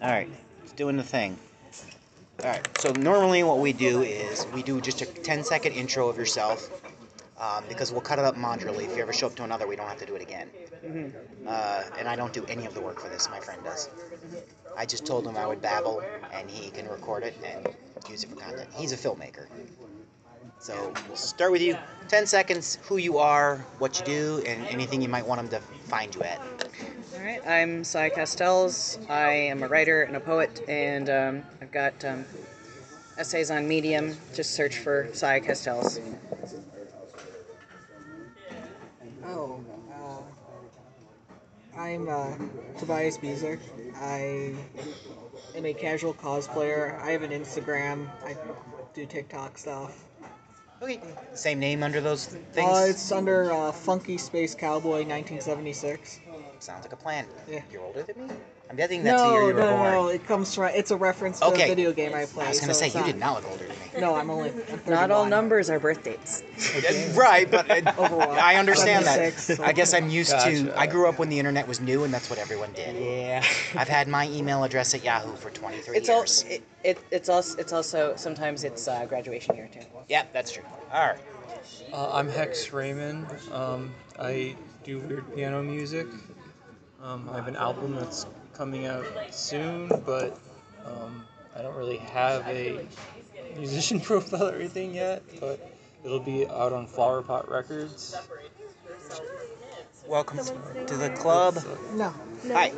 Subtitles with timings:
[0.00, 0.28] All right,
[0.62, 1.36] it's doing the thing.
[2.44, 6.08] All right, so normally what we do is we do just a 10 second intro
[6.08, 6.70] of yourself
[7.40, 8.84] um, because we'll cut it up modularly.
[8.84, 10.48] If you ever show up to another, we don't have to do it again.
[11.48, 13.90] Uh, and I don't do any of the work for this, my friend does.
[14.76, 16.00] I just told him I would babble
[16.32, 17.74] and he can record it and
[18.08, 18.68] use it for content.
[18.76, 19.46] He's a filmmaker.
[20.60, 21.76] So we'll start with you.
[22.06, 25.60] 10 seconds, who you are, what you do, and anything you might want him to
[25.88, 26.40] find you at.
[27.18, 28.96] All right, I'm Sy Castells.
[29.10, 32.24] I am a writer and a poet, and um, I've got um,
[33.16, 34.16] essays on Medium.
[34.34, 36.00] Just search for Sy Castells.
[39.24, 39.60] Oh,
[39.92, 42.36] uh, I'm uh,
[42.78, 43.58] Tobias Bezek.
[43.96, 44.54] I
[45.56, 47.02] am a casual cosplayer.
[47.02, 48.08] I have an Instagram.
[48.24, 48.36] I
[48.94, 50.04] do TikTok stuff.
[50.80, 51.00] Okay.
[51.34, 52.70] Same name under those things?
[52.70, 56.20] Uh, it's under uh, Funky Space Cowboy 1976.
[56.60, 57.24] Sounds like a plan.
[57.48, 57.60] Yeah.
[57.72, 58.34] You're older than me?
[58.70, 59.92] I'm betting that's the No, year no, you were no, born.
[59.92, 60.08] no.
[60.08, 60.64] It comes from.
[60.74, 61.64] It's a reference to Okay.
[61.64, 62.44] a video game I play.
[62.44, 64.00] I was gonna so say, you not- did not look older than me.
[64.00, 64.50] No, I'm only.
[64.50, 66.42] I'm Not all numbers are birth dates.
[66.76, 67.82] Uh, Right, but uh,
[68.40, 69.38] I understand that.
[69.38, 70.74] so- I guess I'm used to.
[70.76, 72.94] I grew up when the internet was new, and that's what everyone did.
[73.02, 73.42] Yeah.
[73.74, 76.18] I've had my email address at Yahoo for 23 It's all.
[76.18, 76.44] years.
[76.48, 77.56] It, it, it's also.
[77.58, 78.14] It's also.
[78.16, 79.80] Sometimes it's uh, graduation year too.
[80.08, 80.64] Yeah, that's true.
[80.92, 81.18] All right.
[81.92, 83.24] Uh, I'm Hex Reymann.
[83.52, 86.06] Um, I do weird piano music.
[87.02, 90.36] Um, I have an album that's coming out soon, but
[90.84, 91.24] um,
[91.56, 92.86] I don't really have a
[93.56, 95.22] musician profile or anything yet.
[95.38, 95.60] But
[96.04, 98.16] it'll be out on Flower Pot Records.
[100.08, 100.38] Welcome
[100.86, 101.54] to the club.
[101.58, 102.14] So, No.
[102.48, 102.72] Hi.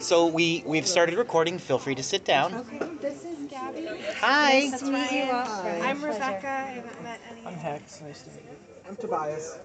[0.00, 1.58] So we we've started recording.
[1.58, 2.54] Feel free to sit down.
[2.54, 3.86] Okay, this is Gabby.
[4.16, 4.68] Hi.
[4.70, 5.26] Nice to meet you.
[5.26, 5.80] Hi.
[5.84, 6.48] I'm Rebecca.
[6.48, 7.46] I haven't met any.
[7.46, 8.00] I'm Hex.
[8.00, 8.56] Nice to meet you.
[8.88, 9.58] I'm Tobias.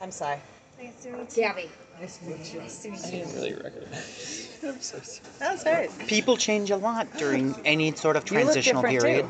[0.00, 0.38] I'm Sy.
[0.82, 1.42] Nice to meet you.
[1.42, 1.68] Gabby.
[2.00, 2.60] Nice to meet you.
[2.60, 3.12] Nice to meet I you.
[3.12, 4.58] didn't really recognize.
[4.66, 5.28] I'm so sorry.
[5.38, 6.08] That's right.
[6.08, 9.26] People change a lot during any sort of You look transitional period.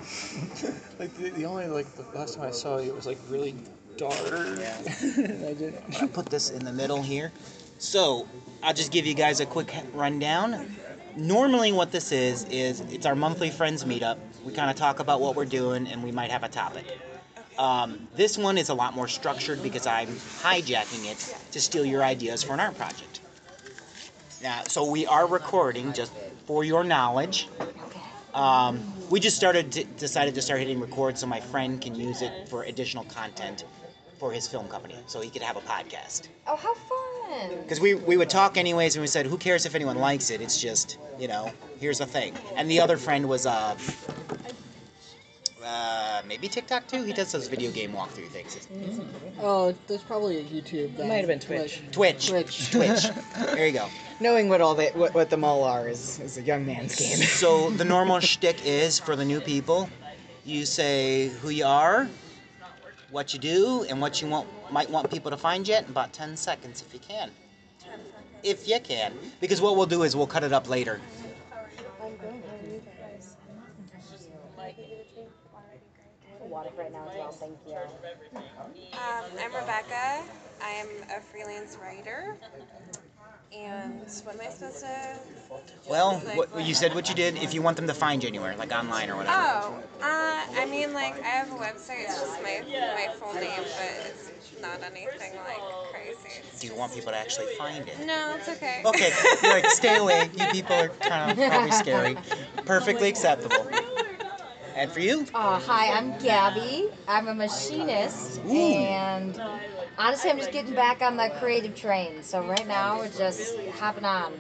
[0.56, 0.68] too.
[0.98, 3.54] like the, the only like the last time I saw you it was like really
[3.96, 4.14] dark.
[4.16, 5.82] and I didn't.
[6.00, 7.32] I'm put this in the middle here.
[7.78, 8.26] So
[8.62, 10.74] I'll just give you guys a quick rundown.
[11.16, 14.16] Normally, what this is is it's our monthly friends meetup.
[14.44, 16.86] We kind of talk about what we're doing, and we might have a topic.
[17.58, 22.02] Um, this one is a lot more structured because I'm hijacking it to steal your
[22.02, 23.20] ideas for an art project.
[24.42, 26.12] Now, so we are recording just
[26.46, 27.48] for your knowledge.
[28.34, 32.22] Um, we just started to, decided to start hitting record so my friend can use
[32.22, 33.64] it for additional content
[34.18, 36.28] for his film company, so he could have a podcast.
[36.46, 37.58] Oh, how fun!
[37.62, 40.40] Because we, we would talk anyways, and we said, who cares if anyone likes it?
[40.40, 42.34] It's just, you know, here's the thing.
[42.56, 43.76] And the other friend was, uh,
[45.64, 47.02] uh, maybe TikTok too?
[47.04, 48.68] He does those video game walkthrough things.
[49.40, 50.96] Oh, there's probably a YouTube.
[50.96, 51.82] That, might have been Twitch.
[51.92, 52.28] Twitch.
[52.28, 52.70] Twitch.
[52.72, 53.06] Twitch.
[53.54, 53.88] There you go.
[54.20, 57.18] Knowing what all they, what, what them all are is, is a young man's game.
[57.42, 59.88] So the normal shtick is for the new people,
[60.44, 62.08] you say who you are,
[63.10, 66.12] what you do, and what you want might want people to find you in about
[66.12, 67.30] 10 seconds if you can.
[68.42, 69.12] If you can.
[69.40, 71.00] Because what we'll do is we'll cut it up later.
[76.62, 77.74] Water right now as well, thank you.
[78.92, 80.22] Um, I'm Rebecca.
[80.64, 80.86] I am
[81.16, 82.36] a freelance writer.
[83.52, 85.18] And what am I supposed to?
[85.88, 88.54] Well, what, you said what you did if you want them to find you anywhere,
[88.56, 89.36] like online or whatever.
[89.36, 90.04] Oh, uh,
[90.56, 92.04] I mean, like I have a website.
[92.04, 94.30] It's just my my full name, but it's
[94.62, 95.60] not anything like
[95.92, 96.40] crazy.
[96.46, 97.98] It's Do you want people to actually find it?
[98.06, 98.82] No, it's okay.
[98.86, 99.12] Okay,
[99.42, 100.30] you're like, stay away.
[100.34, 102.16] You people are kind of probably scary.
[102.64, 103.66] Perfectly acceptable.
[104.74, 105.26] And for you?
[105.34, 106.88] Uh, hi, I'm Gabby.
[107.06, 109.38] I'm a machinist, and
[109.98, 112.22] honestly, I'm just getting back on the creative train.
[112.22, 114.32] So right now, we're just hopping on.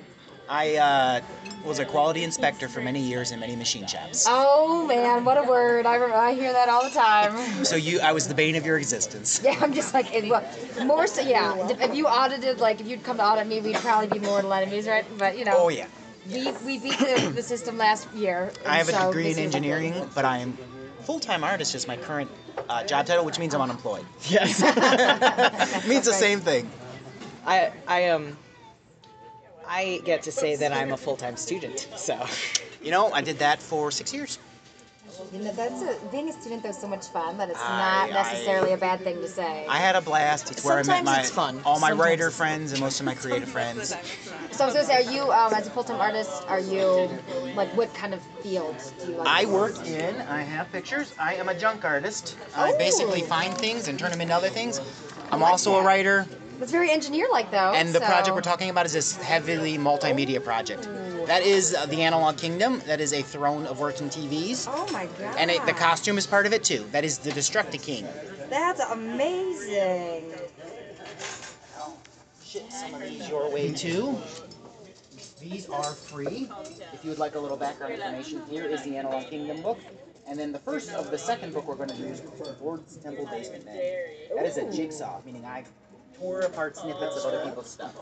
[0.48, 1.20] I uh,
[1.64, 4.24] was a quality inspector for many years in many machine shops.
[4.26, 5.86] Oh man, what a word!
[5.86, 5.96] I,
[6.28, 7.32] I hear that all the time.
[7.64, 9.40] So you, I was the bane of your existence.
[9.44, 10.44] Yeah, I'm just like, it, well,
[10.84, 11.68] more so, yeah.
[11.68, 14.86] If you audited, like, if you'd come to audit me, we'd probably be mortal enemies,
[14.88, 15.04] right?
[15.18, 15.86] But you know, Oh yeah.
[16.30, 18.52] We we beat the, the system last year.
[18.66, 20.56] I have a so degree this in year's engineering, but I am
[21.02, 22.30] full-time artist is my current
[22.68, 24.04] uh, job title, which means I'm unemployed.
[24.28, 24.60] yes.
[25.88, 26.70] means the same thing.
[27.46, 28.36] I I um
[29.66, 32.18] I get to say that I'm a full time student, so
[32.82, 34.38] You know, I did that for six years.
[35.32, 38.08] You know, that's a, being a student though is so much fun that it's I-
[38.08, 39.66] not necessarily a bad thing to say.
[39.68, 40.50] I had a blast.
[40.50, 41.60] It's where I met my it's fun.
[41.64, 43.94] all my Sometimes writer friends and most of my creative friends.
[44.50, 46.42] So I was gonna say, are you um, as a full-time artist?
[46.48, 47.10] Are you
[47.54, 49.26] like what kind of field do you like?
[49.28, 50.16] I to work in.
[50.22, 51.14] I have pictures.
[51.18, 52.36] I am a junk artist.
[52.56, 53.26] I basically Oh.
[53.26, 54.80] find things and turn them into other things.
[55.30, 56.26] I'm also a writer.
[56.62, 57.72] It's very engineer-like though.
[57.72, 60.88] And the so- project we're talking about is this heavily multimedia project.
[61.26, 62.80] That is uh, the Analog Kingdom.
[62.86, 64.68] That is a throne of working TVs.
[64.70, 65.36] Oh my god.
[65.38, 66.86] And it, the costume is part of it too.
[66.92, 68.06] That is the Destructi King.
[68.48, 70.32] That's amazing.
[72.44, 74.16] Ship some of these your way too.
[75.40, 76.48] These are free.
[76.92, 79.78] If you would like a little background information, here is the Analog Kingdom book.
[80.28, 82.22] And then the first of the second book we're going to do is
[82.60, 83.76] Lord's Temple Basement Man.
[84.36, 85.64] That is a jigsaw, meaning I
[86.22, 87.94] tore apart snippets of other people's stuff.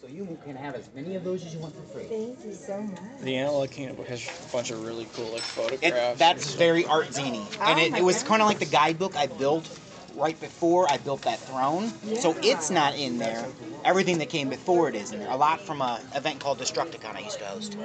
[0.00, 2.04] So you can have as many of those as you want for free.
[2.04, 3.00] Thank you so much.
[3.22, 6.18] The Analog Kingdom book has a bunch of really cool like It, photographs.
[6.18, 9.16] that's very art zany, oh and Oh it, it was kind of like the guidebook
[9.16, 9.68] I built
[10.14, 11.90] right before I built that throne.
[12.16, 13.46] So it's not in there.
[13.84, 15.30] Everything that came before it is in there.
[15.30, 17.76] A lot from a event called Destructicon I used to host.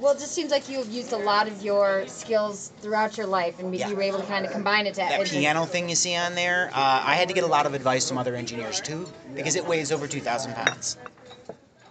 [0.00, 3.58] Well, it just seems like you've used a lot of your skills throughout your life,
[3.60, 3.88] and Yeah.
[3.88, 6.34] you were able to kind of combine it to That piano thing you see on
[6.34, 9.54] there, uh, I had to get a lot of advice from other engineers too, because
[9.54, 10.96] it weighs over 2,000 pounds.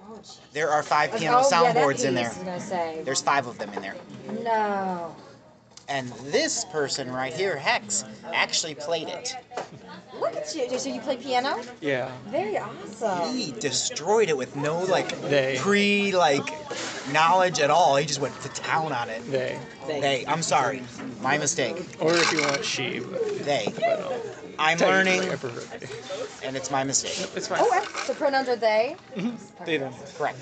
[0.10, 0.20] Oh.
[0.52, 2.26] There are five piano oh, yeah, soundboards in there.
[2.26, 3.02] I was gonna say.
[3.06, 3.96] There's five of them in there.
[4.44, 5.16] No.
[5.94, 8.04] And this person right here, Hex,
[8.34, 9.36] actually played it.
[10.20, 10.80] Look at you.
[10.80, 11.62] So you play piano?
[11.82, 12.12] yeah.
[12.30, 13.38] Very awesome.
[13.38, 15.56] He destroyed it with no like They.
[15.60, 16.48] pre like
[17.12, 17.96] knowledge at all.
[17.98, 19.24] He just went to town on it.
[19.30, 19.60] They.
[19.86, 20.82] They, I'm sorry,
[21.22, 21.76] my mistake.
[22.00, 22.98] Or if you want she,
[23.44, 23.68] They,
[24.58, 24.88] I'm technically,
[25.20, 26.48] learning, I prefer they.
[26.48, 27.30] and it's my mistake.
[27.36, 27.60] It's fine.
[27.62, 28.96] Oh, the pronouns are they.
[29.16, 29.66] Mm-hmm.
[29.66, 29.94] They don't.
[30.18, 30.40] Correct.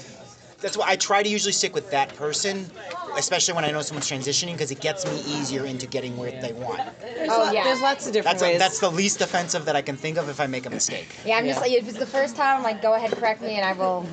[0.61, 2.69] That's why I try to usually stick with that person,
[3.15, 6.53] especially when I know someone's transitioning, because it gets me easier into getting where they
[6.53, 6.81] want.
[7.29, 7.63] Oh yeah.
[7.63, 8.59] There's lots of different That's a, ways.
[8.59, 11.07] that's the least offensive that I can think of if I make a mistake.
[11.25, 13.55] Yeah, I'm just like if it's the first time, I'm like, go ahead, correct me,
[13.55, 14.07] and I will.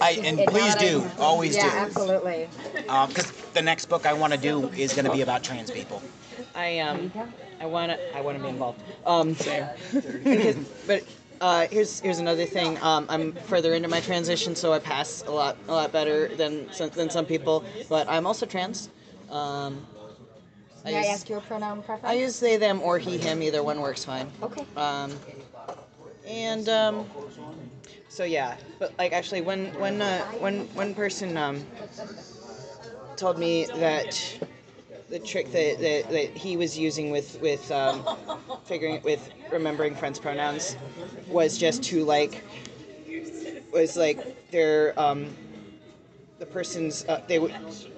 [0.00, 2.48] I and please that I- do, always yeah, do, absolutely.
[3.08, 6.02] because the next book I want to do is going to be about trans people.
[6.54, 7.12] I um,
[7.60, 8.82] I wanna, I wanna be involved.
[9.06, 9.32] Um,
[10.24, 10.56] because,
[10.86, 11.02] but
[11.44, 12.78] uh, here's here's another thing.
[12.82, 16.72] Um, I'm further into my transition, so I pass a lot a lot better than
[16.72, 17.64] some, than some people.
[17.90, 18.88] But I'm also trans.
[19.30, 19.86] Um,
[20.86, 22.10] I May I use, ask your pronoun preference?
[22.10, 23.42] I use they them or he him.
[23.42, 24.30] Either one works fine.
[24.42, 24.64] Okay.
[24.74, 25.12] Um,
[26.26, 27.06] and um,
[28.08, 31.62] so yeah, but like actually, when when uh, when one person um,
[33.16, 34.18] told me that
[35.14, 38.04] the trick that, that, that he was using with with um,
[38.64, 40.76] figuring with remembering friends pronouns
[41.28, 42.42] was just to like
[43.72, 45.32] was like their um,
[46.40, 47.54] the person's uh, they would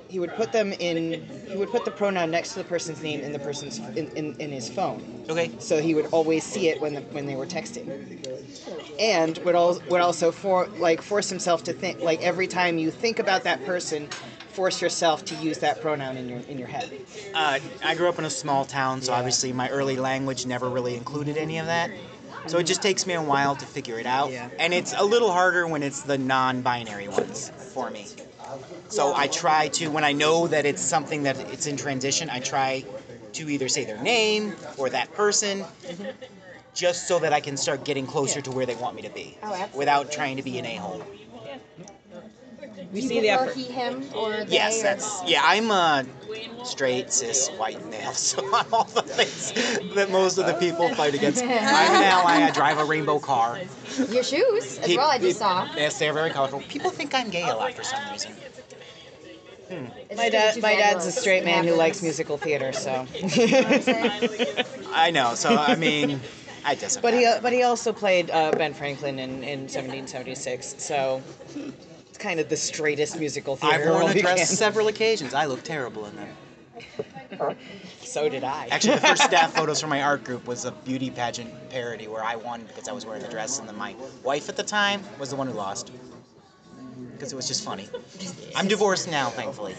[0.08, 3.20] he would put them in he would put the pronoun next to the person's name
[3.20, 5.50] in the person's in, in, in his phone Okay.
[5.58, 7.88] so he would always see it when the, when they were texting
[9.00, 12.90] and would al- would also for like force himself to think like every time you
[12.90, 14.06] think about that person
[14.56, 16.90] force yourself to use that pronoun in your in your head
[17.34, 20.96] Uh, I grew up in a small town, so obviously my early language never really
[20.96, 21.90] included any of that.
[22.46, 24.30] So it just takes me a while to figure it out.
[24.30, 24.48] Yeah.
[24.58, 28.06] And it's a little harder when it's the non binary ones for me.
[28.88, 32.38] So I try to, when I know that it's something that it's in transition, I
[32.40, 32.84] try
[33.32, 35.64] to either say their name or that person,
[36.72, 39.36] just so that I can start getting closer to where they want me to be.
[39.42, 39.68] Oh.
[39.74, 41.02] Without trying to be an a hole.
[42.92, 44.54] We you see the prefer effort he, him, or they?
[44.54, 45.42] Yes, or- that's yeah.
[45.44, 46.04] I'm a
[46.64, 49.52] straight cis white male, so I'm all the things
[49.94, 51.42] that most of the people fight against.
[51.44, 52.44] I'm an ally.
[52.46, 53.60] I drive a rainbow car.
[54.08, 55.10] Your shoes as well.
[55.10, 55.68] I just saw.
[55.76, 56.60] Yes, they're very colorful.
[56.60, 58.32] People think I'm gay a lot for some reason.
[59.68, 63.04] It's my dad my dad's a straight man who likes musical theater so
[64.92, 65.34] I know.
[65.34, 66.20] So I mean,
[66.64, 67.02] I doesn't.
[67.02, 71.20] but he but he also played uh, Ben Franklin in, in 1776 so
[71.56, 71.95] it's
[72.26, 74.56] kind of the straightest musical theater I've worn role a dress can.
[74.56, 75.32] several occasions.
[75.32, 76.28] I look terrible in them.
[78.00, 81.08] so did I Actually, the first staff photos for my art group was a beauty
[81.08, 84.48] pageant parody where I won because I was wearing the dress, and then my wife
[84.48, 85.92] at the time was the one who lost
[87.12, 87.88] because it was just funny.
[88.56, 89.76] I'm divorced now, thankfully.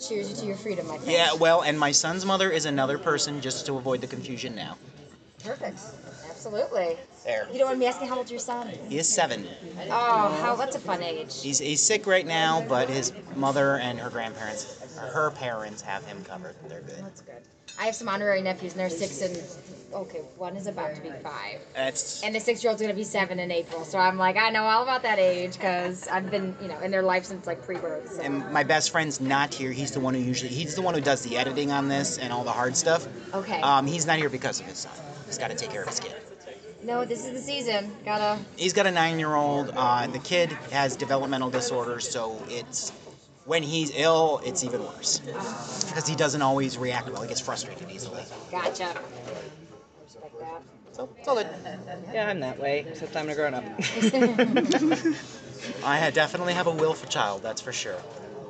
[0.00, 1.10] Cheers you to your freedom, my friend.
[1.10, 4.78] Yeah, well, and my son's mother is another person just to avoid the confusion now.
[5.44, 5.80] Perfect.
[6.30, 6.96] Absolutely.
[7.28, 7.46] There.
[7.52, 8.72] You don't want me asking how old's your son?
[8.88, 9.46] He is seven.
[9.90, 11.42] Oh, how that's a fun age.
[11.42, 16.02] He's, he's sick right now, but his mother and her grandparents, or her parents, have
[16.06, 16.56] him covered.
[16.70, 17.04] They're good.
[17.04, 17.42] That's good.
[17.78, 19.36] I have some honorary nephews, and they're six and
[19.92, 23.50] okay, one is about to be five, That's and the six-year-old's gonna be seven in
[23.50, 23.84] April.
[23.84, 26.90] So I'm like, I know all about that age because I've been, you know, in
[26.90, 28.14] their life since like pre-birth.
[28.14, 28.22] So.
[28.22, 29.70] and my best friend's not here.
[29.70, 32.32] He's the one who usually he's the one who does the editing on this and
[32.32, 33.06] all the hard stuff.
[33.34, 33.60] Okay.
[33.60, 34.92] Um, he's not here because of his son.
[35.26, 36.14] He's got to take care of his kid.
[36.82, 37.90] No, this is the season.
[38.04, 38.38] Gotta.
[38.56, 39.72] He's got a nine-year-old.
[39.76, 42.90] Uh, the kid has developmental disorders, so it's
[43.44, 47.22] when he's ill, it's even worse because he doesn't always react well.
[47.22, 48.22] He gets frustrated easily.
[48.50, 48.94] Gotcha.
[50.04, 50.62] Respect that.
[50.92, 51.48] So it's all good.
[52.12, 53.64] Yeah, I'm that way, except I'm a grown up.
[55.84, 58.00] I ha- definitely have a will for child, that's for sure.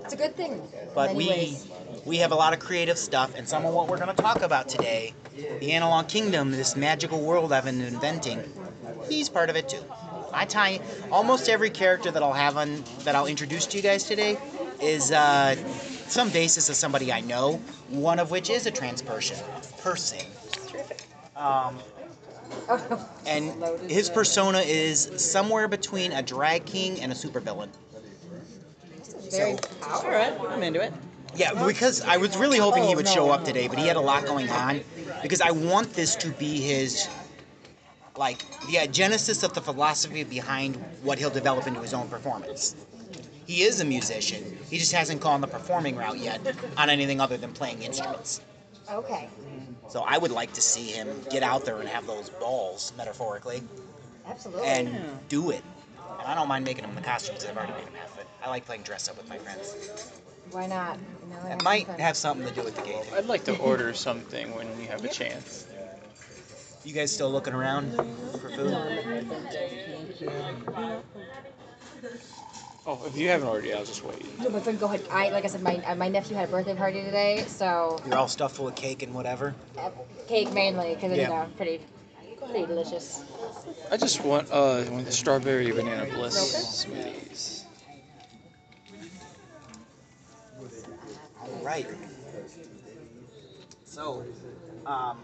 [0.04, 0.60] It's a good thing.
[0.94, 1.68] But we ways.
[2.08, 4.40] We have a lot of creative stuff, and some of what we're going to talk
[4.40, 5.12] about today,
[5.60, 8.42] the Analog Kingdom, this magical world I've been inventing,
[9.10, 9.84] he's part of it too.
[10.32, 10.80] I tie
[11.12, 14.38] almost every character that I'll have on that I'll introduce to you guys today
[14.80, 15.54] is uh,
[16.08, 17.56] some basis of somebody I know.
[17.90, 19.36] One of which is a trans person.
[19.78, 20.24] Person.
[21.36, 21.78] Um,
[23.26, 27.68] and his persona is somewhere between a drag king and a supervillain.
[29.30, 30.92] Very All right, I'm into it.
[31.36, 34.00] Yeah, because I was really hoping he would show up today, but he had a
[34.00, 34.80] lot going on.
[35.22, 37.08] Because I want this to be his,
[38.16, 42.74] like, the uh, genesis of the philosophy behind what he'll develop into his own performance.
[43.46, 44.58] He is a musician.
[44.70, 46.40] He just hasn't gone the performing route yet
[46.76, 48.40] on anything other than playing instruments.
[48.90, 49.28] okay.
[49.88, 53.62] So I would like to see him get out there and have those balls, metaphorically,
[54.26, 54.66] Absolutely.
[54.68, 54.90] and
[55.30, 55.62] do it.
[56.18, 57.46] And I don't mind making him the costumes.
[57.46, 58.26] I've already made him have it.
[58.44, 59.74] I like playing dress up with my friends.
[60.50, 60.98] Why not?
[60.98, 61.98] You It might fun.
[62.00, 63.02] have something to do with the game.
[63.14, 65.66] I'd like to order something when you have a chance.
[66.84, 67.92] You guys still looking around
[68.40, 68.72] for food?
[72.86, 74.38] Oh, if you haven't already, I'll just wait.
[74.40, 75.02] No, my friend, go ahead.
[75.10, 78.16] I like I said, my uh, my nephew had a birthday party today, so You're
[78.16, 79.54] all stuffed full of cake and whatever.
[79.76, 79.90] uh,
[80.26, 81.24] cake mainly because Yeah.
[81.24, 81.80] you know pretty
[82.40, 83.22] pretty delicious.
[83.90, 87.57] I just want uh one of the strawberry banana bliss smoothies.
[91.68, 91.86] Right.
[93.84, 94.24] So,
[94.86, 95.18] um,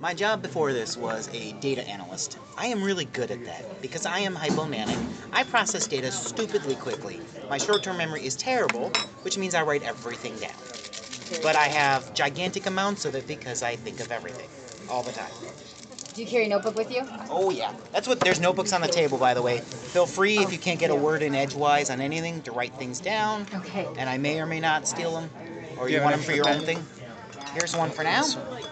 [0.00, 2.38] my job before this was a data analyst.
[2.56, 4.96] I am really good at that because I am hypomanic.
[5.32, 7.20] I process data stupidly quickly.
[7.50, 8.90] My short-term memory is terrible,
[9.22, 11.42] which means I write everything down.
[11.42, 14.48] But I have gigantic amounts of it because I think of everything
[14.88, 15.32] all the time.
[16.18, 17.06] Do you carry a notebook with you?
[17.30, 18.18] Oh yeah, that's what.
[18.18, 19.58] There's notebooks on the table, by the way.
[19.58, 20.96] Feel free if you can't get a oh.
[20.96, 23.46] word in edgewise on anything to write things down.
[23.54, 23.86] Okay.
[23.96, 25.30] And I may or may not steal them,
[25.78, 26.86] or Do you you want them for your extra own thing.
[27.52, 28.24] Here's one for now.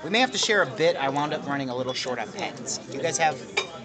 [0.02, 0.96] We may have to share a bit.
[0.96, 2.78] I wound up running a little short on pens.
[2.78, 3.38] Do you guys have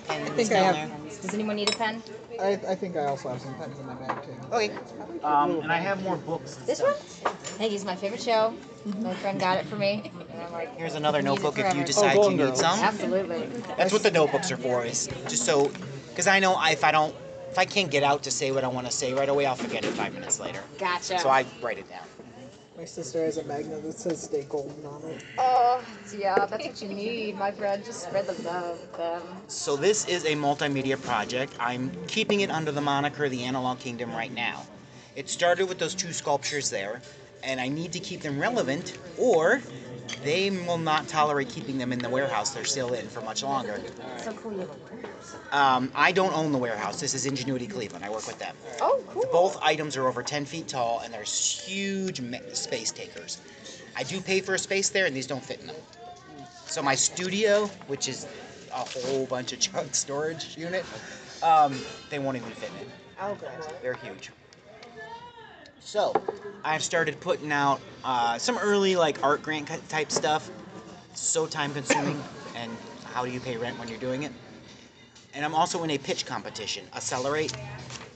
[0.08, 1.20] pens think I have- there?
[1.22, 2.02] Does anyone need a pen?
[2.42, 4.34] I, I think I also have some pens in my bag too.
[4.52, 4.72] Okay.
[5.24, 6.58] Um, and I have more books.
[6.58, 6.96] and This one?
[6.96, 7.24] stuff.
[7.52, 7.58] one?
[7.60, 8.54] Peggy's my favorite show.
[9.00, 10.12] My friend got it for me.
[10.32, 11.86] And I'm like, Here's another I it notebook if you forever.
[11.86, 12.60] decide you Golden need Girls.
[12.60, 12.80] some.
[12.80, 13.46] Absolutely.
[13.78, 14.84] That's what the notebooks are for.
[14.84, 15.72] Is just so,
[16.10, 17.16] because I know if I don't,
[17.52, 19.56] if I can't get out to say what I want to say right away, I'll
[19.56, 20.64] forget it five minutes later.
[20.80, 21.20] Gotcha.
[21.20, 22.06] So I write it down.
[22.82, 25.24] My sister has a magnet that says "Stay Golden" on it.
[25.38, 25.84] Oh,
[26.18, 27.86] yeah, that's what you need, my friend.
[27.86, 29.22] Just spread the love, them.
[29.48, 31.54] So this is a multimedia project.
[31.60, 34.66] I'm keeping it under the moniker The Analog Kingdom right now.
[35.16, 37.04] It started with those two sculptures there,
[37.44, 39.62] and I need to keep them relevant, or
[40.24, 43.80] they will not tolerate keeping them in the warehouse they're still in for much longer.
[44.24, 45.36] So cool you have a warehouse.
[45.52, 47.00] Um, I don't own the warehouse.
[47.00, 48.06] This is Ingenuity Cleveland.
[48.06, 48.56] I work with them.
[48.82, 49.26] Oh, cool.
[49.32, 52.22] Both items are over 10 feet tall, and they're huge
[52.54, 53.42] space takers.
[53.96, 55.76] I do pay for a space there, and these don't fit in them.
[56.66, 58.28] So my studio, which is
[58.72, 60.86] a whole bunch of junk storage unit,
[61.44, 61.76] um,
[62.10, 62.90] they won't even fit in.
[63.20, 63.50] Oh, good.
[63.82, 64.32] They're huge.
[65.82, 66.14] So,
[66.64, 70.50] I've started putting out uh, some early like art grant type stuff.
[71.14, 72.22] So time consuming,
[72.56, 72.72] and
[73.06, 74.32] how do you pay rent when you're doing it?
[75.34, 77.54] And I'm also in a pitch competition, Accelerate,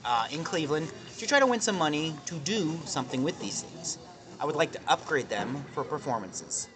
[0.06, 3.98] uh, in Cleveland, to try to win some money to do something with these things.
[4.40, 6.68] I would like to upgrade them for performances.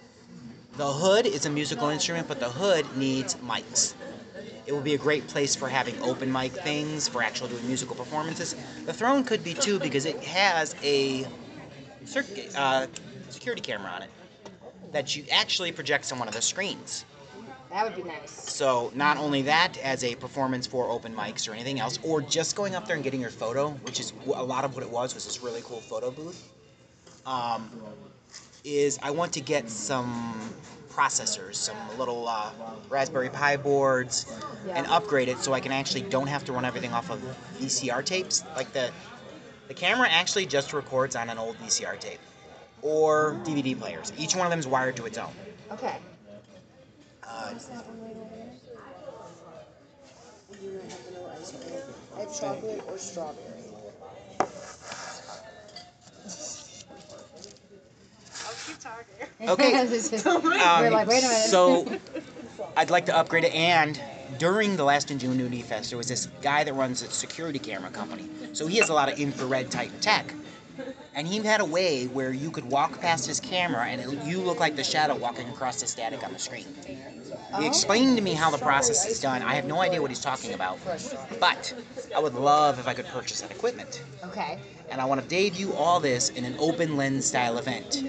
[0.78, 3.94] The hood is a musical instrument, but the hood needs mics.
[4.70, 7.96] It would be a great place for having open mic things, for actually doing musical
[7.96, 8.56] performances.
[8.86, 11.26] The throne could be too because it has a
[12.56, 12.86] uh,
[13.30, 14.12] security camera on it
[14.92, 17.04] that you actually projects on one of the screens.
[17.72, 18.30] That would be nice.
[18.30, 22.56] So not only that as a performance for open mics or anything else, or just
[22.56, 25.16] going up there and getting your photo, which is a lot of what it was,
[25.16, 26.48] was this really cool photo booth.
[27.26, 27.72] Um,
[28.64, 30.38] is I want to get some
[31.00, 32.52] processors, some little uh,
[32.90, 34.26] Raspberry Pi boards,
[34.74, 37.22] and upgrade it so I can actually don't have to run everything off of
[37.60, 38.44] VCR tapes.
[38.58, 38.92] Like the
[39.70, 42.20] the camera actually just records on an old VCR tape
[42.82, 44.12] or DVD players.
[44.18, 45.32] Each one of them is wired to its own.
[45.72, 45.96] Okay.
[47.24, 47.54] Uh,
[52.18, 53.60] I have chocolate or strawberry.
[59.42, 59.72] Okay.
[60.26, 61.50] We're Um, like, wait a minute.
[61.50, 61.86] So,
[62.78, 63.54] I'd like to upgrade it.
[63.54, 64.00] And
[64.38, 68.30] during the last Ingenuity Fest, there was this guy that runs a security camera company.
[68.54, 70.34] So he has a lot of infrared type tech.
[71.14, 74.40] and he had a way where you could walk past his camera and it, you
[74.40, 76.66] look like the shadow walking across the static on the screen.
[77.60, 79.42] He explained to me how the process is done.
[79.42, 80.78] I have no idea what he's talking about,
[81.40, 81.74] but
[82.16, 84.04] I would love if I could purchase that equipment.
[84.24, 84.60] Okay.
[84.90, 88.04] And I want to debut all this in an open lens style event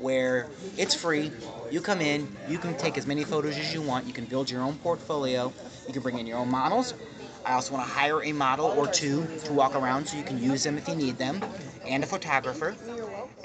[0.00, 1.30] where it's free.
[1.70, 4.50] You come in, you can take as many photos as you want, you can build
[4.50, 5.52] your own portfolio,
[5.86, 6.94] you can bring in your own models.
[7.44, 10.42] I also want to hire a model or two to walk around so you can
[10.42, 11.42] use them if you need them,
[11.86, 12.76] and a photographer.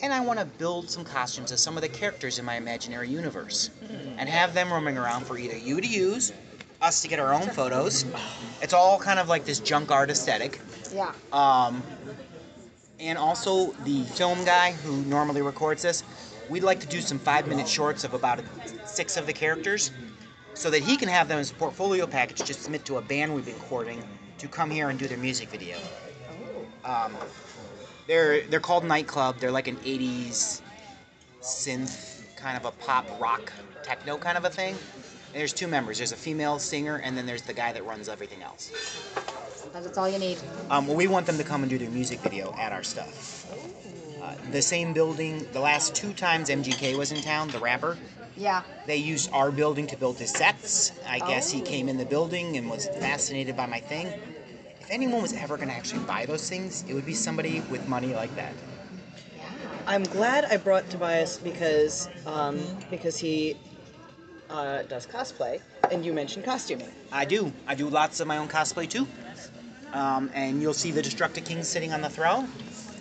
[0.02, 3.10] And I want to build some costumes of some of the characters in my imaginary
[3.10, 3.70] universe
[4.18, 6.34] and have them roaming around for either you to use,
[6.82, 8.06] us to get our own photos.
[8.62, 10.60] It's all kind of like this junk art aesthetic.
[10.94, 11.14] Yeah.
[11.32, 11.82] Um,
[13.00, 16.04] and also the film guy who normally records this,
[16.50, 18.40] we'd like to do some five minute shorts of about
[18.86, 19.92] six of the characters
[20.54, 23.34] so that he can have them as a portfolio package to submit to a band
[23.34, 24.04] we've been courting
[24.38, 25.78] to come here and do their music video.
[26.84, 27.16] Um,
[28.08, 29.40] they're they're called Nightclub.
[29.40, 30.62] They're like an 80s
[31.42, 33.52] synth kind of a pop rock
[33.84, 34.76] techno kind of a thing.
[34.76, 35.98] And there's two members.
[35.98, 38.72] There's a female singer and then there's the guy that runs everything else.
[39.50, 40.38] Sometimes that's all you need.
[40.70, 43.46] Um, well, we want them to come and do their music video at our stuff.
[44.26, 47.96] Uh, the same building, the last two times MGK was in town, the rapper,
[48.36, 48.64] Yeah.
[48.88, 50.92] they used our building to build his sets.
[51.08, 51.66] I guess he Oh.
[51.66, 54.08] came in the building and was fascinated by my thing.
[54.82, 57.88] If anyone was ever going to actually buy those things, it would be somebody with
[57.88, 58.54] money like that.
[59.88, 62.58] I'm glad I brought Tobias because um,
[62.90, 63.56] because he
[64.50, 66.92] uh, does cosplay, and you mentioned costuming.
[67.12, 67.54] I do.
[67.68, 69.08] I do lots of my own cosplay too.
[69.94, 72.50] Um, and you'll see the Destructor King sitting on the throne.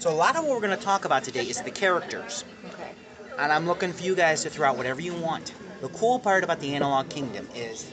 [0.05, 2.45] So a lot of what we're going to talk about today is the characters.
[2.75, 2.91] Okay.
[3.39, 5.55] and I'm looking for you guys to throw out whatever you want.
[5.81, 7.91] The cool part about the Analog Kingdom is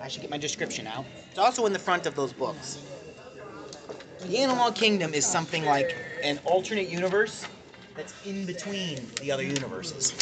[0.00, 1.04] I should get my description out.
[1.30, 2.80] It's also in the front of those books.
[4.20, 7.44] The Analog Kingdom is something like an alternate universe
[7.96, 10.14] that's in between the other universes.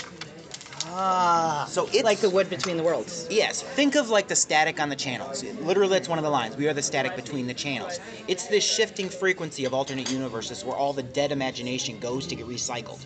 [0.93, 3.27] Ah, So it's like the wood between the worlds.
[3.31, 5.45] Yes, think of like the static on the channels.
[5.61, 6.57] Literally, that's one of the lines.
[6.57, 8.01] We are the static between the channels.
[8.27, 12.47] It's this shifting frequency of alternate universes where all the dead imagination goes to get
[12.47, 13.05] recycled.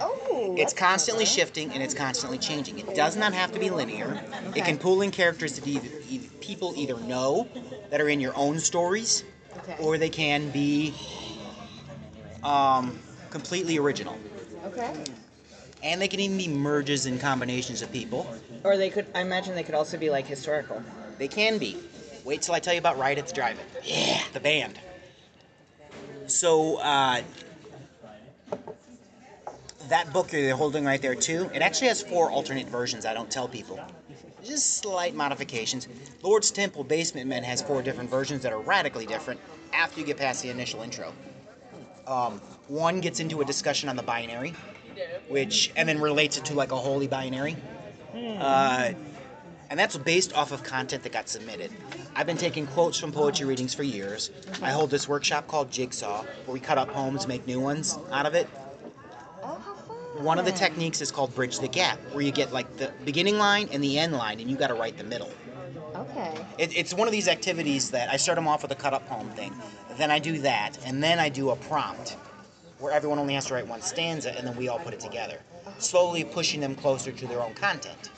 [0.00, 0.54] Oh.
[0.56, 1.68] It's that's constantly interesting.
[1.68, 2.78] shifting and it's constantly changing.
[2.78, 4.20] It does not have to be linear.
[4.54, 7.48] It can pull in characters that either, either people either know
[7.90, 9.24] that are in your own stories,
[9.58, 9.76] Okay.
[9.80, 10.94] or they can be
[12.44, 12.98] um,
[13.30, 14.18] completely original.
[14.66, 14.92] Okay.
[15.86, 18.26] And they can even be merges and combinations of people.
[18.64, 20.82] Or they could, I imagine they could also be like historical.
[21.16, 21.76] They can be.
[22.24, 23.64] Wait till I tell you about Riot at the Drive-In.
[23.84, 24.80] Yeah, the band.
[26.26, 27.22] So, uh,
[29.88, 33.30] that book you're holding right there too, it actually has four alternate versions I don't
[33.30, 33.78] tell people.
[34.44, 35.86] Just slight modifications.
[36.20, 39.38] Lord's Temple Basement Men has four different versions that are radically different
[39.72, 41.12] after you get past the initial intro.
[42.08, 44.54] Um, one gets into a discussion on the binary,
[45.28, 47.56] which, and then relates it to like a holy binary.
[48.14, 48.92] Uh,
[49.68, 51.70] and that's based off of content that got submitted.
[52.14, 54.30] I've been taking quotes from poetry readings for years.
[54.62, 58.26] I hold this workshop called Jigsaw, where we cut up poems, make new ones out
[58.26, 58.46] of it.
[60.18, 63.36] One of the techniques is called Bridge the Gap, where you get like the beginning
[63.36, 65.30] line and the end line, and you got to write the middle.
[65.94, 66.34] Okay.
[66.58, 69.06] It, it's one of these activities that I start them off with a cut up
[69.08, 69.52] poem thing,
[69.98, 72.16] then I do that, and then I do a prompt,
[72.78, 75.38] where everyone only has to write one stanza, and then we all put it together,
[75.78, 78.10] slowly pushing them closer to their own content.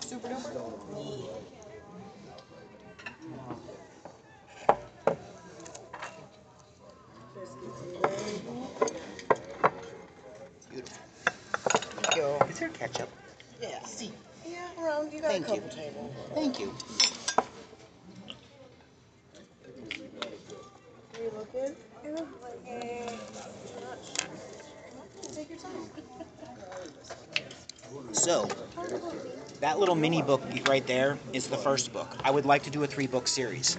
[0.00, 0.80] Super duper.
[10.68, 10.96] Beautiful.
[12.02, 12.46] Thank you.
[12.48, 13.08] Is there ketchup?
[13.60, 13.82] Yeah.
[13.84, 14.12] See.
[14.46, 15.12] Yeah, around.
[15.12, 15.60] You got Thank a you.
[15.60, 16.14] couple tables.
[16.34, 16.74] Thank you.
[21.40, 21.76] Look good.
[22.04, 22.66] I look like.
[25.34, 25.88] Take your time.
[28.12, 28.48] So,
[29.60, 32.14] that little mini book right there is the first book.
[32.22, 33.78] I would like to do a three book series.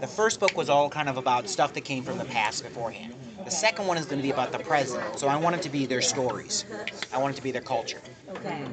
[0.00, 3.14] The first book was all kind of about stuff that came from the past beforehand.
[3.44, 5.68] The second one is going to be about the present, so I want it to
[5.68, 6.64] be their stories.
[7.12, 8.00] I want it to be their culture.
[8.30, 8.64] Okay.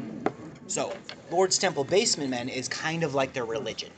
[0.67, 0.95] So,
[1.29, 3.89] Lord's Temple Basement Men is kind of like their religion.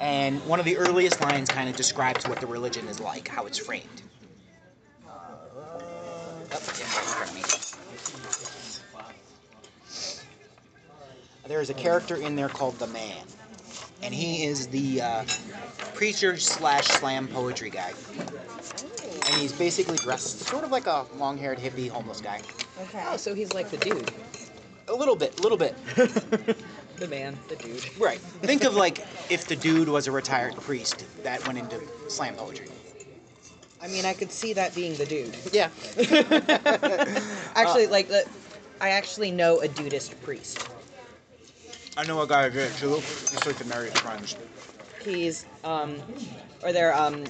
[0.00, 3.46] And one of the earliest lines kind of describes what the religion is like, how
[3.46, 4.02] it's framed.
[5.08, 5.10] Oh,
[5.80, 7.42] yeah, that's in front of me.
[11.48, 13.26] There is a character in there called the Man,
[14.02, 15.24] and he is the uh,
[15.94, 17.92] preacher slash slam poetry guy.
[19.28, 22.40] And he's basically dressed sort of like a long-haired hippie homeless guy.
[22.80, 23.04] Okay.
[23.06, 24.10] Oh, so he's like the dude.
[24.88, 25.76] A little bit, a little bit.
[27.02, 27.84] The man, the dude.
[27.98, 28.20] Right.
[28.20, 32.68] Think of like if the dude was a retired priest that went into slam poetry.
[33.80, 35.36] I mean, I could see that being the dude.
[35.52, 35.70] Yeah.
[37.56, 38.24] Actually, like, the,
[38.80, 40.64] I actually know a Dudeist priest.
[41.96, 42.94] I know a guy who did too.
[42.94, 44.36] He's like to marry his friends.
[45.02, 45.96] He's, um,
[46.62, 47.24] or they're, um,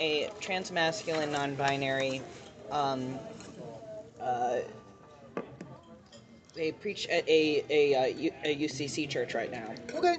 [0.00, 2.20] a transmasculine, non-binary,
[2.72, 3.16] um,
[4.20, 4.56] uh,
[6.54, 9.74] they preach at a a, uh, U, a UCC church right now.
[9.94, 10.16] Okay.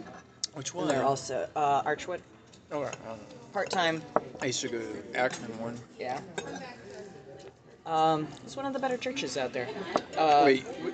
[0.54, 2.20] Which And they're also uh, Archwood,
[2.72, 2.90] Okay.
[3.10, 3.20] um,
[3.52, 4.02] part time.
[4.42, 5.78] I used to go to the Acton one.
[6.00, 6.20] Yeah.
[7.86, 9.68] Um, it's one of the better churches out there.
[10.18, 10.94] Uh, Wait, w-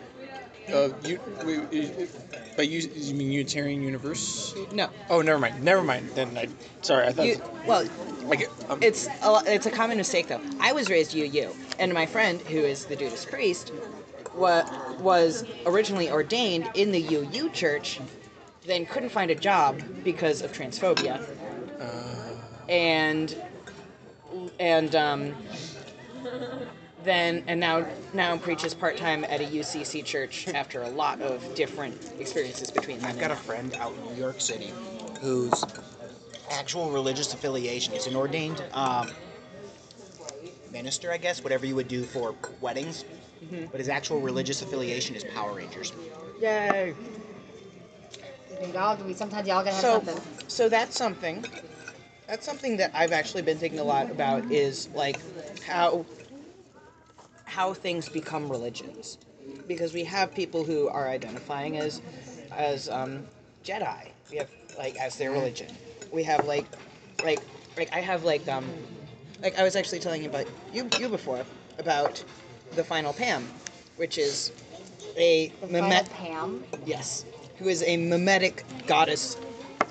[0.74, 2.08] uh, you, wait, you-
[2.58, 4.54] by you, you mean Unitarian Universe?
[4.74, 5.64] no, Oh, never mind.
[5.64, 6.10] Never mind.
[6.16, 6.50] Then I,
[6.82, 7.28] sorry, I thought.
[7.28, 7.86] you, well,
[8.24, 10.42] like, um, It's a, lo- it's a common mistake though.
[10.60, 13.72] I was raised UU, and my friend, who is the Dudeist priest,
[14.36, 14.66] wa-
[15.00, 18.00] was originally ordained in the UU church,
[18.66, 21.22] then couldn't find a job because of transphobia,
[22.70, 23.36] and
[24.60, 25.36] and um,
[27.04, 31.56] then and now now preaches part time at a UCC church after a lot of
[31.56, 33.08] different experiences between them.
[33.10, 34.72] I've got a friend out in New York City
[35.22, 35.66] whose
[36.52, 39.10] actual religious affiliation is an ordained um,
[40.72, 43.06] minister, I guess, whatever you would do for weddings.
[43.72, 45.94] But his actual religious affiliation is Power Rangers.
[46.40, 46.94] Yay!
[48.62, 50.22] We all, we sometimes y'all gotta have so something.
[50.48, 51.44] so that's something
[52.28, 55.20] that's something that i've actually been thinking a lot about is like
[55.64, 56.06] how
[57.46, 59.18] how things become religions
[59.68, 62.02] because we have people who are identifying as
[62.52, 63.26] as um,
[63.64, 65.68] jedi we have like as their religion
[66.12, 66.66] we have like
[67.24, 67.42] like
[67.78, 68.70] like i have like um
[69.42, 71.44] like i was actually telling you about you you before
[71.80, 72.24] about
[72.76, 73.48] the final pam
[74.02, 74.52] which is
[75.16, 76.64] a The mimet- Pam.
[76.88, 77.24] Yes,
[77.58, 79.38] who is a mimetic goddess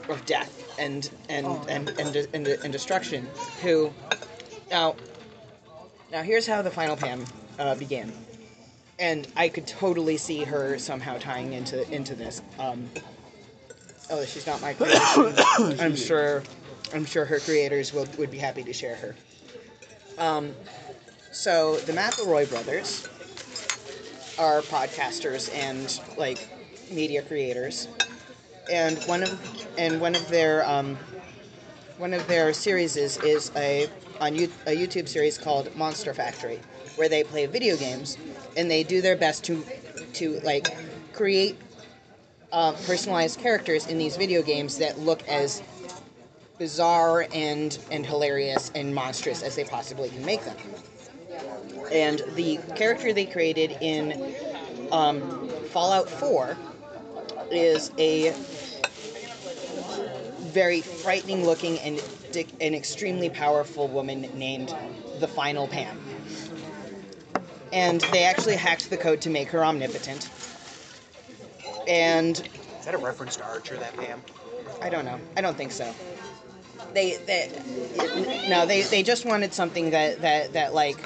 [0.09, 3.29] of death and and and and, and, and destruction.
[3.63, 3.93] Who
[4.69, 4.97] now
[6.11, 7.25] now here's how the final Pam
[7.59, 8.13] uh, began,
[8.99, 12.43] and I could totally see her somehow tying into into this.
[12.59, 12.91] Um,
[14.11, 15.35] oh, she's not my creation.
[15.79, 16.43] I'm sure
[16.93, 19.15] I'm sure her creators will would be happy to share her.
[20.19, 20.53] Um,
[21.31, 23.09] so the McElroy brothers
[24.39, 26.49] are podcasters and like
[26.91, 27.89] media creators,
[28.71, 29.41] and one of
[29.79, 30.97] and one of their um,
[31.99, 33.89] one of their series is, is a
[34.21, 36.59] on you, a YouTube series called Monster Factory,
[36.97, 38.19] where they play video games
[38.57, 39.65] and they do their best to
[40.15, 40.75] to like
[41.13, 41.59] create
[42.53, 45.63] uh, personalized characters in these video games that look as
[46.59, 50.57] bizarre and and hilarious and monstrous as they possibly can make them.
[51.93, 54.35] And the character they created in
[54.93, 56.57] um, Fallout 4
[57.51, 58.33] is a
[60.51, 62.03] very frightening looking and
[62.61, 64.75] an extremely powerful woman named
[65.19, 65.99] the Final Pam.
[67.73, 70.29] And they actually hacked the code to make her omnipotent.
[71.87, 72.37] And
[72.79, 74.23] Is that a reference to Archer, that Pam?
[74.83, 75.19] I don't know.
[75.37, 75.93] I don't think so.
[76.95, 77.51] They, they,
[78.49, 80.99] no, they, they just wanted something that, that, that like,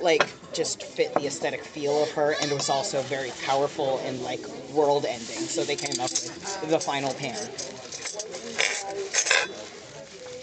[0.00, 4.46] like just fit the aesthetic feel of her and was also very powerful and like
[4.72, 5.38] world ending.
[5.38, 7.36] So they came up with the final Pam.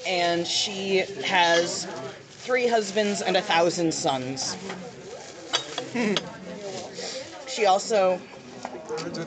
[0.07, 1.87] And she has
[2.39, 4.55] three husbands and a thousand sons.
[7.47, 8.19] she also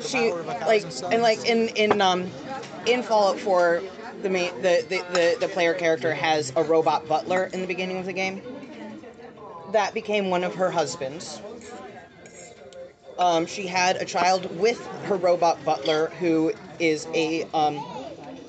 [0.00, 2.30] she like and like in in um
[2.86, 3.82] in Fallout 4
[4.22, 7.98] the main the, the, the, the player character has a robot butler in the beginning
[7.98, 8.42] of the game.
[9.72, 11.40] That became one of her husbands.
[13.18, 17.84] Um, she had a child with her robot butler who is a, um,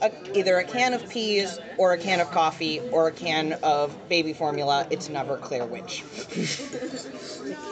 [0.02, 3.96] a either a can of peas or a can of coffee or a can of
[4.08, 4.88] baby formula.
[4.92, 6.04] It's never clear which.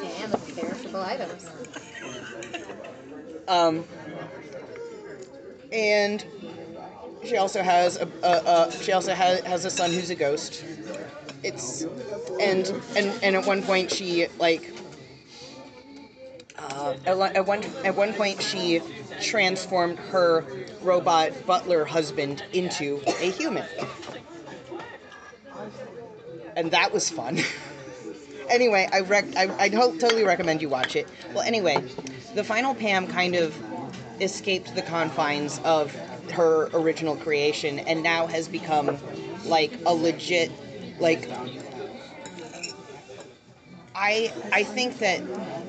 [0.01, 1.47] Can of perishable items.
[3.47, 3.85] Um,
[5.71, 6.25] and
[7.23, 10.63] she also has a, a, a she also has, has a son who's a ghost.
[11.43, 11.83] It's
[12.39, 14.73] and and and at one point she like
[16.57, 18.81] uh, at, one- at one point she
[19.21, 20.43] transformed her
[20.81, 23.65] robot butler husband into a human,
[26.55, 27.39] and that was fun.
[28.49, 31.07] anyway, I rec- I, I totally recommend you watch it.
[31.33, 31.83] Well, anyway,
[32.35, 33.55] the final Pam kind of
[34.21, 35.93] escaped the confines of
[36.31, 38.97] her original creation and now has become
[39.45, 40.51] like a legit
[40.99, 41.29] like
[43.95, 45.21] I I think that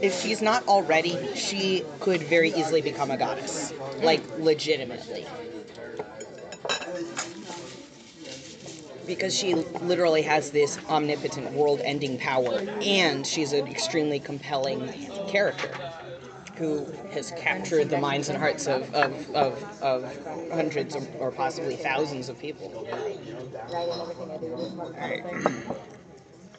[0.03, 5.27] if she's not already, she could very easily become a goddess, like legitimately.
[9.07, 14.93] Because she literally has this omnipotent world-ending power, and she's an extremely compelling
[15.29, 15.71] character
[16.59, 21.77] who has captured the minds and hearts of, of, of, of hundreds or, or possibly
[21.77, 22.73] thousands of people.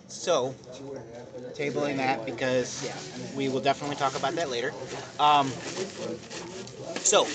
[0.08, 0.54] So,
[1.54, 2.90] tabling that because
[3.36, 4.74] we will definitely talk about that later.
[5.20, 5.48] Um,
[7.00, 7.28] so,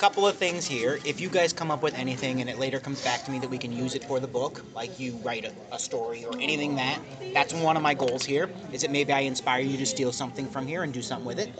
[0.00, 0.98] couple of things here.
[1.04, 3.50] If you guys come up with anything and it later comes back to me that
[3.50, 6.76] we can use it for the book, like you write a, a story or anything
[6.76, 6.98] that,
[7.34, 8.48] that's one of my goals here.
[8.72, 11.38] Is that maybe I inspire you to steal something from here and do something with
[11.38, 11.52] it.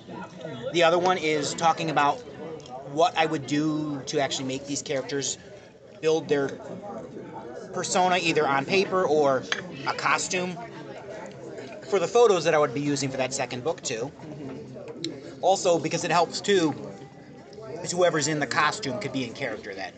[0.72, 2.14] The other one is talking about
[2.94, 5.36] what I would do to actually make these characters
[6.00, 6.48] build their
[7.74, 9.44] persona either on paper or
[9.86, 10.56] a costume
[11.90, 14.10] for the photos that I would be using for that second book too.
[15.42, 16.89] Also, because it helps too,
[17.88, 19.92] whoever's in the costume could be in character then.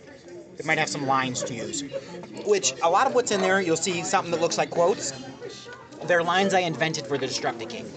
[0.59, 1.83] It might have some lines to use.
[2.47, 5.13] Which a lot of what's in there, you'll see something that looks like quotes.
[6.05, 7.91] They're lines I invented for the Destructive King.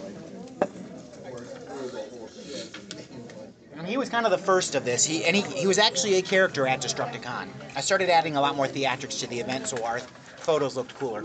[3.78, 5.06] And he was kind of the first of this.
[5.06, 7.50] He and he, he was actually a character at Destructicon.
[7.76, 11.22] I started adding a lot more theatrics to the event, so our photos looked cooler.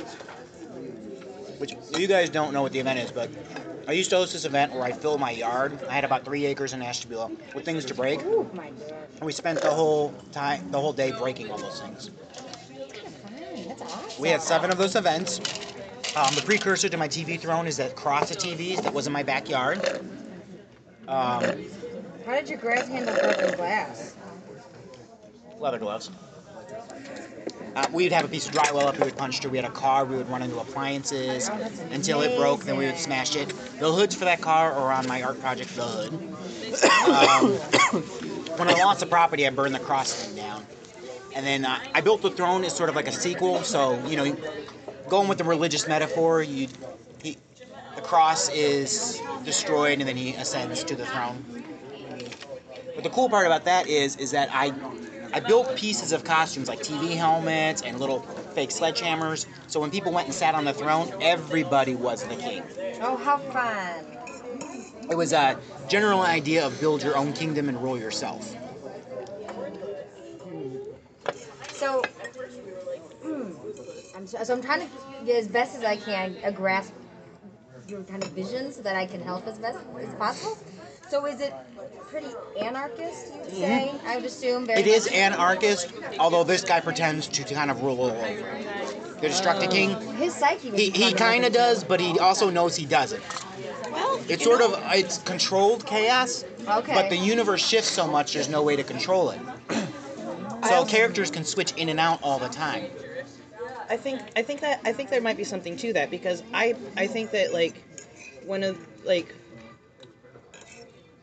[1.58, 3.30] Which you guys don't know what the event is, but
[3.90, 5.76] I used to host this event where I filled my yard.
[5.88, 8.20] I had about three acres in Ashtabula with things to break.
[8.22, 9.08] Oh my god.
[9.16, 12.08] And we spent the whole time, the whole day breaking all those things.
[12.08, 13.66] Fine.
[13.66, 14.22] That's awesome.
[14.22, 15.40] We had seven of those events.
[16.14, 19.12] Um, the precursor to my TV throne is that cross of TVs that was in
[19.12, 19.84] my backyard.
[21.08, 21.42] Um,
[22.24, 24.14] How did your grass handle broken glass?
[25.58, 26.12] leather gloves.
[27.76, 29.50] Uh, we'd have a piece of drywall up we would punch through.
[29.52, 30.04] We had a car.
[30.04, 31.48] We would run into appliances
[31.92, 32.64] until it broke.
[32.64, 33.48] Then we would smash it.
[33.78, 36.12] The hoods for that car are on my art project, The Hood.
[37.08, 37.52] Um,
[38.58, 40.66] when I lost the property, I burned the cross thing down.
[41.34, 43.62] And then uh, I built the throne as sort of like a sequel.
[43.62, 44.36] So you know,
[45.08, 46.68] going with the religious metaphor, you
[47.22, 47.36] he,
[47.94, 51.44] the cross is destroyed and then he ascends to the throne.
[52.94, 54.72] But the cool part about that is is that I
[55.32, 58.20] I built pieces of costumes like TV helmets and little
[58.54, 59.46] fake sledgehammers.
[59.68, 62.64] So when people went and sat on the throne, everybody was the king.
[63.00, 64.04] Oh, how fun.
[65.08, 68.56] It was a general idea of build your own kingdom and rule yourself.
[71.72, 72.02] So,
[73.24, 73.54] mm,
[74.14, 74.88] I'm, so, so I'm trying to
[75.24, 76.92] get as best as I can a grasp
[77.88, 80.56] your kind of vision so that I can help as best as possible.
[81.10, 81.52] So is it
[82.08, 82.28] pretty
[82.60, 83.56] anarchist, you'd mm-hmm.
[83.56, 83.94] say?
[84.06, 84.64] I would assume.
[84.66, 88.14] Very It is much- anarchist, although this guy pretends to, to kind of rule over.
[89.20, 89.72] The Destructive oh.
[89.72, 90.70] King, His psyche.
[90.70, 93.22] he, he kind of does, but he also knows he doesn't.
[93.90, 96.94] Well, It's sort know, of it's controlled chaos, Okay.
[96.94, 99.40] but the universe shifts so much there's no way to control it.
[100.62, 102.84] So also- characters can switch in and out all the time.
[103.88, 106.76] I think I think that I think there might be something to that because I
[106.98, 107.82] I think that like
[108.44, 109.34] one of like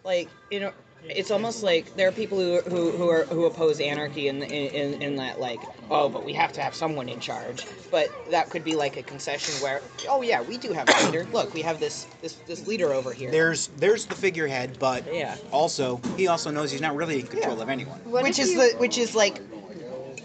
[0.07, 0.71] like you know
[1.03, 5.01] it's almost like there are people who who, who are who oppose anarchy in, in
[5.01, 8.63] in that like oh but we have to have someone in charge but that could
[8.63, 11.79] be like a concession where oh yeah we do have a leader look we have
[11.79, 15.35] this this this leader over here There's there's the figurehead, but Yeah.
[15.51, 17.63] also he also knows he's not really in control Yeah.
[17.63, 17.99] of anyone.
[18.05, 19.39] What which is you- the which is like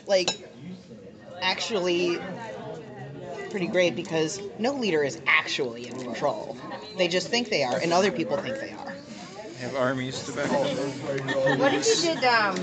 [0.06, 0.30] like
[1.42, 2.20] actually
[3.50, 6.56] pretty great because no leader is actually in control
[6.96, 8.94] they just think they are and other people think they are
[9.62, 11.58] Have armies to back them.
[11.60, 12.24] What if you did?
[12.24, 12.56] Um,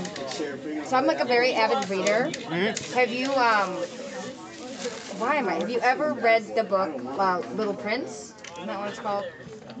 [0.84, 2.30] so I'm like a very avid reader.
[2.30, 2.94] Mhm.
[2.94, 3.32] Have you?
[3.34, 3.84] Um,
[5.18, 5.54] why am I?
[5.54, 8.34] Have you ever read the book uh, Little Prince?
[8.56, 9.24] Isn't that what it's called?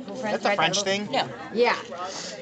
[0.00, 0.54] Little That's a?
[0.54, 1.08] French thing.
[1.10, 1.76] yeah Yeah.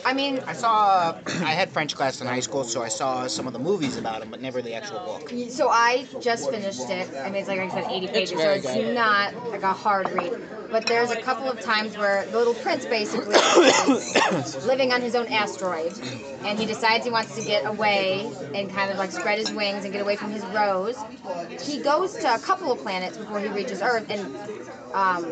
[0.05, 3.47] I mean, I saw I had French class in high school, so I saw some
[3.47, 5.33] of the movies about him, but never the actual book.
[5.51, 7.09] so I just finished it.
[7.15, 8.95] I mean, it's like I said, 80 pages, so it's good.
[8.95, 10.33] not like a hard read.
[10.71, 15.15] But there's a couple of times where the Little Prince basically is living on his
[15.15, 15.99] own asteroid,
[16.45, 19.85] and he decides he wants to get away and kind of like spread his wings
[19.85, 20.97] and get away from his rose.
[21.63, 24.35] He goes to a couple of planets before he reaches Earth, and
[24.93, 25.25] um,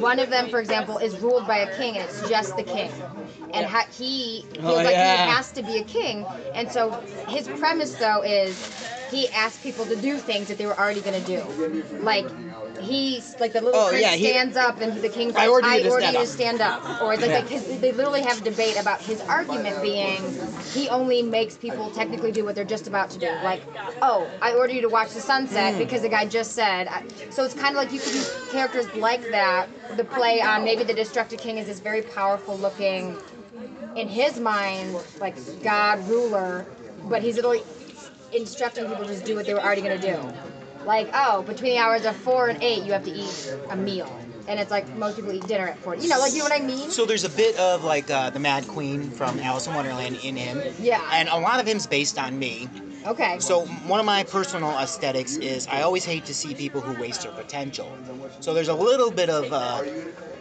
[0.00, 2.90] one of them, for example, is ruled by a king, and it's just the king.
[3.54, 5.24] And ha- he feels Oh, like yeah.
[5.26, 6.90] he has to be a king, and so
[7.28, 8.70] his premise though is
[9.10, 11.42] he asks people to do things that they were already going to do,
[12.02, 12.26] like
[12.80, 15.50] he's like the little Oh, prince yeah, he- stands up and the king's I like,
[15.50, 17.02] order I you to order stand you up." to stand up.
[17.02, 17.58] Or it's like, Yeah.
[17.80, 20.22] they, literally have a debate about his argument being
[20.72, 23.30] he only makes people technically do what they're just about to do.
[23.42, 23.62] Like,
[24.02, 25.78] oh, I order you to watch the sunset Hmm.
[25.78, 26.86] because the guy just said.
[26.88, 29.68] I, so it's kind of like you could use characters like that.
[29.96, 33.16] The play on maybe the Destructive King is this very powerful looking,
[33.96, 36.66] in his mind, like God ruler,
[37.04, 37.62] but he's literally
[38.32, 40.32] instructing people to just do what they were already gonna do.
[40.88, 44.10] Like, oh, between the hours of four and eight, you have to eat a meal,
[44.46, 45.94] and it's like most people eat dinner at four.
[45.94, 46.90] You know, like you know what I mean?
[46.90, 50.34] So there's a bit of like uh, the Mad Queen from Alice in Wonderland in
[50.34, 50.62] him.
[50.80, 51.06] Yeah.
[51.12, 52.70] And a lot of him's based on me.
[53.04, 53.38] Okay.
[53.38, 57.22] So one of my personal aesthetics is I always hate to see people who waste
[57.22, 57.94] their potential.
[58.40, 59.82] So there's a little bit of uh,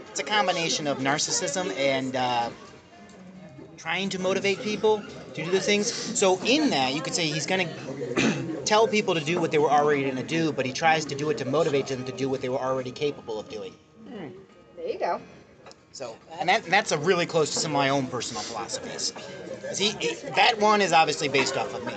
[0.10, 2.50] it's a combination of narcissism and uh,
[3.76, 5.92] trying to motivate people to do the things.
[5.92, 7.68] So in that, you could say he's gonna
[8.68, 11.30] tell people to do what they were already gonna do, but he tries to do
[11.30, 13.74] it to motivate them to do what they were already capable of doing.
[14.10, 15.22] there you go.
[15.94, 19.14] So, and that, that's a really close to some of my own personal philosophies.
[19.74, 21.94] See, he- that one is obviously based off of me.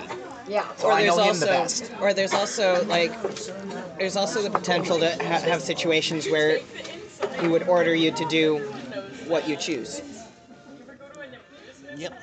[0.47, 0.65] Yeah.
[0.77, 1.91] So I know him also, the best.
[2.01, 3.11] or there's also like,
[3.99, 6.59] there's also the potential to ha- have situations where
[7.39, 8.57] he would order you to do
[9.27, 10.01] what you choose.
[11.95, 12.19] Yep.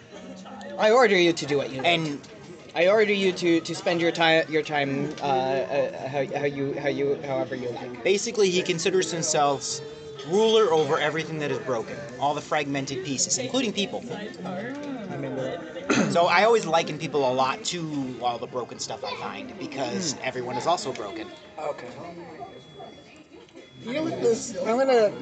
[0.78, 1.80] I order you to do what you.
[1.82, 2.18] And
[2.78, 6.78] I order you to, to spend your time your time uh, uh, how, how you
[6.78, 8.04] how you however you like.
[8.04, 9.80] basically, he considers himself
[10.28, 14.04] ruler over everything that is broken, all the fragmented pieces, including people.
[14.44, 16.12] I'm into it.
[16.12, 20.14] So I always liken people a lot to all the broken stuff I find because
[20.22, 21.26] everyone is also broken.
[21.58, 21.88] Okay.
[23.84, 24.56] You look this.
[24.56, 25.12] I'm gonna.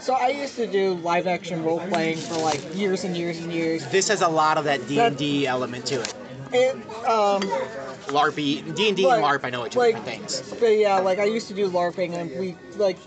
[0.00, 3.50] So I used to do live action role playing for like years and years and
[3.50, 3.86] years.
[3.86, 6.14] This has a lot of that D and D element to it.
[6.52, 6.74] It
[7.06, 7.42] um.
[8.06, 10.54] LARPy, D and D and LARP, I know are two like- different things.
[10.60, 12.98] But yeah, like I used to do LARPing, and we like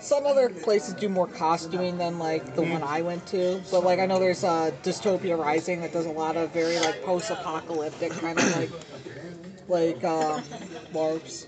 [0.00, 3.60] some other places do more costuming than like the one I went to.
[3.70, 7.02] But like I know there's uh, Dystopia Rising that does a lot of very like
[7.04, 8.70] post-apocalyptic kind of like
[9.68, 10.40] like uh,
[10.92, 11.46] LARPs.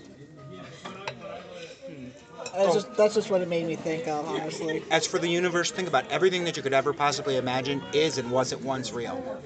[2.55, 4.83] That's just that's just what it made me think of, honestly.
[4.89, 8.31] As for the universe, think about everything that you could ever possibly imagine is and
[8.31, 9.41] was at once real.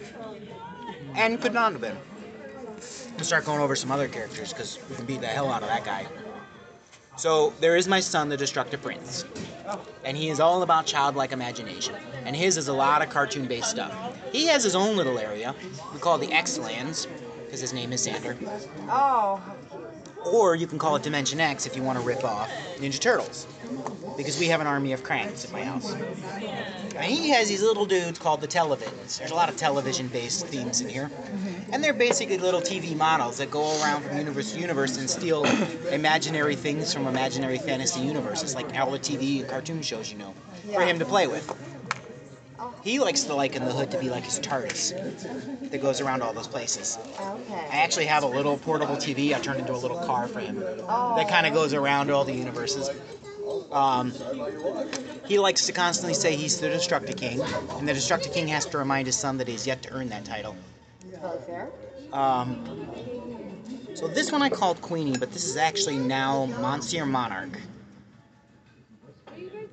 [1.16, 1.98] And could not have been.
[3.16, 5.68] We'll start going over some other characters because we can beat the hell out of
[5.70, 6.08] that guy.
[7.18, 9.26] So there is my son, the Destructive Prince.
[10.04, 11.96] And he is all about childlike imagination.
[12.26, 13.94] And his is a lot of cartoon based stuff.
[14.32, 15.54] He has his own little area.
[15.94, 17.08] We call it the X Lands,
[17.46, 18.36] because his name is Xander.
[18.90, 19.42] Oh,
[20.26, 23.48] Or you can call it Dimension X if you want to rip off Ninja Turtles.
[24.18, 25.94] Because we have an army of cranks at my house.
[25.94, 29.18] And he has these little dudes called the Televisions.
[29.18, 31.10] There's a lot of television based themes in here.
[31.10, 31.74] Mm-hmm.
[31.74, 35.46] And they're basically little TV models that go around from universe to universe and steal
[35.92, 40.34] imaginary things from imaginary fantasy universes, like all the TV and cartoon shows you know,
[40.74, 41.50] for him to play with.
[42.84, 46.34] He likes to liken the hood to be like his TARDIS that goes around all
[46.34, 46.98] those places.
[47.20, 47.54] Okay.
[47.54, 50.64] I actually have a little portable TV I turned into a little car for him
[50.88, 51.16] Oh.
[51.16, 52.90] that kind of goes around all the universes.
[53.72, 54.14] Um,
[55.26, 57.42] he likes to constantly say he's the Destructive King,
[57.78, 60.26] and the Destructive King has to remind his son that he's yet to earn that
[60.26, 60.56] title.
[61.46, 61.70] Fair.
[62.14, 62.90] Um,
[63.94, 67.60] so this one I called Queenie, but this is actually now Monsieur Monarch.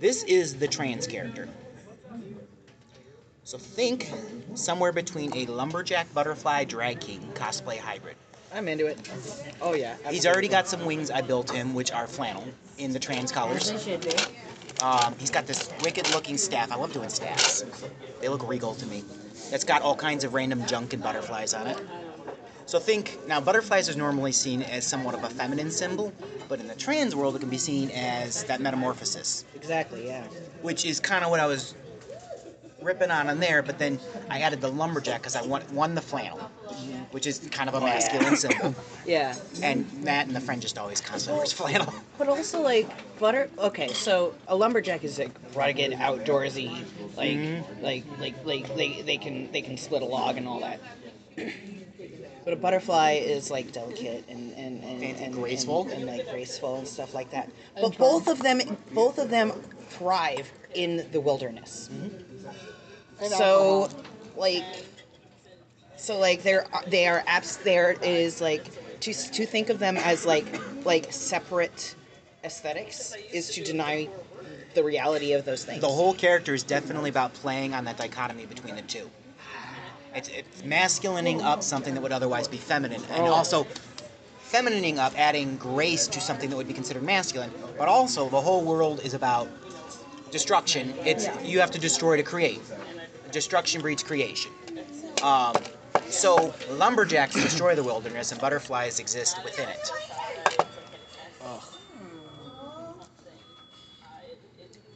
[0.01, 1.49] This is the trans character.
[3.49, 4.13] So think
[4.57, 8.15] somewhere between a lumberjack butterfly drag king cosplay hybrid.
[8.53, 8.99] I'm into it.
[9.63, 9.97] Oh yeah.
[10.11, 12.45] He's already got some wings I built him, which are flannel
[12.77, 13.71] in the trans colors.
[13.71, 14.85] As they should be.
[14.85, 16.71] Um, he's got this wicked looking staff.
[16.71, 17.65] I love doing staffs.
[18.21, 19.03] They look regal to me.
[19.51, 21.79] It's got all kinds of random junk and butterflies on it.
[22.67, 26.13] So think now butterflies is normally seen as somewhat of a feminine symbol,
[26.51, 30.07] but in the trans world it can be seen as that metamorphosis, Exactly.
[30.07, 30.25] Yeah.
[30.61, 31.75] which is kind of what I was
[32.81, 33.62] ripping on in there.
[33.62, 33.99] But then
[34.31, 36.38] I added the lumberjack because I want won the flannel,
[37.11, 38.75] which is kind of a masculine symbol.
[39.07, 39.35] Yeah.
[39.62, 41.95] And Matt and the friend just always constantly wears flannel.
[42.19, 42.88] But also like
[43.19, 43.49] butter.
[43.59, 46.85] Okay, so a lumberjack is like rugged, outdoorsy,
[47.17, 47.83] like mm-hmm.
[47.83, 50.81] like like like they they can they can split a log and all that.
[52.45, 55.83] But a butterfly is like delicate and and and, And and graceful.
[55.83, 57.51] and, and, like graceful and stuff like that.
[57.79, 58.62] But both of them
[58.95, 59.53] both of them
[59.91, 61.91] thrive in the wilderness.
[61.93, 62.28] Mm-hmm.
[63.21, 64.03] And So alcohol.
[64.37, 64.65] like
[65.97, 68.65] so like there they are apps there is like
[69.01, 70.47] to to think of them as like
[70.85, 71.95] like separate
[72.45, 74.09] aesthetics is to deny
[74.75, 75.81] the reality of those things.
[75.81, 79.11] The whole character is definitely about playing on that dichotomy between the two.
[80.14, 83.33] It's, it's masculining up something that would otherwise be feminine, and Oh.
[83.33, 83.66] also
[84.51, 87.53] feminining up, adding grace to something that would be considered masculine.
[87.77, 89.49] But also, the whole world is about
[90.31, 90.95] destruction.
[91.05, 92.61] It's you have to destroy to create.
[93.31, 94.53] Destruction breeds creation.
[95.22, 95.57] Um,
[96.09, 99.91] so lumberjacks destroy the wilderness, and butterflies exist within it.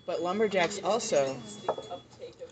[0.05, 1.39] But lumberjacks also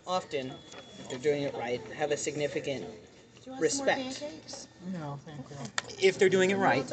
[0.07, 0.51] often,
[0.99, 2.85] if they're doing it right, have a significant
[3.59, 4.23] respect.
[4.93, 6.07] No, thank you.
[6.07, 6.85] If they're doing it right,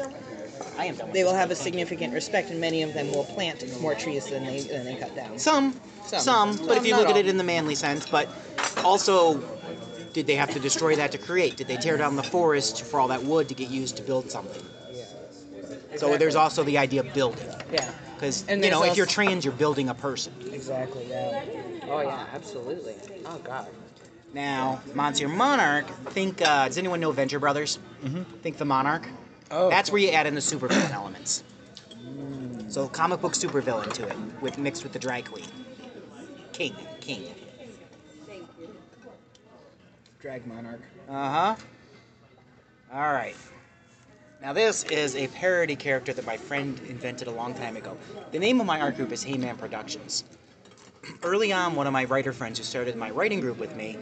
[0.77, 1.11] I am done.
[1.11, 4.45] They will have a significant respect, and many of them will plant more trees than
[4.45, 5.37] they than they cut down.
[5.39, 6.19] Some, Some.
[6.21, 8.29] some, but if you not look at it in the manly sense, but
[8.83, 9.41] also,
[10.13, 11.57] did they have to destroy that to create?
[11.57, 14.29] Did they tear down the forest for all that wood to get used to build
[14.31, 14.63] something?
[15.97, 19.13] So there's also the idea of building, Yeah, because you know there's if you're also-
[19.13, 20.31] trans, you're building a person.
[20.53, 21.05] exactly.
[21.09, 21.43] Yeah.
[21.89, 22.93] Oh yeah, absolutely.
[23.25, 23.67] Oh god.
[24.33, 26.41] Now, Monsieur Monarch, think.
[26.41, 27.79] Uh, does anyone know Venture Brothers?
[28.03, 28.21] Mm-hmm.
[28.43, 29.07] Think the Monarch.
[29.51, 31.43] Oh, That's where you add in the supervillain elements.
[32.67, 35.45] So comic book supervillain to it, with mixed with the Dry queen.
[36.53, 37.23] King, king.
[40.19, 40.81] Drag monarch.
[41.09, 41.55] Uh huh.
[42.93, 43.35] All right.
[44.41, 47.97] Now this is a parody character that my friend invented a long time ago.
[48.31, 50.23] The name of my art group is Heyman Productions.
[51.23, 53.97] Early on, one of my writer friends who started my writing group with me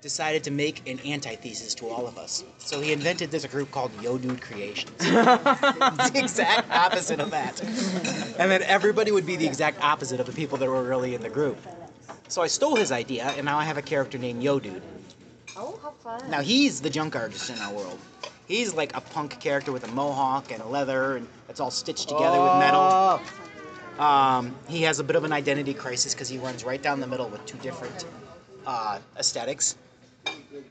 [0.00, 2.44] decided to make an antithesis to all of us.
[2.58, 4.90] So he invented this group called Yo Dude Creations.
[4.98, 7.60] the exact opposite of that.
[8.38, 11.20] And then everybody would be the exact opposite of the people that were really in
[11.20, 11.58] the group.
[12.28, 14.82] So I stole his idea, and now I have a character named Yo Dude.
[15.56, 16.30] Oh, how fun.
[16.30, 17.98] Now he's the junk artist in our world.
[18.46, 22.08] He's like a punk character with a mohawk and a leather, and it's all stitched
[22.08, 23.20] together with metal.
[23.98, 27.06] Um, he has a bit of an identity crisis because he runs right down the
[27.06, 28.06] middle with two different
[28.64, 29.76] uh, aesthetics.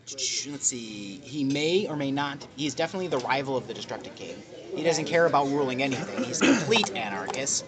[0.10, 1.20] Let's see.
[1.24, 2.46] He may or may not.
[2.56, 4.42] He's definitely the rival of the Destructive King.
[4.74, 6.24] He doesn't care about ruling anything.
[6.24, 7.66] He's a complete anarchist.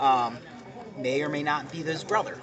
[0.00, 0.38] Um,
[0.96, 2.36] may or may not be his brother.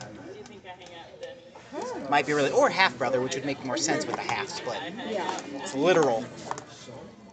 [2.09, 4.79] Might be really, or half brother, which would make more sense with the half split.
[5.09, 5.41] Yeah.
[5.55, 6.23] It's literal.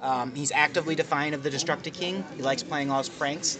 [0.00, 2.24] Um, he's actively defiant of the Destructive King.
[2.36, 3.58] He likes playing all his pranks.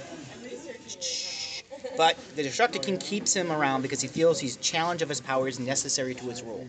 [1.97, 5.47] But the Destructive King keeps him around because he feels his challenge of his power
[5.47, 6.66] is necessary to his rule.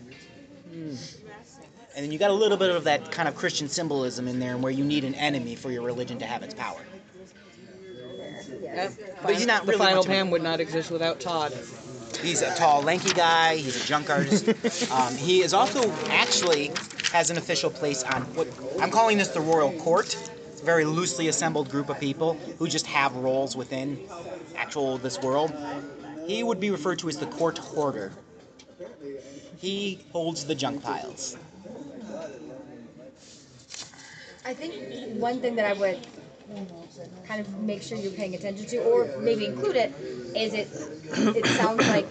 [1.94, 4.56] And then you got a little bit of that kind of Christian symbolism in there
[4.56, 6.80] where you need an enemy for your religion to have its power.
[8.62, 8.92] Yep.
[9.22, 11.52] But he's not the really final much of a- Pam would not exist without Todd.
[12.20, 13.56] He's a tall, lanky guy.
[13.56, 14.46] He's a junk artist.
[14.90, 16.72] Um, he is also actually
[17.12, 18.48] has an official place on what
[18.80, 20.16] I'm calling this the royal court.
[20.48, 23.98] It's a very loosely assembled group of people who just have roles within
[24.56, 25.52] actual this world.
[26.26, 28.12] He would be referred to as the court hoarder.
[29.58, 31.36] He holds the junk piles.
[34.44, 34.74] I think
[35.20, 35.98] one thing that I would
[37.26, 39.92] kind of make sure you're paying attention to, or maybe include it,
[40.34, 40.68] is it.
[41.36, 42.06] It sounds like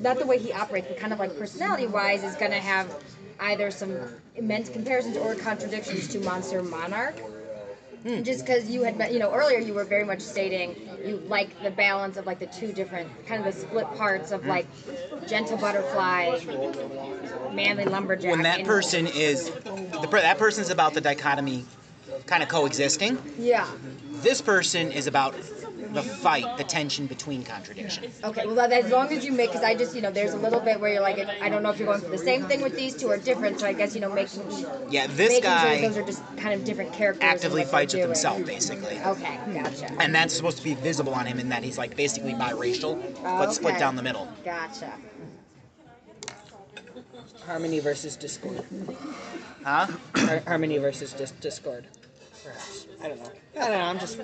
[0.00, 2.94] not the way he operates, but kind of like personality-wise, is going to have
[3.40, 3.98] either some
[4.36, 7.16] immense comparisons or contradictions to Monsieur Monarch.
[8.04, 8.22] Hmm.
[8.22, 11.70] Just because you had, you know, earlier you were very much stating you like the
[11.70, 14.50] balance of like the two different, kind of the split parts of hmm.
[14.50, 14.66] like
[15.26, 16.38] gentle butterfly,
[17.52, 18.30] manly lumberjack.
[18.30, 21.64] When that person is, the, that person is about the dichotomy,
[22.26, 23.18] kind of coexisting.
[23.38, 23.66] Yeah.
[24.22, 25.34] This person is about
[25.92, 28.20] the fight, the tension between contradictions.
[28.24, 30.60] Okay, well, as long as you make, because I just, you know, there's a little
[30.60, 32.76] bit where you're like, I don't know if you're going for the same thing with
[32.76, 34.42] these two or different, so I guess, you know, making,
[34.90, 37.22] Yeah, this making guy sure those are just kind of different characters.
[37.22, 38.98] and actively fights with himself, basically.
[39.00, 39.90] Okay, gotcha.
[40.00, 43.52] And that's supposed to be visible on him in that he's like basically biracial, but
[43.52, 44.28] split down the middle.
[44.44, 44.92] Gotcha.
[47.46, 48.64] Harmony versus discord.
[49.64, 49.86] Huh?
[50.16, 51.86] Har- Harmony versus dis- discord.
[52.42, 52.86] Perhaps.
[53.04, 53.30] I don't know.
[53.56, 53.84] I don't know.
[53.84, 54.18] I'm just.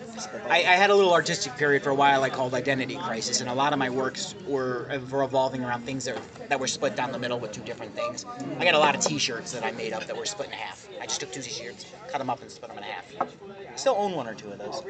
[0.48, 3.48] I, I had a little artistic period for a while I called Identity Crisis, and
[3.48, 6.18] a lot of my works were, were revolving around things that,
[6.48, 8.24] that were split down the middle with two different things.
[8.58, 10.88] I got a lot of T-shirts that I made up that were split in half.
[11.00, 13.04] I just took two T-shirts, cut them up, and split them in half.
[13.20, 14.82] I still own one or two of those.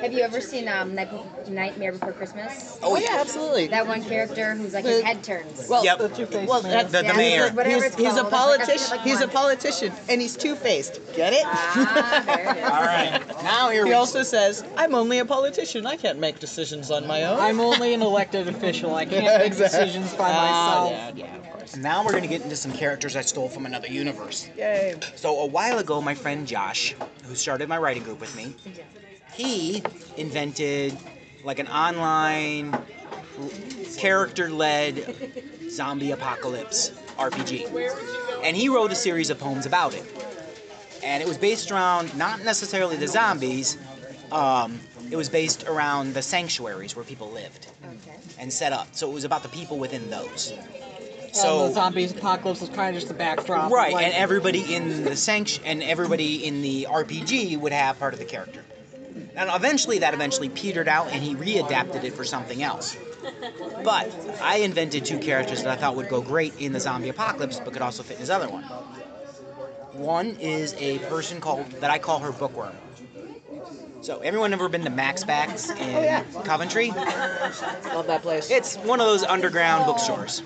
[0.00, 2.78] Have you ever seen um, Nightmare Before Christmas?
[2.82, 3.66] Oh yeah, absolutely.
[3.66, 5.66] That one character who's like his head turns.
[5.68, 5.98] Well, Yep.
[5.98, 6.72] The two-faced well, man.
[6.72, 7.50] that's, The- the Yeah, mayor.
[7.50, 8.24] Whatever he's, it's he's a called.
[8.24, 8.90] Like a- politician.
[8.96, 11.00] like he's a politician, and he's two-faced.
[11.16, 11.42] Get it?
[11.44, 12.64] Ah, there it is.
[12.70, 15.86] All right, now here He also says, "I'm only a politician.
[15.86, 18.94] I can't make decisions on my own." I'm only an elected official.
[18.94, 19.80] I can't make exactly.
[19.84, 20.90] decisions by Ah, myself.
[21.16, 21.76] yeah, yeah, of course.
[21.76, 24.48] Now we're gonna get into some characters I stole from another universe.
[24.56, 24.94] Yay.
[25.16, 26.94] So a while ago, my friend Josh,
[27.26, 28.54] who started my writing group with me,
[29.34, 29.82] he
[30.16, 30.96] invented
[31.42, 32.76] like an online
[33.98, 35.14] character-led
[35.70, 37.66] zombie apocalypse RPG,
[38.42, 40.02] and he wrote a series of poems about it.
[41.04, 43.76] And it was based around not necessarily the zombies.
[44.32, 44.80] Um,
[45.10, 48.16] it was based around the sanctuaries where people lived Okay.
[48.38, 48.88] and set up.
[48.92, 50.54] So it was about the people within those.
[51.32, 53.70] So So the zombies apocalypse was kind of just the backdrop.
[53.70, 58.14] right, like, and everybody in the sanct and everybody in the RPG would have part
[58.14, 58.64] of the character.
[59.36, 62.96] And eventually, that eventually petered out, and he readapted it for something else.
[63.82, 67.60] But I invented two characters that I thought would go great in the zombie apocalypse,
[67.60, 68.64] but could also fit in his other one.
[69.94, 72.74] One is a person called that I call her Bookworm.
[74.02, 76.90] So everyone ever been to Mac's Backs in Coventry?
[76.90, 78.50] Love that place.
[78.50, 80.42] It's one of those underground bookstores.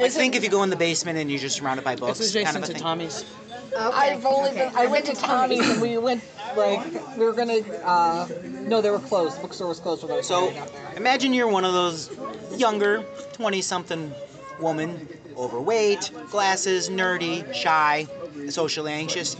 [0.00, 2.32] I think if you go in the basement and you're just surrounded by books, it's
[2.32, 2.82] kind adjacent of a to thing.
[2.82, 3.24] Tommy's.
[3.72, 3.80] Okay.
[3.84, 4.66] I've only okay.
[4.66, 6.24] been, I went to Tommy's and we went
[6.56, 8.26] like we were gonna uh
[8.62, 10.94] no they were closed bookstore was closed when I So going up there.
[10.96, 12.10] imagine you're one of those
[12.56, 14.12] younger, 20 something
[14.58, 18.06] woman, overweight, glasses, nerdy, shy,
[18.48, 19.36] socially anxious,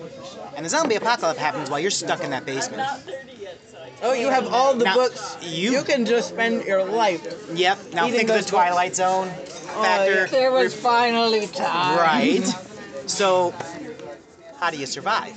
[0.57, 2.83] and the zombie apocalypse happens while you're stuck in that basement.
[4.03, 5.37] Oh, you have all the Now, books.
[5.41, 7.23] you- You can just spend your life.
[7.55, 10.27] Yep, now think of the Twilight Zone oh, factor.
[10.27, 11.99] There was finally time.
[11.99, 12.47] Right.
[13.07, 13.55] So,
[14.59, 15.35] how do you survive?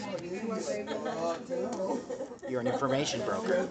[2.48, 3.68] You're an information broker.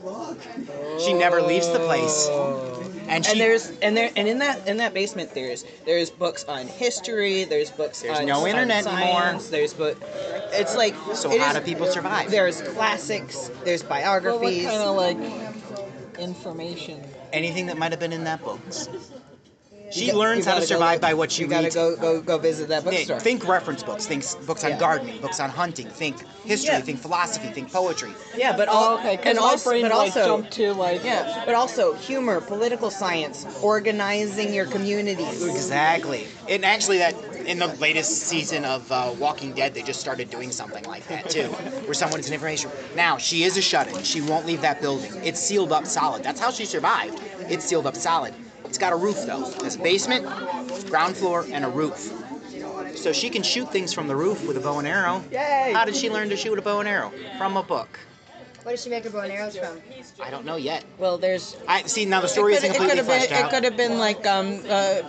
[1.01, 2.27] She never leaves the place.
[2.31, 2.83] Oh.
[3.09, 6.45] And she And there's and there and in that in that basement there's there's books
[6.45, 7.45] on history.
[7.45, 8.03] There's books.
[8.03, 9.41] On There's on, no on internet anymore.
[9.51, 9.97] There's book.
[10.53, 12.31] It's like So it how is- do people survive?
[12.31, 13.51] There's classics.
[13.65, 14.65] There's Well, what biographies.
[14.67, 17.03] kind of like information?
[17.33, 18.89] anything that might have been in that books.
[19.91, 21.75] She You got- learns how to survive look- by what she you gotta reads.
[21.75, 23.21] go go go visit that Think- bookstore.
[23.21, 24.07] Think reference books.
[24.07, 24.79] Think books on Yeah.
[24.79, 25.89] gardening, books on hunting.
[25.89, 26.75] Think history.
[26.75, 26.81] Yeah.
[26.81, 27.49] Think philosophy.
[27.49, 28.11] Think poetry.
[28.37, 29.17] yeah, but Oh, all okay.
[29.17, 32.41] 'cause and my also brain but like also jumped to like yeah, but also humor,
[32.41, 35.43] political science, organizing your communities.
[35.45, 36.27] Exactly.
[36.49, 37.15] And actually, that
[37.47, 41.31] in the latest season of uh, Walking Dead, they just started doing something like that
[41.31, 41.45] too,
[41.85, 42.71] where someone's an information.
[42.95, 44.03] Now she is a shut-in.
[44.03, 45.13] She won't leave that building.
[45.25, 46.23] It's sealed up solid.
[46.23, 47.19] That's how she survived.
[47.49, 48.35] It's sealed up solid.
[48.69, 49.51] It's got a roof though.
[49.65, 50.27] It's a basement,
[50.91, 52.13] ground floor, and a roof.
[52.97, 55.25] So she can shoot things from the roof with a bow and arrow.
[55.33, 55.73] Yay!
[55.73, 57.13] How did she learn to shoot a bow and arrow?
[57.39, 57.99] From a book.
[58.69, 59.81] What does she make her bow and arrows from?
[60.23, 60.85] I don't know yet.
[60.99, 63.47] Well, there's I see now the story it isn't it completely could have been fleshed
[63.47, 65.01] it could have been like um uh,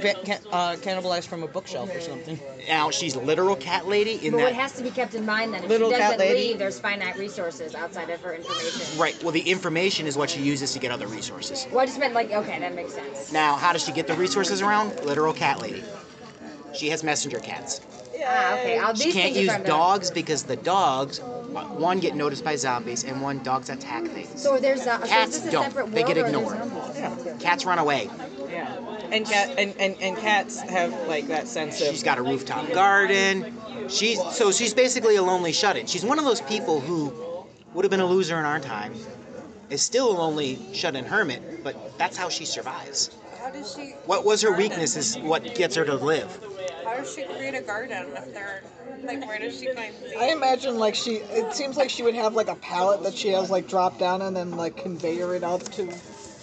[0.00, 2.40] ca- ca- uh cannibalized from a bookshelf or something.
[2.68, 4.44] Now she's literal cat lady in But that.
[4.44, 6.48] what has to be kept in mind then, if Little she cat doesn't lady.
[6.52, 8.98] leave, there's finite resources outside of her information.
[8.98, 9.22] Right.
[9.22, 11.66] Well, the information is what she uses to get other resources.
[11.70, 13.30] Well, I just meant like, okay, that makes sense.
[13.30, 15.04] Now, how does she get the resources around?
[15.04, 15.84] Literal cat lady.
[16.72, 17.82] She has messenger cats.
[18.24, 18.78] Ah, okay.
[18.78, 22.14] I'll, She these can't things are use starting to- dogs because the dogs, one, get
[22.14, 24.40] noticed by zombies, and one, dogs attack things.
[24.40, 25.64] So there's a, so Cats is this a don't.
[25.64, 26.94] separate world They get or are there ignored.
[26.94, 27.42] zombies?
[27.42, 28.10] Cats run away.
[28.50, 28.76] Yeah.
[29.10, 32.70] And cat and, and, and cats have like that sense of She's got a rooftop
[32.72, 33.54] garden.
[33.88, 35.86] She's so she's basically a lonely shut-in.
[35.86, 37.12] She's one of those people who
[37.74, 38.94] would have been a loser in our time,
[39.70, 43.10] is still a lonely shut-in hermit, but that's how she survives.
[43.38, 43.90] How does she?
[44.06, 46.30] What was her weakness is what gets her to live.
[46.92, 48.62] How does she create a garden if they're
[49.02, 49.26] like?
[49.26, 50.12] Where does she find seeds?
[50.18, 51.16] I imagine like she.
[51.16, 54.20] It seems like she would have like a pallet that she has like drop down
[54.20, 55.90] and then like conveyor it up to,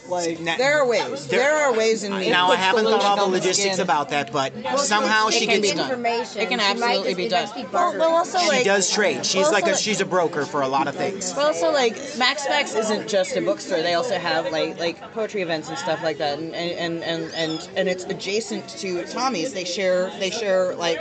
[0.10, 0.40] like.
[0.40, 1.28] Na- there are ways.
[1.28, 3.74] There- There, are ways in the Now I haven't thought all the lotion the logistics
[3.76, 3.84] skin.
[3.84, 6.42] about that, but Well, somehow she can gets be information.
[6.42, 7.42] It can She might absolutely be it done.
[7.44, 8.00] must be Well, bartering.
[8.00, 9.26] well, also She does trade.
[9.26, 11.34] She's Well, like a also- she's a broker for a lot of things.
[11.36, 13.82] Well, also like Mac's Mac's isn't just a bookstore.
[13.82, 17.70] They also have like like poetry events and stuff like that, and and and and,
[17.76, 19.54] and it's adjacent to Tommy's.
[19.54, 21.00] They share they share like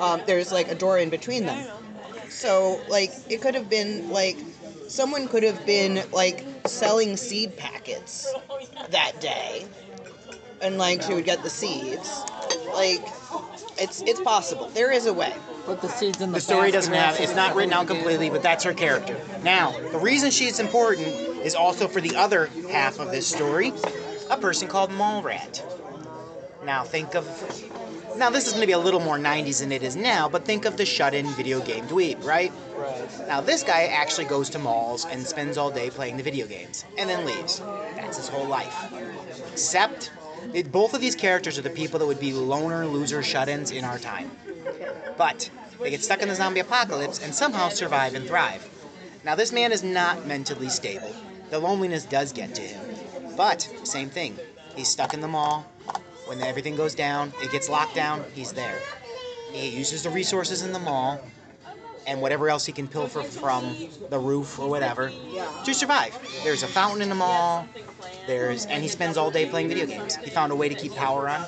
[0.00, 1.66] um, there's like a door in between them.
[2.28, 4.38] So like it could have been like
[4.88, 8.32] someone could have been like selling seed packets
[8.90, 9.66] that day,
[10.60, 12.24] and like she would get the seeds.
[12.72, 13.02] Like
[13.78, 14.68] it's it's possible.
[14.70, 15.34] There is a way.
[15.64, 16.36] Put the seeds in the.
[16.36, 19.16] The story doesn't have it's not written out completely, but that's her character.
[19.42, 23.72] Now, the reason she's important is also for the other half of this story,
[24.30, 25.62] a person called Mallrat.
[26.64, 27.26] Now think of
[28.16, 30.76] now this is maybe a little more 90s than it is now, but think of
[30.76, 32.52] the shut-in video game dweeb, right?
[32.76, 33.28] Right.
[33.28, 36.84] Now this guy actually goes to malls and spends all day playing the video games
[36.98, 37.60] and then leaves.
[37.96, 38.92] That's his whole life.
[39.52, 40.12] Except
[40.54, 43.84] it, both of these characters are the people that would be loner loser shut-ins in
[43.84, 44.30] our time.
[45.16, 45.50] But
[45.80, 48.68] they get stuck in the zombie apocalypse and somehow survive and thrive.
[49.24, 51.14] Now this man is not mentally stable.
[51.50, 52.80] The loneliness does get to him.
[53.36, 54.38] But same thing.
[54.76, 55.69] He's stuck in the mall.
[56.30, 58.78] When everything goes down, it gets locked down, he's there.
[59.50, 61.20] He uses the resources in the mall
[62.06, 63.74] and whatever else he can pilfer from
[64.10, 65.10] the roof or whatever
[65.64, 66.16] to survive.
[66.44, 67.66] There's a fountain in the mall.
[68.28, 70.14] There's and he spends all day playing video games.
[70.18, 71.44] He found a way to keep power on.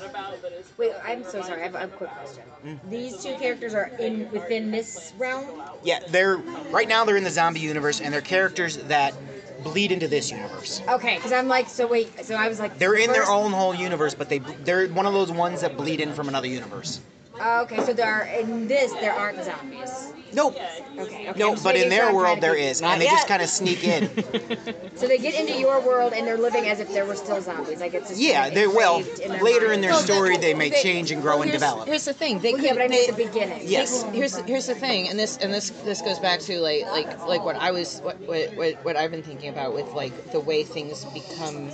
[0.78, 1.62] Wait, I'm so sorry.
[1.62, 2.42] I have, a quick question.
[2.66, 2.90] Mm.
[2.90, 5.62] These two characters are in within this realm.
[5.84, 6.38] Yeah, they're
[6.72, 9.14] right now they're in the zombie universe, and they're characters that
[9.62, 10.82] bleed into this universe.
[10.88, 13.52] Okay, because I'm like, so wait, so I was like, They're in their first- own
[13.52, 17.00] whole universe, but they they're one of those ones that bleed in from another universe.
[17.40, 20.12] Oh, okay, so there are in this there aren't zombies.
[20.34, 20.54] Nope.
[20.98, 21.32] Okay, okay.
[21.38, 23.28] No, I'm but in their world trying to there keep- is, Not and they just
[23.28, 24.08] kind of sneak in.
[24.96, 27.80] So they get into your world and they're living as if there were still zombies.
[27.80, 28.98] Like it's just yeah, they will.
[28.98, 31.88] engraved in Later in their story, they may change and grow well, and here's, develop.
[31.88, 32.38] Here's the thing.
[32.38, 32.66] They Well, could.
[32.66, 33.62] yeah, but I mean they- at the beginning.
[33.64, 34.04] Yes.
[34.12, 37.44] Here's here's the thing, and this and this this goes back to like like like
[37.44, 40.62] what I was what what what, what I've been thinking about with like the way
[40.62, 41.70] things become,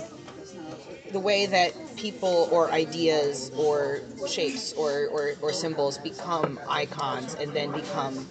[1.11, 7.53] the way that people or ideas or shapes or or, or symbols become icons and
[7.53, 8.27] then become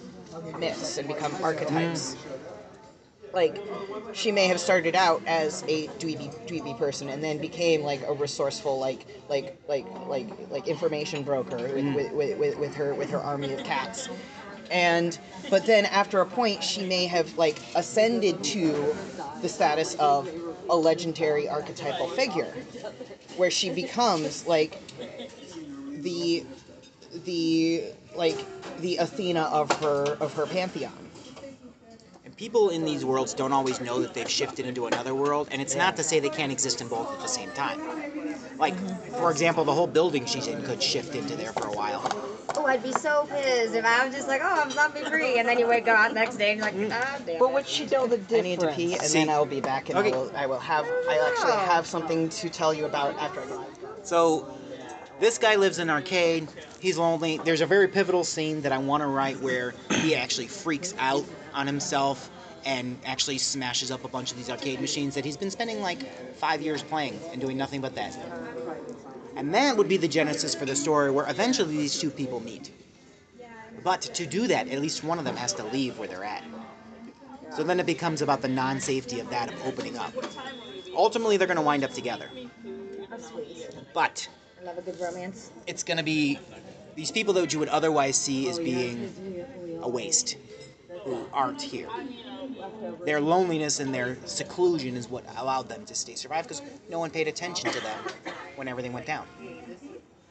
[0.57, 2.15] myths and become archetypes.
[2.15, 2.17] Mm.
[3.31, 3.61] Like
[4.13, 8.13] she may have started out as a dweeby dweeby person and then became like a
[8.13, 11.95] resourceful like like like like like information broker with, mm.
[11.95, 14.09] with, with, with, with her with her army of cats.
[14.71, 15.17] And
[15.49, 18.95] but then after a point she may have like ascended to
[19.41, 20.29] the status of
[20.69, 22.53] a legendary archetypal figure
[23.37, 24.79] where she becomes like
[26.01, 26.45] the
[27.25, 27.83] the
[28.15, 28.37] like
[28.81, 30.93] the Athena of her of her pantheon
[32.25, 35.61] And people in these worlds don't always know that they've shifted into another world, and
[35.61, 37.79] it's not to say they can't exist in both at the same time.
[38.59, 38.75] Like,
[39.13, 42.38] for example, the whole building she's in could shift into there for a while.
[42.55, 45.47] Oh, I'd be so pissed if I was just like, oh, I'm zombie free, and
[45.47, 47.39] then you wake up the next day and you're like, ah, damn.
[47.39, 48.33] But it." would she know the difference?
[48.33, 49.19] I need to pee, and See.
[49.19, 50.09] then I will be back, and Okay.
[50.09, 53.45] I will I will have I actually have something to tell you about after I
[53.45, 53.65] go.
[54.03, 54.47] So,
[55.19, 56.47] this guy lives in an arcade.
[56.79, 57.37] He's lonely.
[57.43, 61.25] There's a very pivotal scene that I want to write where he actually freaks out
[61.53, 62.29] on himself
[62.65, 66.03] and actually smashes up a bunch of these arcade machines that he's been spending like
[66.35, 68.17] five years playing and doing nothing but that.
[69.39, 72.71] And that would be the genesis for the story where eventually these two people meet.
[73.85, 76.43] But to do that, at least one of them has to leave where they're at.
[77.55, 80.13] So then it becomes about the non safety of that, of opening up.
[80.93, 82.29] Ultimately, they're going to wind up together.
[83.93, 84.27] But
[84.59, 85.51] I love a good romance.
[85.67, 86.37] it's going to be
[86.95, 89.09] these people that you would otherwise see as being
[89.81, 90.35] a waste
[91.05, 91.87] who aren't here.
[93.05, 97.09] Their loneliness and their seclusion is what allowed them to stay survive because no one
[97.09, 99.25] paid attention to them when everything went down.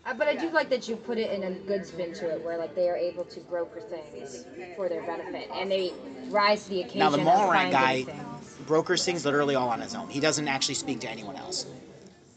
[0.06, 2.44] Uh, but I do like that you put it in a good spin to it,
[2.44, 5.92] where like they are able to broker things for their benefit, and they
[6.28, 7.00] rise to the occasion.
[7.00, 7.18] Now the
[7.50, 8.06] rat guy
[8.66, 10.08] brokers things literally all on his own.
[10.08, 11.66] He doesn't actually speak to anyone else.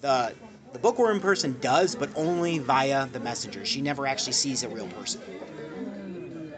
[0.02, 0.34] The
[0.74, 3.66] the bookworm person does, but only via the messenger.
[3.66, 5.22] She never actually sees a real person.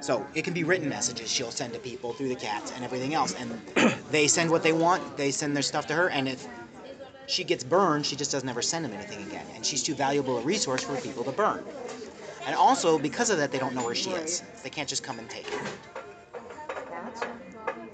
[0.02, 3.14] So it can be written messages she'll send to people through the cats and everything
[3.14, 3.60] else, and
[4.12, 5.18] they send what they want.
[5.18, 6.48] They send their stuff to her, and if
[7.28, 10.38] she gets burned, she just doesn't ever send them anything again, and she's too valuable
[10.38, 11.64] a resource for people to burn.
[12.46, 14.44] And also because of that, they don't know where she is.
[14.64, 15.68] They can't just come and take her.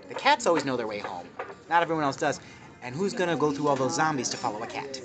[0.08, 1.28] The cats always know their way home.
[1.70, 2.40] Not everyone else does.
[2.82, 5.00] And who's gonna go through all those zombies to follow a cat?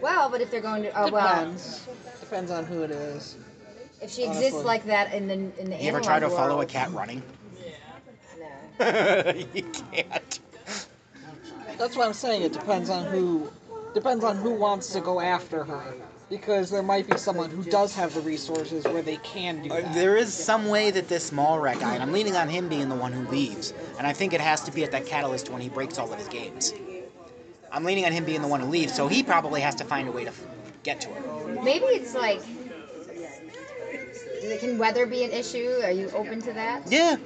[0.00, 1.86] Well, but if they're going to, oh well, Depends.
[2.20, 3.36] Depends on who it is.
[4.00, 4.64] if she exists Honestly.
[4.64, 6.90] like that in the in the You ever try to analog follow a world- cat
[6.92, 7.22] running?
[8.80, 9.34] No.
[9.54, 9.62] you
[9.92, 10.40] can't.
[11.78, 12.42] That's what I'm saying.
[12.42, 13.50] It depends on who.
[13.94, 15.94] Depends on who wants to go after her.
[16.28, 19.92] Because there might be someone who does have the resources where they can do that.
[19.94, 22.88] There is some way that this small rat guy, and I'm leaning on him being
[22.88, 25.60] the one who leaves, and I think it has to be at that catalyst when
[25.60, 26.72] he breaks all of his games.
[27.72, 30.08] I'm leaning on him being the one who leaves, so he probably has to find
[30.08, 30.32] a way to
[30.84, 31.62] get to her.
[31.62, 32.40] Maybe it's like.
[34.60, 35.80] Can weather be an issue?
[35.82, 36.90] Are you open to that?
[36.90, 37.16] Yeah,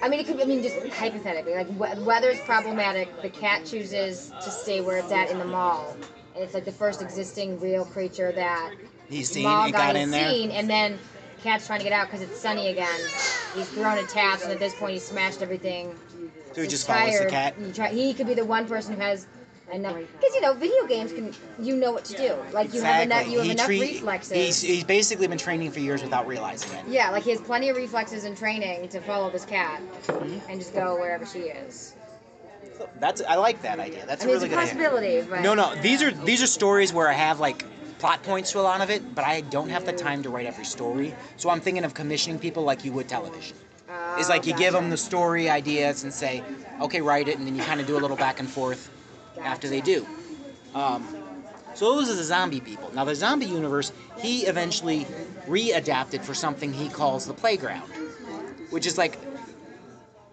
[0.00, 0.40] I mean, it could.
[0.40, 3.20] I mean, just hypothetically, like we- weather's problematic.
[3.22, 5.96] The cat chooses to stay where it's at in the mall,
[6.34, 8.72] and it's like the first existing real creature that
[9.08, 10.30] he's seen, mall he guy got has in there.
[10.30, 10.98] seen, and then
[11.42, 13.00] cat's trying to get out because it's sunny again.
[13.54, 15.94] He's thrown a taps, and at this point, he smashed everything.
[16.52, 17.30] So he He's just follows the tired.
[17.30, 17.54] cat.
[17.60, 19.26] He, try, he could be the one person who has
[19.72, 21.34] enough, because you know, video games can.
[21.60, 22.34] You know what to do.
[22.52, 23.26] Like you have enough.
[23.28, 24.32] You have He enough treat- reflexes.
[24.36, 26.84] He's, he's basically been training for years without realizing it.
[26.88, 30.50] Yeah, like he has plenty of reflexes and training to follow this cat Mm-hmm.
[30.50, 31.94] and just go wherever she is.
[33.00, 34.06] That's I like that idea.
[34.06, 34.88] That's I mean, a really it's a good idea.
[34.90, 35.74] possibility, but No, no.
[35.82, 37.64] These are these are stories where I have like
[37.98, 40.46] plot points to a lot of it, but I don't have the time to write
[40.46, 41.14] every story.
[41.36, 43.56] So I'm thinking of commissioning people like you would television.
[43.90, 46.42] Oh, It's like you give them the story ideas and say,
[46.80, 48.90] okay, write it, and then you kind of do a little back and forth
[49.42, 50.06] after they do.
[50.74, 51.06] Um,
[51.74, 52.90] so those are the zombie people.
[52.94, 55.06] Now the zombie universe, he eventually
[55.46, 57.90] readapted for something he calls the playground,
[58.70, 59.18] which is like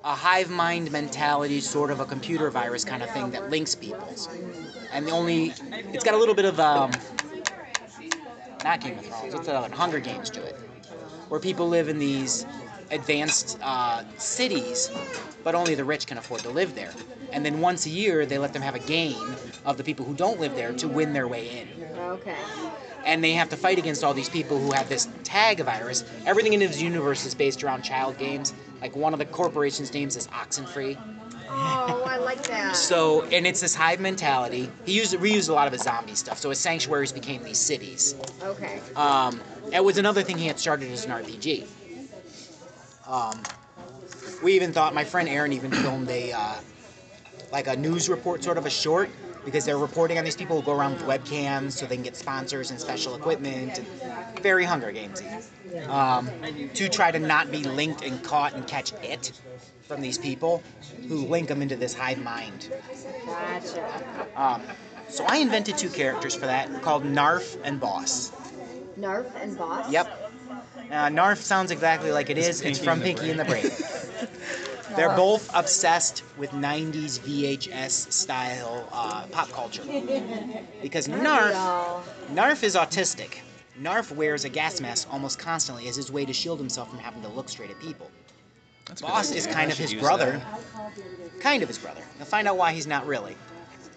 [0.04, 4.30] a hive mind mentality, sort of a computer virus kind of thing that links peoples.
[4.92, 5.54] And the only,
[5.94, 6.92] it's got a little bit of um,
[8.64, 9.34] not Game of Thrones.
[9.34, 9.72] What's the other one?
[9.72, 10.56] Hunger Games do it,
[11.30, 12.46] where people live in these
[12.92, 14.92] advanced uh, cities,
[15.44, 16.92] but only the rich can afford to live there.
[17.32, 20.14] And then once a year, they let them have a game of the people who
[20.14, 21.98] don't live there to win their way in.
[21.98, 22.36] Okay.
[23.06, 26.04] And they have to fight against all these people who have this tag virus.
[26.26, 28.54] Everything in his universe is based around child games.
[28.82, 30.98] Like one of the corporation's names is Oxenfree.
[31.48, 32.76] Oh, I like that.
[32.76, 34.70] So, and it's this hive mentality.
[34.86, 36.40] He used reused a lot of his zombie stuff.
[36.40, 38.16] So his sanctuaries became these cities.
[38.42, 38.80] Okay.
[38.96, 39.40] Um,
[39.72, 41.68] it was another thing he had started as an RPG.
[43.08, 43.42] Um,
[44.44, 46.56] we even thought my friend Aaron even filmed a uh,
[47.52, 49.10] like a news report, sort of a short,
[49.46, 52.16] because they're reporting on these people who go around with webcams so they can get
[52.16, 55.44] sponsors and special equipment and very Hunger Gamesy.
[55.90, 56.30] Um,
[56.74, 59.32] to try to not be linked and caught and catch it
[59.88, 60.64] from these people
[61.08, 62.70] who link them into this hive mind.
[63.26, 64.28] Gotcha.
[64.36, 64.64] Um,
[65.08, 68.32] so I invented two characters for that called Narf and Boss.
[68.98, 69.92] Narf and Boss?
[69.92, 70.25] Yep.
[70.92, 72.48] Uh, Narf sounds exactly like it is.
[72.48, 73.66] It's Pinky from Pinky and the Brain.
[74.96, 79.84] They're both obsessed with 90s VHS style uh, pop culture.
[80.82, 81.54] Because Narf,
[82.32, 83.40] Narf is autistic.
[83.78, 87.22] Narf wears a gas mask almost constantly as his way to shield himself from having
[87.24, 88.10] to look straight at people.
[88.86, 90.42] That's Boss is kind of his brother.
[90.76, 91.42] that.
[91.42, 92.02] Kind of his brother.
[92.18, 93.36] You'll find out why he's not really.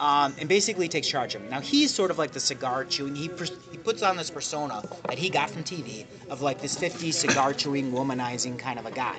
[0.01, 1.51] Um, and basically takes charge of him.
[1.51, 3.17] Now he's sort of like the cigar chewing.
[3.17, 6.77] He pers- he puts on this persona that he got from TV of like this
[6.79, 9.17] 50s cigar chewing, womanizing kind of a guy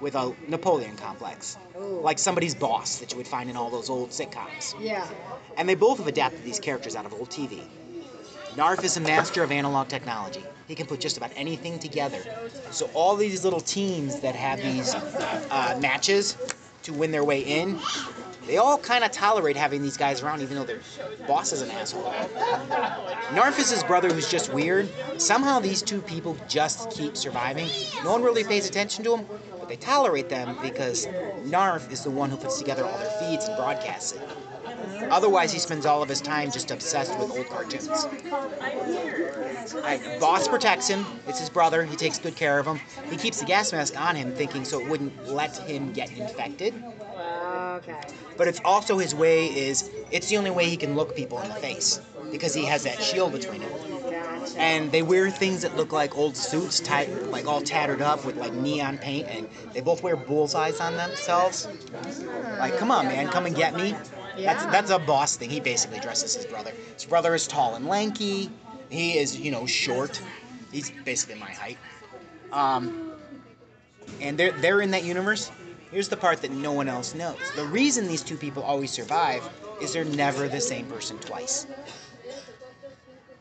[0.00, 2.00] with a Napoleon complex, Ooh.
[2.00, 4.74] like somebody's boss that you would find in all those old sitcoms.
[4.80, 5.06] Yeah.
[5.56, 7.62] And they both have adapted these characters out of old TV.
[8.56, 10.42] Narf is a master of analog technology.
[10.66, 12.22] He can put just about anything together.
[12.70, 16.36] So all these little teams that have these uh, matches
[16.82, 17.78] to win their way in,
[18.46, 20.80] they all kind of tolerate having these guys around, even though their
[21.26, 22.12] boss is an asshole.
[23.34, 24.88] Narf is brother who's just weird.
[25.18, 27.68] Somehow these two people just keep surviving.
[28.04, 29.26] No one really pays attention to them,
[29.58, 31.08] but they tolerate them because
[31.44, 34.22] Narf is the one who puts together all their feeds and broadcasts it.
[35.10, 38.06] Otherwise, he spends all of his time just obsessed with old cartoons.
[39.82, 41.04] I, Boss protects him.
[41.26, 41.84] It's his brother.
[41.84, 42.80] He takes good care of him.
[43.10, 46.74] He keeps the gas mask on him, thinking so it wouldn't let him get infected.
[47.18, 47.96] Okay.
[48.36, 51.48] But it's also his way is it's the only way he can look people in
[51.48, 52.00] the face
[52.30, 53.70] because he has that shield between him.
[54.56, 58.36] And they wear things that look like old suits, tied, like all tattered up with
[58.36, 61.68] like neon paint, and they both wear bullseyes on themselves.
[62.58, 63.94] Like, come on, man, come and get me.
[64.36, 64.70] That's Yeah.
[64.70, 65.50] that's a boss thing.
[65.50, 66.72] He basically dresses his brother.
[66.94, 68.50] His brother is tall and lanky.
[68.90, 70.20] He is, you know, short.
[70.72, 71.78] He's basically my height.
[72.52, 73.12] Um,
[74.20, 75.50] and they're they're in that universe.
[75.90, 77.38] Here's the part that no one else knows.
[77.54, 79.48] The reason these two people always survive
[79.80, 81.66] is they're never the same person twice.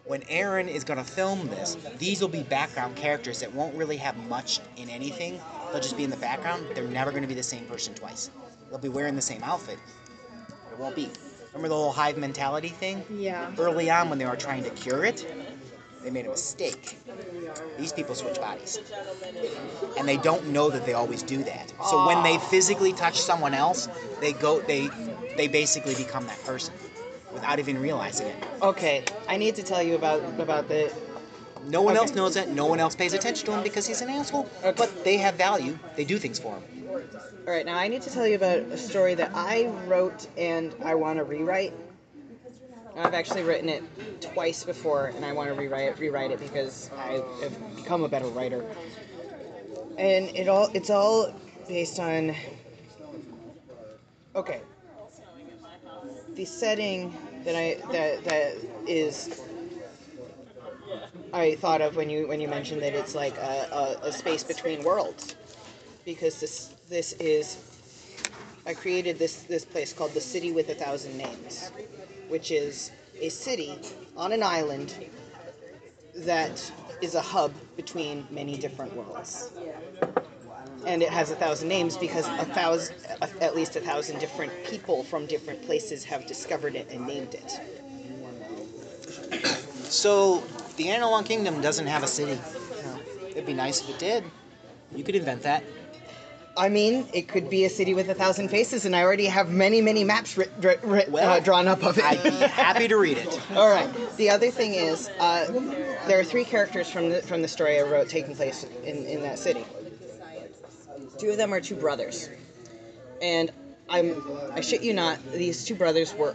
[0.05, 3.97] When Aaron is going to film this, these will be background characters that won't really
[3.97, 5.41] have much in anything.
[5.71, 6.67] They'll just be in the background.
[6.75, 8.29] They're never going to be the same person twice.
[8.69, 9.79] They'll be wearing the same outfit,
[10.75, 11.09] it won't be.
[11.53, 13.03] Remember the whole hive mentality thing?
[13.09, 13.49] Yeah.
[13.57, 15.25] Early on, when they were trying to cure it,
[16.03, 16.97] they made a mistake.
[17.79, 18.79] These people switch bodies.
[19.97, 21.71] And they don't know that they always do that.
[21.89, 23.87] So when they physically touch someone else,
[24.19, 24.91] they go they
[25.37, 26.73] they basically become that person
[27.33, 28.35] without even realizing it.
[28.61, 30.91] Okay, I need to tell you about about the.
[31.67, 32.01] No one Okay.
[32.01, 32.49] else knows that.
[32.49, 34.49] No one else pays attention to him because he's an asshole.
[34.61, 35.79] But they have value.
[35.95, 36.63] They do things for him.
[36.95, 40.73] All right, now I need to tell you about a story that I wrote and
[40.81, 41.73] I want to rewrite.
[42.95, 43.83] I've actually written it
[44.21, 48.27] twice before, and I want to rewrite rewrite it because I have become a better
[48.27, 48.63] writer.
[49.97, 51.33] And it all it's all
[51.67, 52.33] based on.
[54.33, 54.61] Okay.
[56.35, 58.55] The setting that I that that
[58.87, 59.41] is
[61.33, 64.45] I thought of when you when you mentioned that it's like a, a, a space
[64.45, 65.35] between worlds,
[66.05, 67.57] because this this is
[68.65, 71.71] I created this this place called the City with a Thousand Names,
[72.29, 73.79] which is a city
[74.17, 74.93] on an island
[76.15, 76.71] that
[77.01, 79.51] is a hub between many different worlds.
[80.85, 82.95] And it has a thousand names because a thousand,
[83.41, 87.59] at least a thousand different people from different places have discovered it and named it.
[89.91, 90.43] So
[90.77, 92.39] the Analog Kingdom doesn't have a city.
[93.31, 94.23] It'd be nice if it did.
[94.95, 95.63] You could invent that.
[96.57, 99.49] I mean, it could be a city with a thousand faces, and I already have
[99.49, 102.05] many, many maps writ, writ, writ, Well, uh, drawn up of it.
[102.05, 103.51] I'd be happy to read it.
[103.55, 103.89] All right.
[104.15, 105.47] The other thing is, uh,
[106.07, 109.21] there are three characters from the from the story I wrote taking place in, in
[109.23, 109.65] that city.
[111.17, 112.29] Two of them are two brothers,
[113.21, 113.51] and
[113.89, 116.33] I'm I shit you not, these two brothers were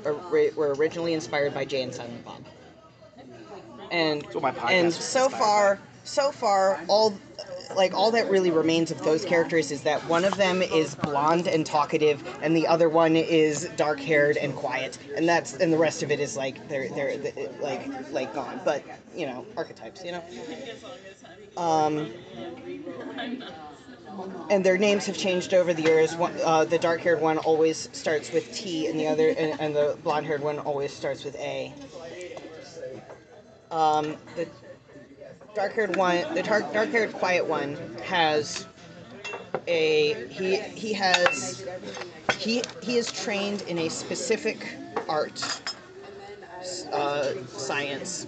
[0.55, 2.45] were originally inspired by Jay and Silent Bob.
[3.91, 7.19] and my and so far, so far, all
[7.77, 11.47] like all that really remains of those characters is that one of them is blonde
[11.47, 16.03] and talkative, and the other one is dark-haired and quiet, and that's and the rest
[16.03, 18.61] of it is like they're they're, they like like gone.
[18.65, 18.83] But
[19.15, 20.25] you know, archetypes, you know.
[21.57, 22.11] Um,
[24.51, 26.15] and their names have changed over the years.
[26.17, 29.97] One, uh, the dark-haired one always starts with T, and the other, and, and the
[30.03, 31.73] blonde-haired one always starts with A.
[33.71, 34.49] Um, the
[35.61, 38.67] dark-haired one, the dark, dark-haired quiet one, has
[39.67, 41.69] a he he has
[42.39, 45.39] he he is trained in a specific art,
[46.93, 48.27] uh, science,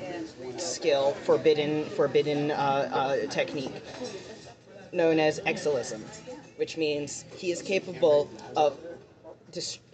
[0.58, 3.82] skill, forbidden forbidden uh, uh, technique
[4.92, 6.04] known as exilism,
[6.56, 8.78] which means he is capable of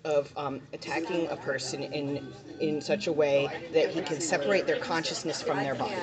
[0.05, 4.79] of um, attacking a person in in such a way that he can separate their
[4.79, 5.95] consciousness from their body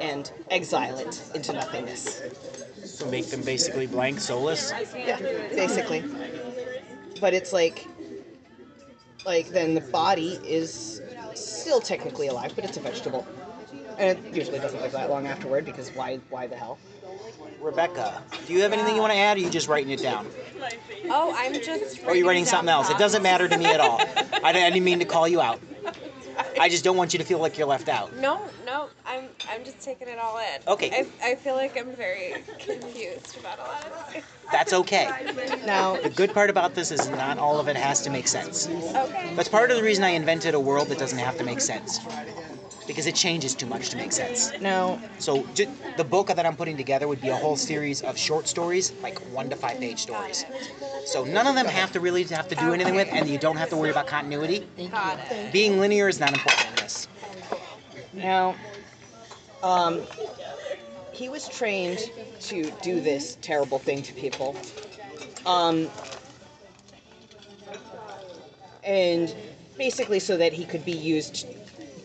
[0.00, 2.22] and exile it into nothingness.
[2.84, 4.72] So make them basically blank, soulless.
[4.94, 5.18] Yeah,
[5.54, 6.04] basically.
[7.20, 7.86] But it's like,
[9.24, 11.02] like then the body is
[11.34, 13.26] still technically alive, but it's a vegetable,
[13.98, 16.16] and it usually doesn't live that long afterward because why?
[16.30, 16.78] Why the hell?
[17.60, 20.00] Rebecca, do you have anything you want to add, or are you just writing it
[20.00, 20.26] down?
[21.08, 22.02] Oh, I'm just.
[22.04, 22.90] Or are you writing something else?
[22.90, 24.00] It doesn't matter to me at all.
[24.00, 25.60] I didn't, I didn't mean to call you out.
[26.60, 28.14] I just don't want you to feel like you're left out.
[28.16, 30.68] No, no, I'm I'm just taking it all in.
[30.68, 31.06] Okay.
[31.22, 34.24] I, I feel like I'm very confused about a lot of things.
[34.52, 35.08] That's okay.
[35.66, 38.68] Now, The good part about this is not all of it has to make sense.
[38.68, 39.32] Okay.
[39.34, 42.00] That's part of the reason I invented a world that doesn't have to make sense.
[42.86, 44.52] Because it changes too much to make sense.
[44.60, 45.00] No.
[45.18, 45.66] So ju-
[45.96, 49.18] the book that I'm putting together would be a whole series of short stories, like
[49.32, 50.44] one to five page stories.
[51.04, 53.56] So none of them have to really have to do anything with, and you don't
[53.56, 54.66] have to worry about continuity.
[54.90, 55.52] Got it.
[55.52, 57.08] Being linear is not important in this.
[58.12, 58.56] now,
[59.62, 60.02] um,
[61.12, 62.10] he was trained
[62.40, 64.56] to do this terrible thing to people.
[65.44, 65.88] Um,
[68.84, 69.34] and
[69.76, 71.46] basically so that he could be used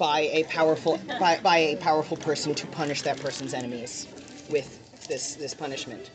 [0.02, 4.08] by a powerful by, by a powerful person to punish that person's enemies
[4.50, 6.10] with this this punishment.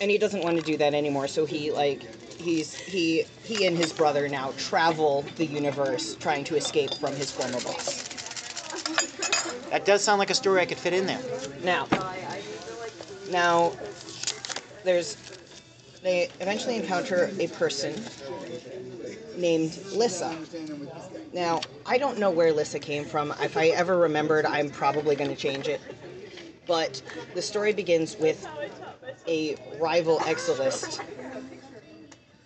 [0.00, 2.02] And he doesn't want to do that anymore, so he like
[2.40, 7.30] he's he he and his brother now travel the universe trying to escape from his
[7.30, 8.04] former boss.
[9.70, 11.20] That does sound like a story I could fit in there.
[11.62, 11.86] Now,
[13.30, 13.72] now,
[14.82, 15.16] there's
[16.02, 17.94] they eventually encounter a person
[19.36, 20.36] named Lissa.
[21.32, 23.32] Now, I don't know where Lissa came from.
[23.40, 25.80] If I ever remembered, I'm probably going to change it.
[26.66, 27.02] But
[27.34, 28.46] the story begins with
[29.26, 31.00] a rival exilist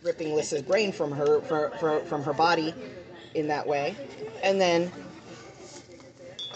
[0.03, 2.75] ripping Lissa's brain from her from, from, her body
[3.35, 3.97] in that way,
[4.43, 4.91] and then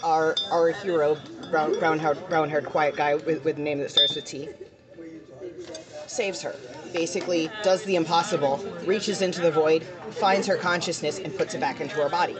[0.03, 1.17] our our hero,
[1.49, 4.49] brown brown haired brown haired quiet guy with, with a name that starts with T,
[6.07, 6.55] saves her.
[6.93, 11.81] Basically, does the impossible, reaches into the void, finds her consciousness, and puts it back
[11.81, 12.35] into her body.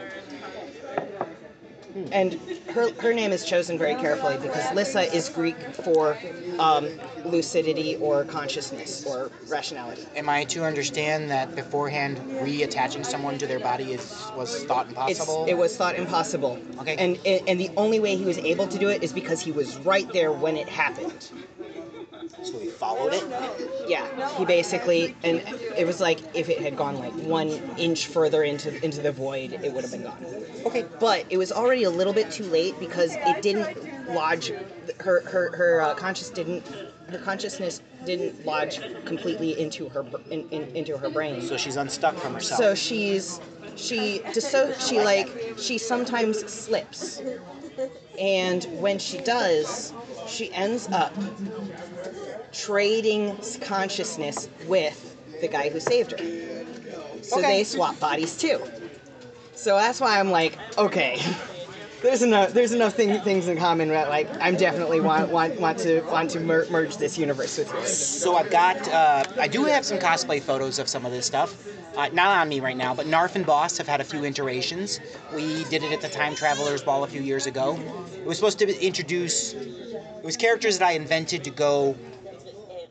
[2.11, 2.33] And
[2.69, 6.17] her, her name is chosen very carefully because Lissa is Greek for
[6.59, 6.87] um,
[7.25, 10.05] lucidity or consciousness or rationality.
[10.15, 15.19] Am I to understand that beforehand reattaching someone to their body is was thought It's,
[15.19, 15.45] impossible?
[15.47, 16.59] it was thought impossible.
[16.79, 16.95] Okay.
[16.97, 17.17] And,
[17.47, 20.11] and the only way he was able to do it is because he was right
[20.13, 21.31] there when it happened.
[22.43, 23.23] So he followed it.
[23.87, 25.41] Yeah, he basically, and
[25.77, 29.53] it was like if it had gone like one inch further into into the void,
[29.53, 30.25] it would have been gone.
[30.65, 30.85] Okay.
[30.99, 34.51] But it was already a little bit too late because it didn't lodge.
[34.99, 36.65] Her her her uh, conscious didn't.
[37.09, 41.41] Her consciousness didn't lodge completely into her in, in, into her brain.
[41.41, 42.59] So she's unstuck from herself.
[42.59, 43.39] So she's
[43.75, 47.21] she so she like she sometimes slips,
[48.19, 49.93] and when she does,
[50.27, 51.13] she ends up
[52.51, 56.17] trading consciousness with the guy who saved her.
[57.21, 57.57] So Okay.
[57.57, 58.61] they swap bodies too.
[59.55, 61.19] So that's why I'm like, okay.
[62.03, 62.53] There's enough.
[62.53, 66.29] There's enough thing, things in common that like I'm definitely want want want to want
[66.31, 67.97] to mer- merge this universe with yours.
[67.97, 71.57] So I've got, uh, I do have some cosplay photos of some of this stuff.
[71.97, 74.99] Uh, not on me right now, but Narf and Boss have had a few iterations.
[75.33, 77.79] We did it at the Time Travelers Ball a few years ago.
[78.15, 81.95] It was supposed to introduce, it was characters that I invented to go,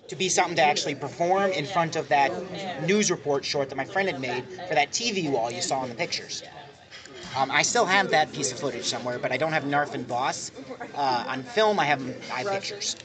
[0.09, 2.31] to be something to actually perform in front of that
[2.87, 5.89] news report short that my friend had made for that TV wall you saw in
[5.89, 6.43] the pictures.
[7.37, 10.09] Um, I still have that piece of footage somewhere, but I don't have Narf and
[10.09, 10.53] Boss.
[10.95, 12.01] Uh, on film, I have,
[12.47, 12.97] pictures.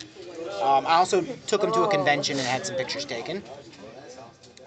[0.62, 3.44] Um, I also took them to a convention and had some pictures taken.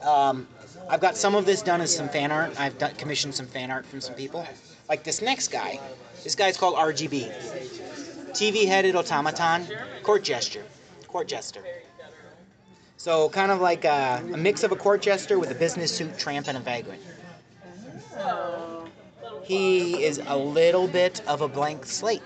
[0.02, 0.46] Um,
[0.88, 2.58] I've got some of this done as some fan art.
[2.60, 4.46] I've done, commissioned some fan art from some people.
[4.88, 5.80] like this next guy.
[6.24, 7.32] This guy's called RGB.
[8.32, 9.66] TV headed automaton,
[10.02, 10.64] court gesture,
[11.06, 11.62] court jester.
[13.04, 16.16] So kind of like a, a mix of a court jester with a business suit,
[16.16, 17.02] tramp, and a vagrant.
[19.42, 22.22] He is a little bit of a blank slate.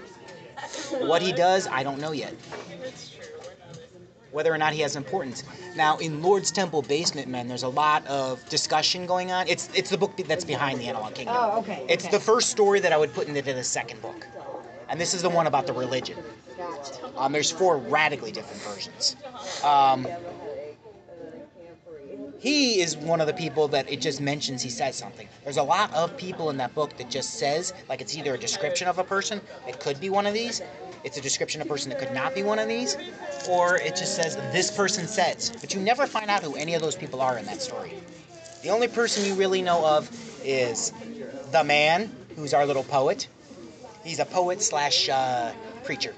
[1.00, 2.32] What he does, I don't know yet.
[4.30, 5.42] Whether or not he has importance.
[5.74, 9.48] Now, in Lord's Temple Basement Men, there's a lot of discussion going on.
[9.48, 11.34] It's it's the book that's behind the Analog Kingdom.
[11.36, 11.84] Oh, okay.
[11.88, 12.16] It's okay.
[12.16, 14.28] the first story that I would put into the second book,
[14.88, 16.18] and this is the one about the religion.
[17.16, 19.16] Um, there's four radically different versions.
[19.64, 20.06] Um,
[22.38, 25.28] he is one of the people that it just mentions he says something.
[25.44, 28.38] There's a lot of people in that book that just says, like it's either a
[28.38, 30.62] description of a person, it could be one of these,
[31.04, 32.96] it's a description of a person that could not be one of these,
[33.48, 35.52] or it just says, this person says.
[35.60, 37.94] But you never find out who any of those people are in that story.
[38.62, 40.10] The only person you really know of
[40.44, 40.92] is
[41.52, 43.28] the man, who's our little poet.
[44.04, 45.52] He's a poet slash uh,
[45.84, 46.14] preacher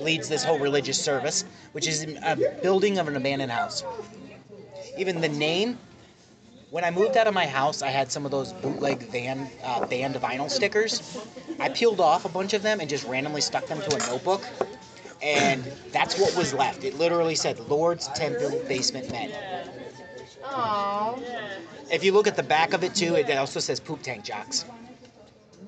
[0.00, 3.84] leads this whole religious service, which is a building of an abandoned house.
[4.96, 5.78] Even the name,
[6.70, 9.86] when I moved out of my house, I had some of those bootleg van uh,
[9.86, 11.18] band vinyl stickers.
[11.60, 14.42] I peeled off a bunch of them and just randomly stuck them to a notebook,
[15.22, 16.84] and that's what was left.
[16.84, 19.32] It literally said Lord's Temple Basement Men.
[20.44, 21.22] Oh.
[21.90, 24.64] If you look at the back of it too, it also says Poop Tank Jocks.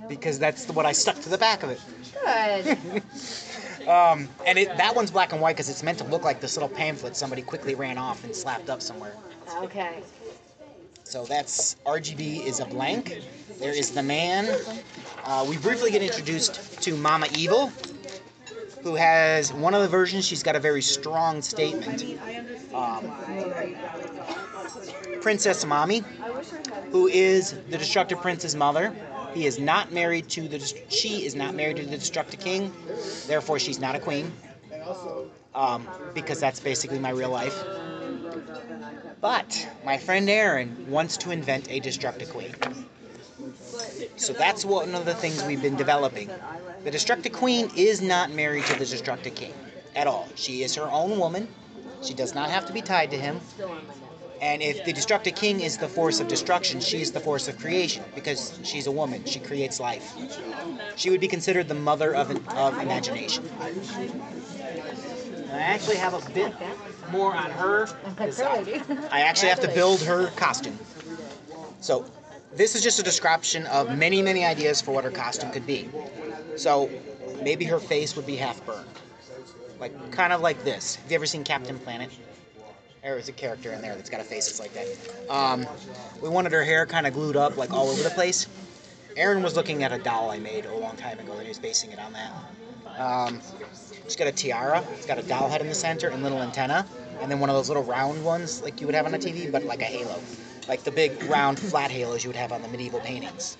[0.08, 1.80] Because that's what I stuck to the back of it.
[2.24, 3.02] Good.
[3.88, 6.56] Um, and it, that one's black and white because it's meant to look like this
[6.56, 9.14] little pamphlet somebody quickly ran off and slapped up somewhere.
[9.62, 10.02] Okay.
[11.04, 13.20] So that's RGB is a blank.
[13.60, 14.48] There is the man.
[15.24, 17.70] Uh, we briefly get introduced to Mama Evil,
[18.82, 20.26] who has one of the versions.
[20.26, 22.18] She's got a very strong statement.
[22.74, 23.12] Um,
[25.20, 26.02] Princess Mommy,
[26.90, 28.94] who is the Destructive Prince's mother.
[29.34, 30.60] He is not married to the.
[30.88, 32.72] She is not married to the Destructive King.
[33.26, 34.32] Therefore, she's not a queen.
[35.54, 37.62] Um, because that's basically my real life.
[39.20, 42.54] But my friend Aaron wants to invent a Destructive Queen.
[44.16, 46.30] So that's one of the things we've been developing.
[46.84, 49.54] The Destructive Queen is not married to the Destructive King
[49.94, 50.28] at all.
[50.34, 51.48] She is her own woman.
[52.02, 53.40] She does not have to be tied to him.
[54.44, 57.58] And if the Destructive King is the force of destruction, she is the force of
[57.58, 59.24] creation because she's a woman.
[59.24, 60.12] She creates life.
[60.96, 63.48] She would be considered the mother of, of imagination.
[63.58, 63.70] I
[65.60, 66.52] actually have a bit
[67.10, 67.88] more on her.
[68.18, 70.78] I- I actually have to build her costume.
[71.80, 72.04] So,
[72.54, 75.88] this is just a description of many, many ideas for what her costume could be.
[76.56, 76.90] So,
[77.42, 78.86] maybe her face would be half burned.
[79.80, 80.96] Like, kind of like this.
[80.96, 82.10] Have you ever seen Captain Planet?
[83.04, 84.86] There is a character in there that's got a face that's like that.
[85.28, 85.66] Um,
[86.22, 88.48] we wanted her hair kind of glued up, like all over the place.
[89.14, 91.58] Aaron was looking at a doll I made a long time ago, and he was
[91.58, 92.32] basing it on that.
[92.98, 93.42] Um,
[94.04, 94.82] she's got a tiara.
[94.94, 96.86] It's got a doll head in the center and little antenna,
[97.20, 99.52] and then one of those little round ones like you would have on a TV,
[99.52, 100.18] but like a halo,
[100.66, 103.58] like the big round flat halos you would have on the medieval paintings.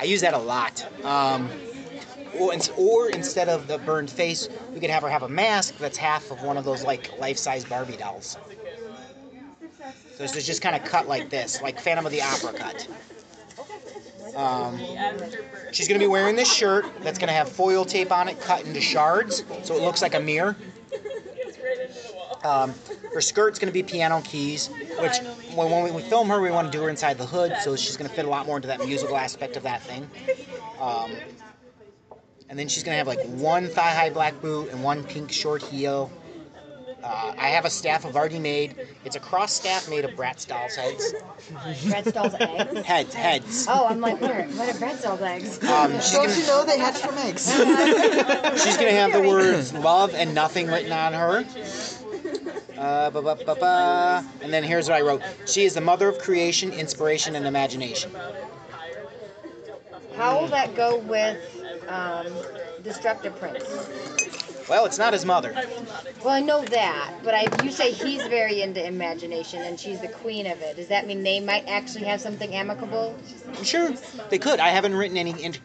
[0.00, 0.86] I use that a lot.
[1.04, 1.50] Um,
[2.38, 5.98] or, or instead of the burned face, we could have her have a mask that's
[5.98, 8.36] half of one of those like life-size Barbie dolls.
[10.16, 12.88] So it's just kind of cut like this, like Phantom of the Opera cut.
[14.36, 14.78] Um,
[15.72, 18.80] she's gonna be wearing this shirt that's gonna have foil tape on it, cut into
[18.80, 20.56] shards, so it looks like a mirror.
[22.44, 22.74] Um,
[23.12, 24.68] her skirt's gonna be piano keys,
[24.98, 25.18] which
[25.54, 27.96] when, when we film her, we want to do her inside the hood, so she's
[27.96, 30.08] gonna fit a lot more into that musical aspect of that thing.
[30.80, 31.12] Um,
[32.52, 36.12] and then she's gonna have like one thigh-high black boot and one pink short heel.
[37.02, 38.74] Uh, I have a staff I've already made.
[39.06, 41.14] It's a cross staff made of Bratz dolls' heads.
[41.50, 42.86] Bratz doll's eggs.
[42.86, 43.66] Heads, heads.
[43.70, 45.64] Oh, I'm like, what are, what are Bratz doll's eggs?
[45.64, 47.50] Um, she's Don't gonna, you know they hatch from eggs?
[48.62, 51.46] she's gonna have the words love and nothing written on her.
[52.76, 54.26] Uh, ba, ba, ba, ba.
[54.42, 55.22] And then here's what I wrote.
[55.46, 58.12] She is the mother of creation, inspiration, and imagination.
[60.16, 61.61] How will that go with
[61.92, 62.26] um,
[62.82, 63.64] Destructive Prince?
[64.68, 65.52] Well, it's not his mother.
[66.24, 70.08] Well, I know that, but I, you say he's very into imagination and she's the
[70.08, 70.76] queen of it.
[70.76, 73.18] Does that mean they might actually have something amicable?
[73.56, 73.92] I'm sure
[74.30, 74.60] they could.
[74.60, 75.60] I haven't written any inter-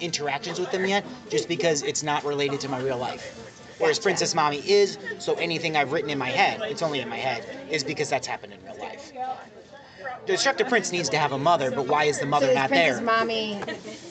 [0.00, 3.38] interactions with them yet, just because it's not related to my real life.
[3.78, 4.04] Whereas Gotcha.
[4.04, 7.44] Princess Mommy is, so anything I've written in my head, it's only in my head,
[7.70, 9.12] is because that's happened in real life.
[10.26, 12.54] The Destructive Prince needs to have a mother, but why is the so mother is
[12.54, 13.04] not Princess there?
[13.04, 13.60] Mommy?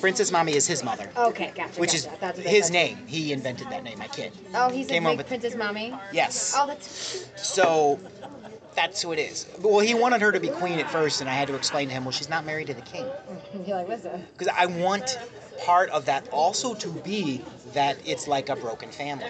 [0.02, 1.80] Princess Mommy is his mother, Okay, gotcha.
[1.80, 2.14] which gotcha.
[2.14, 2.98] is That's his name.
[3.08, 4.34] He invented that name, my kid.
[4.54, 5.94] Oh, he's a Came up big Princess Mommy.
[6.12, 6.54] Yes.
[6.58, 7.98] Oh, that's So
[8.76, 9.48] that's who it is.
[9.62, 11.94] Well, he wanted her to be queen at first, and I had to explain to
[11.94, 13.06] him, well, she's not married to the king.
[13.66, 14.38] You're like, what's that?
[14.38, 15.18] Because I want
[15.64, 17.42] part of that also to be
[17.72, 19.28] that it's like a broken family.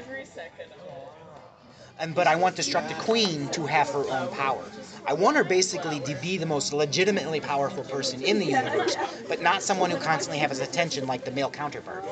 [2.02, 4.64] And but I want Destructive Queen to have her own power.
[5.06, 8.98] I want her basically to be the most legitimately powerful person in the universe,
[9.30, 12.04] but not someone who constantly has attention like the male counterpart.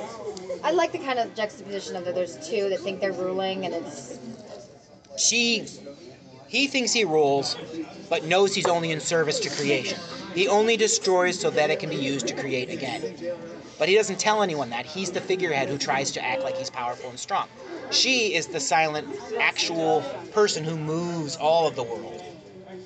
[0.63, 3.73] I like the kind of juxtaposition of that there's two that think they're ruling, and
[3.73, 4.19] it's
[5.17, 5.65] She,
[6.47, 7.57] he thinks he rules,
[8.09, 9.97] but knows he's only in service to creation.
[10.35, 13.15] He only destroys so that it can be used to create again.
[13.79, 14.85] But he doesn't tell anyone that.
[14.85, 17.47] He's the figurehead who tries to act like he's powerful and strong.
[17.91, 19.07] She is the silent,
[19.39, 22.23] actual person who moves all of the world.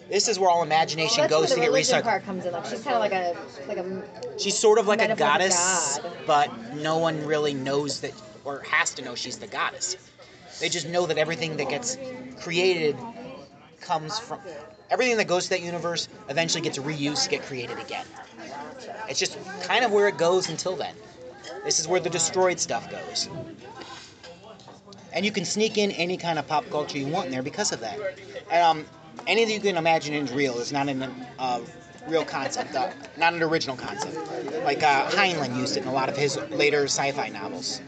[0.09, 2.03] This is where all imagination well, goes to get recycled.
[2.03, 2.53] part comes in.
[2.53, 3.35] Like she's kind of like a
[3.67, 4.03] like a
[4.37, 6.13] She's sort of like a goddess, God.
[6.27, 8.13] but no one really knows that
[8.45, 9.97] or has to know she's the goddess.
[10.59, 11.97] They just know that everything that gets
[12.39, 12.95] created
[13.81, 14.39] comes from
[14.89, 18.05] everything that goes to that universe eventually gets reused to get created again.
[19.09, 20.95] It's just kind of where it goes until then.
[21.63, 23.29] This is where the destroyed stuff goes.
[25.13, 27.71] And you can sneak in any kind of pop culture you want in there because
[27.71, 27.99] of that.
[28.51, 28.85] Um,
[29.27, 30.57] anything you can imagine is real.
[30.59, 31.03] It's not an
[31.37, 31.61] uh,
[32.07, 34.15] real concept, uh, not an original concept.
[34.63, 37.79] Like uh, Heinlein used it in a lot of his later sci-fi novels,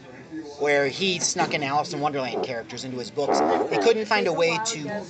[0.58, 3.38] where he snuck in Alice in Wonderland characters into his books.
[3.70, 5.04] He couldn't find a way to.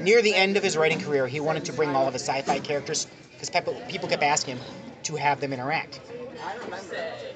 [0.00, 2.58] Near the end of his writing career, he wanted to bring all of his sci-fi
[2.60, 3.06] characters
[3.38, 3.50] because
[3.88, 4.64] people kept asking him
[5.04, 6.00] to have them interact.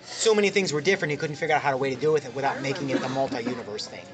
[0.02, 2.26] So many things were different, he couldn't figure out how to way to do with
[2.26, 4.04] it without making it the multi-universe thing.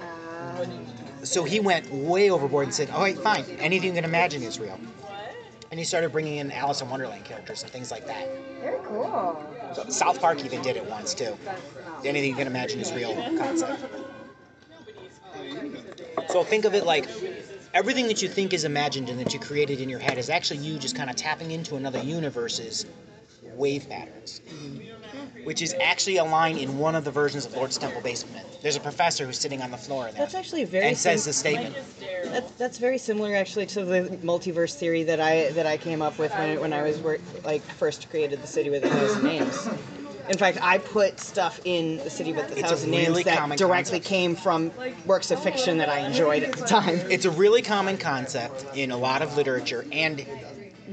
[1.23, 3.45] So he went way overboard and said, "All right, fine.
[3.61, 4.81] Anything you can imagine is real."
[5.71, 8.27] And he started bringing in Alice in Wonderland characters and things like that.
[8.61, 9.41] very cool.
[9.75, 11.37] So South Park even did it once too.
[12.05, 13.85] Anything you can imagine is real concept.
[16.29, 17.07] So think of it like
[17.73, 20.59] everything that you think is imagined and that you created in your head is actually
[20.59, 22.87] you just kind of tapping into another universe's
[23.61, 24.41] wave patterns.
[25.45, 28.47] Which is actually a line in one of the versions of Lord's Temple Basement.
[28.63, 31.25] There's a professor who's sitting on the floor in there That's actually very and says
[31.25, 31.75] the statement.
[32.25, 36.19] That's, that's very similar actually to the multiverse theory that I that I came up
[36.19, 39.69] with when, when I was work, like first created the city with a thousand names.
[40.29, 43.99] In fact, I put stuff in the city with a thousand really names that directly
[43.99, 44.05] concept.
[44.05, 44.71] came from
[45.05, 46.99] works of fiction that I enjoyed at the time.
[47.11, 50.25] It's a really common concept in a lot of literature, and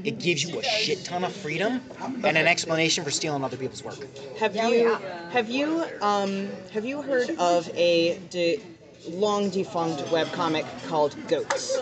[0.04, 1.80] it gives you a shit ton of freedom
[2.24, 3.98] and an explanation for stealing other people's work.
[4.38, 4.96] Have you
[5.30, 8.60] have you um have you heard of a de-
[9.08, 11.78] long defunct webcomic called Goats?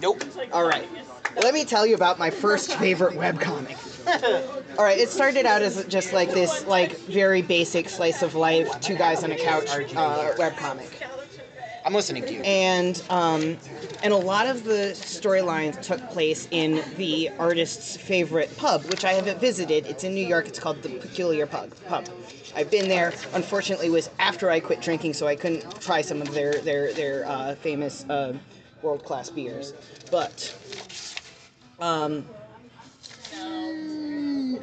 [0.00, 0.22] Nope.
[0.52, 0.88] All right.
[1.36, 3.76] Let me tell you about my first favorite webcomic.
[4.78, 8.80] All right, it started out as just like this, like very basic slice of life,
[8.80, 10.88] two guys on a couch uh, webcomic,
[11.88, 12.42] I'm listening to you.
[12.42, 13.56] and um,
[14.02, 19.12] and a lot of the storylines took place in the artist's favorite pub, which I
[19.14, 19.86] haven't visited.
[19.86, 20.48] It's in New York.
[20.48, 21.72] It's called the Peculier Pub.
[21.86, 22.06] Pub.
[22.54, 23.14] I've been there.
[23.32, 26.92] Unfortunately, it was after I quit drinking, so I couldn't try some of their their
[26.92, 28.34] their uh, famous uh,
[28.82, 29.72] world class beers.
[30.10, 30.54] But
[31.80, 32.26] um,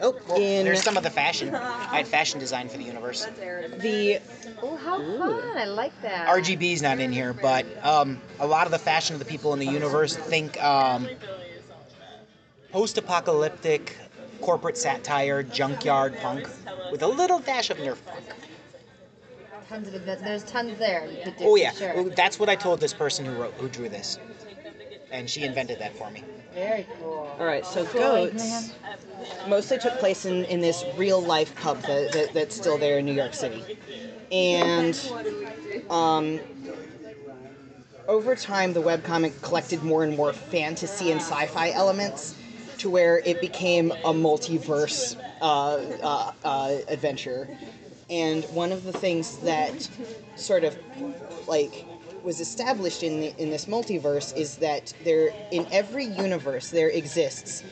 [0.01, 1.53] Oh, well, in- there's some of the fashion.
[1.53, 3.25] I had fashion design for the universe.
[3.77, 4.19] the
[4.61, 5.57] Oh, how fun!
[5.57, 6.27] I like that.
[6.27, 9.59] RGB's not in here, but um, a lot of the fashion of the people in
[9.59, 11.07] the universe think um,
[12.71, 13.95] post-apocalyptic
[14.41, 16.47] corporate satire, junkyard punk,
[16.91, 18.25] with a little dash of nerf punk.
[19.69, 20.19] Tons of it.
[20.23, 21.07] There's tons there.
[21.09, 21.45] You could do.
[21.45, 21.93] Oh yeah, Sure.
[21.95, 24.19] Well, that's what I told this person who wrote, who drew this,
[25.11, 26.23] and she invented that for me.
[26.55, 27.35] Very cool.
[27.37, 28.71] All right, so goats
[29.45, 33.05] mostly took place in, in this real life pub that, that, that's still there in
[33.05, 33.61] New York City.
[34.31, 34.97] And
[35.89, 36.39] um,
[38.07, 42.35] over time, the webcomic collected more and more fantasy and sci fi elements
[42.77, 47.49] to where it became a multiverse uh, uh, uh, adventure.
[48.09, 49.89] And one of the things that
[50.35, 50.77] sort of
[51.47, 51.85] like
[52.25, 57.63] was established in the, in this multiverse is that there in every universe there exists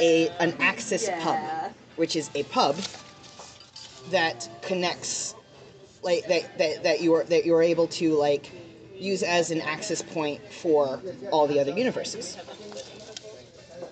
[0.00, 2.76] a an Axis pub, which is a pub
[4.10, 5.34] that connects
[6.02, 8.52] like that, that, that you are that you're able to like
[8.94, 11.00] use as an access point for
[11.32, 12.36] all the other universes.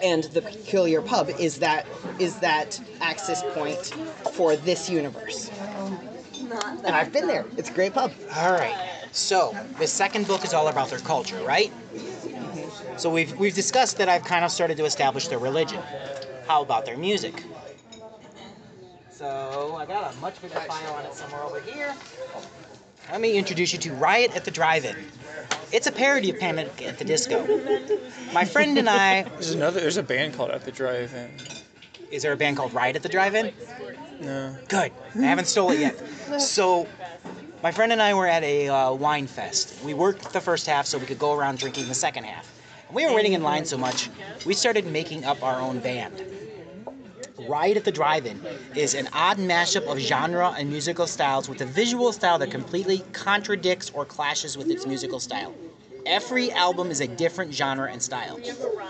[0.03, 1.87] And the Peculier Pub is that
[2.19, 3.87] is that access point
[4.35, 5.51] for this universe.
[6.85, 7.47] And I've been there.
[7.57, 8.13] It's a great pub.
[8.35, 9.00] All right.
[9.13, 11.73] So the second book is all about their culture, right?
[12.97, 15.83] So we've we've discussed that I've kind of started to establish their religion.
[16.47, 17.45] How about their music?
[19.11, 21.95] So I got a much bigger file on it somewhere over here.
[23.11, 24.97] let me introduce you to Riot at the Drive-In.
[25.73, 27.47] It's a parody of Panic at the Disco.
[28.33, 29.23] My friend and I.
[29.35, 29.81] There's another.
[29.81, 31.31] There's a band called At the Drive-In.
[32.11, 33.53] Is there a band called Riot at the Drive-In?
[34.21, 34.57] No.
[34.69, 34.93] Good.
[35.17, 36.03] I haven't stole it yet.
[36.41, 36.87] So,
[37.63, 39.83] my friend and I were at a uh, wine fest.
[39.85, 42.51] We worked the first half so we could go around drinking the second half.
[42.91, 44.09] We were waiting in line so much,
[44.45, 46.23] we started making up our own band.
[47.39, 48.41] Riot at the Drive-In
[48.75, 53.03] is an odd mashup of genre and musical styles with a visual style that completely
[53.13, 55.55] contradicts or clashes with its musical style.
[56.07, 58.39] Every album is a different genre and style.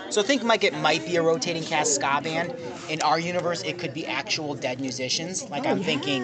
[0.09, 2.53] So think Mike, it might be a rotating cast ska band.
[2.89, 5.49] In our universe, it could be actual dead musicians.
[5.49, 6.23] Like I'm oh, thinking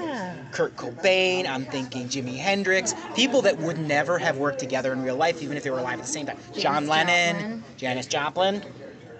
[0.51, 5.15] Kurt Cobain, I'm thinking Jimi Hendrix, people that would never have worked together in real
[5.15, 6.38] life, even if they were alive at the same time.
[6.57, 7.64] John Lennon, Joplin.
[7.77, 8.64] Janis Joplin.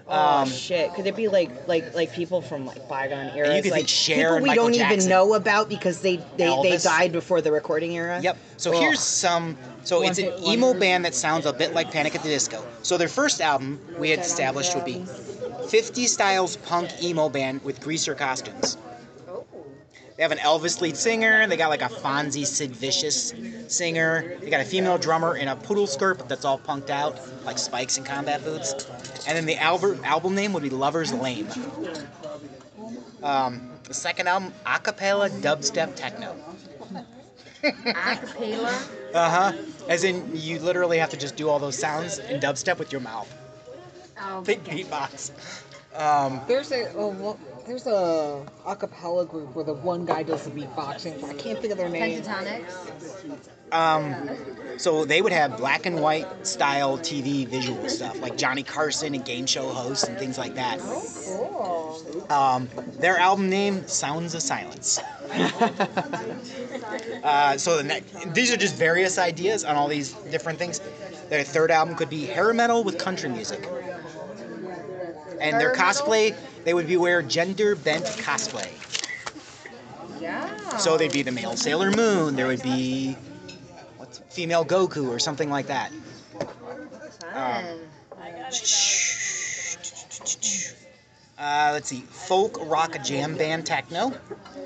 [0.10, 0.94] Oh Um, shit!
[0.94, 3.56] Could it be like like like people from like bygone eras?
[3.58, 4.98] you could like think Cher people and we Michael don't Jackson.
[5.00, 8.20] even know about because they they, they died before the recording era.
[8.22, 8.38] Yep.
[8.56, 8.82] So Ugh.
[8.82, 9.58] here's some.
[9.84, 10.80] So it's an hit emo wonder.
[10.80, 12.66] band that sounds a bit like Panic at the Disco.
[12.84, 15.04] So their first album we had established would be
[15.70, 18.78] 50 styles punk emo band with greaser costumes.
[20.18, 21.46] They have an Elvis lead singer.
[21.46, 23.34] They got like a Fonzie Sid Vicious
[23.68, 24.36] singer.
[24.42, 27.60] They got a female drummer in a poodle skirt, but that's all punked out, like
[27.60, 28.74] spikes and combat boots.
[29.28, 31.48] And then the album album name would be Lovers Lame.
[33.22, 36.36] Um, the second album, acapella dubstep techno.
[37.64, 39.14] Acapella.
[39.14, 39.54] Uh huh.
[39.88, 43.02] As in, you literally have to just do all those sounds in dubstep with your
[43.02, 43.32] mouth.
[44.20, 45.32] Oh, Big beatbox.
[45.96, 50.52] Um, There's a oh, well, there's a acapella group where the one guy does the
[50.52, 51.22] beatboxing.
[51.24, 52.22] I can't think of their name.
[52.22, 53.74] Pentatonix.
[53.74, 54.16] um,
[54.78, 59.26] so they would have black and white style TV visual stuff, like Johnny Carson and
[59.26, 60.80] game show hosts and things like that.
[60.82, 62.32] Oh, cool.
[62.32, 62.70] Um,
[63.00, 65.00] their album name, Sounds of Silence.
[67.24, 68.04] uh, so the ne-
[68.34, 70.80] these are just various ideas on all these different things.
[71.30, 73.68] Their third album could be hair metal with country music.
[75.40, 78.70] And their cosplay, they would be wear gender bent cosplay.
[80.22, 80.78] Yeah.
[80.78, 82.36] So they'd be the male Sailor Moon.
[82.36, 83.16] There would be
[83.98, 85.92] what's female Goku or something like that.
[87.34, 87.80] Fun.
[91.38, 94.12] Uh, let's see, folk rock jam band techno,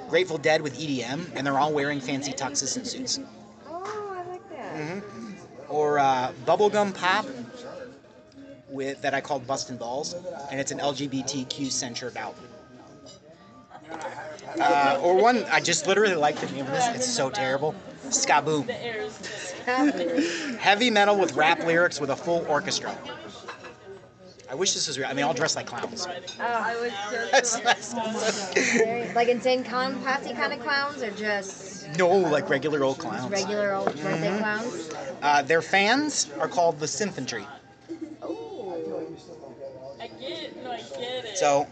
[0.10, 3.20] Grateful Dead with EDM, and they're all wearing fancy tuxes and suits.
[3.68, 4.74] Oh, I like that.
[4.76, 5.70] Mm-hmm.
[5.70, 7.26] Or uh, bubblegum pop
[8.72, 10.16] with that I called Bustin' Balls,
[10.50, 12.44] and it's an LGBTQ centered album.
[14.60, 16.88] Uh, or one I just literally like the name of this.
[16.96, 17.76] It's so terrible.
[18.08, 18.68] Skaboom.
[20.58, 22.98] Heavy metal with rap lyrics with a full orchestra.
[24.50, 25.08] I wish this was real.
[25.08, 26.06] I mean, all dressed like clowns.
[26.38, 27.94] That's- that's-
[28.74, 33.30] Very- like insane clown posse kind of clowns, or just no, like regular old clowns.
[33.32, 34.40] regular old birthday Mhm.
[34.40, 34.90] clowns?
[35.22, 37.46] Uh, their fans are called the Symphantry.
[41.36, 41.68] So,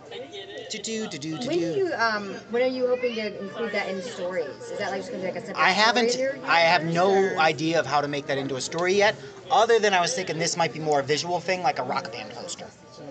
[0.69, 1.77] to do, to do, to When do do.
[1.80, 4.47] you um when are you hoping to include that in stories?
[4.72, 6.11] Is that like just gonna be like a separate I haven't.
[6.11, 9.15] story I have no or- idea of how to make that into a story yet.
[9.51, 12.11] Other than I was thinking this might be more a visual thing, like a rock
[12.11, 12.68] band poster.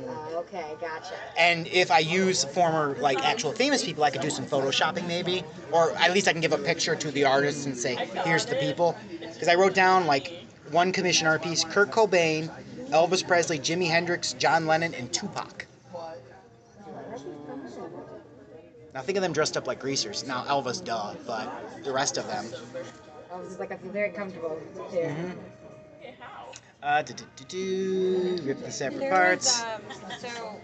[0.09, 1.15] Oh, okay, gotcha.
[1.37, 5.43] And if I use former, like actual famous people, I could do some photoshopping maybe,
[5.73, 8.55] or at least I can give a picture to the artist and say, "Here's the
[8.57, 8.97] people."
[9.33, 10.33] Because I wrote down like
[10.71, 12.51] one commission art piece: Kurt Cobain,
[12.91, 15.67] Elvis Presley, Jimi Hendrix, John Lennon, and Tupac.
[18.99, 20.27] Now think of them dressed up like greasers.
[20.27, 21.49] Now Elvis, duh, but
[21.85, 22.45] the rest of them.
[23.33, 24.59] I was just like I feel very comfortable
[24.91, 25.15] here.
[26.03, 26.13] Mhm.
[26.83, 29.63] Uh, do, do, do, do, rip the separate There parts.
[29.63, 30.57] was, um, so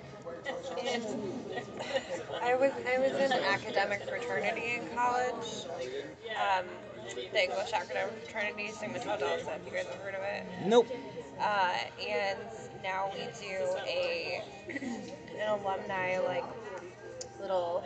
[0.82, 1.01] in,
[2.43, 5.69] I was I was in academic fraternity in college.
[6.35, 6.65] Um,
[7.06, 9.52] the English academic fraternity, Sigma Tau Delta.
[9.55, 10.44] If you guys have heard of it.
[10.66, 10.89] Nope.
[11.39, 11.73] Uh,
[12.05, 12.39] and
[12.82, 14.43] now we do a
[14.74, 16.43] an alumni like
[17.44, 17.85] little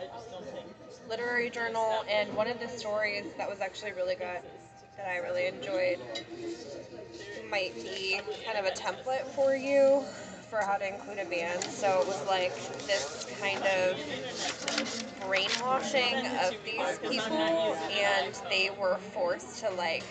[1.09, 4.41] literary journal and one of the stories that was actually really good
[4.95, 5.97] that I really enjoyed
[7.49, 10.03] might be kind of a template for you
[10.49, 11.63] for how to include a band.
[11.63, 12.55] So it was like
[12.85, 13.97] this kind of
[15.25, 20.03] brainwashing of these people and they were forced to like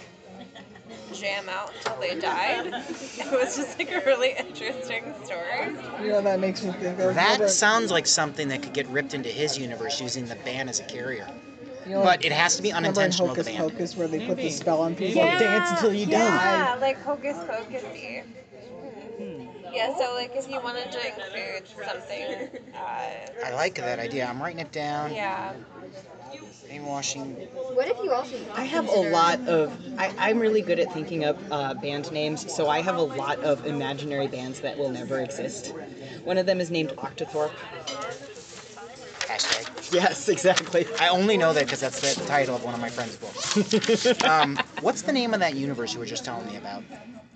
[1.12, 2.66] jam out until they died.
[3.18, 5.74] It was just like a really interesting story.
[6.02, 6.98] You know that makes me think.
[6.98, 10.70] Of, That sounds like something that could get ripped into his universe using the band
[10.70, 11.28] as a carrier.
[11.84, 13.72] You know, But it has to be remember in unintentional with the Hocus.
[13.72, 16.18] Pocus where they put the spell on people and dance until you die.
[16.18, 18.22] Yeah, like hocus pocusy.
[19.72, 24.26] Yeah, so like if you wanted to include something, uh, I like that idea.
[24.26, 25.12] I'm writing it down.
[25.12, 25.54] yeah.
[26.68, 27.34] Brainwashing.
[27.72, 28.36] What if you also?
[28.54, 29.72] I have a lot of.
[29.98, 33.42] I, I'm really good at thinking up uh, band names, so I have a lot
[33.42, 35.74] of imaginary bands that will never exist.
[36.24, 37.52] One of them is named Octothorpe.
[39.20, 39.92] Hashtag.
[39.92, 40.86] Yes, exactly.
[41.00, 44.22] I only know that because that's the title of one of my friend's books.
[44.24, 46.82] um, what's the name of that universe you were just telling me about?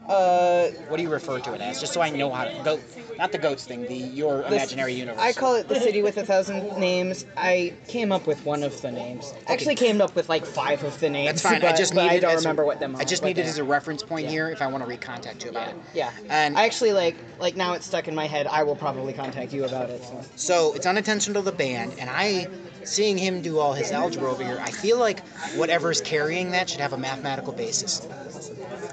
[0.09, 1.81] Uh, What do you refer to it as?
[1.81, 2.83] Just so I know how to goat,
[3.19, 5.21] not the goats thing, the your the- imaginary universe.
[5.23, 7.25] I call it the city with a thousand names.
[7.37, 9.33] I came up with one of the names.
[9.47, 11.41] Actually, came up with like five of the names.
[11.41, 11.65] That's fine.
[11.65, 12.97] I just but need I it don't as a- remember what them.
[12.97, 14.31] I just what need it they as a reference point Yeah.
[14.31, 15.77] here if I want to recontact you about it.
[15.95, 16.11] Yeah.
[16.29, 18.47] And I actually like like now it's stuck in my head.
[18.49, 20.03] I will probably contact you about it.
[20.05, 20.21] So.
[20.37, 22.49] So it's unintentional to the band, and I,
[22.85, 25.27] seeing him do all his algebra over here, I feel like
[25.57, 28.07] whatever's carrying that should have a mathematical basis.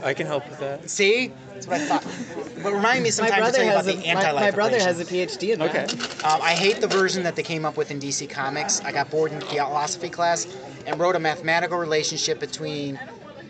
[0.04, 0.90] I can help with that.
[0.90, 1.32] See?
[1.54, 2.64] That's what I thought.
[2.64, 4.52] But remind me My sometime to brother tell you about has the a, anti-life my
[4.52, 4.88] brother equation.
[4.88, 5.70] has a PhD in that.
[5.70, 6.24] Okay.
[6.24, 8.80] Um, I hate the version that they came up with in DC Comics.
[8.82, 10.48] I got bored in philosophy class
[10.86, 12.98] and wrote a mathematical relationship between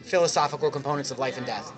[0.04, 1.72] philosophical components of life and death.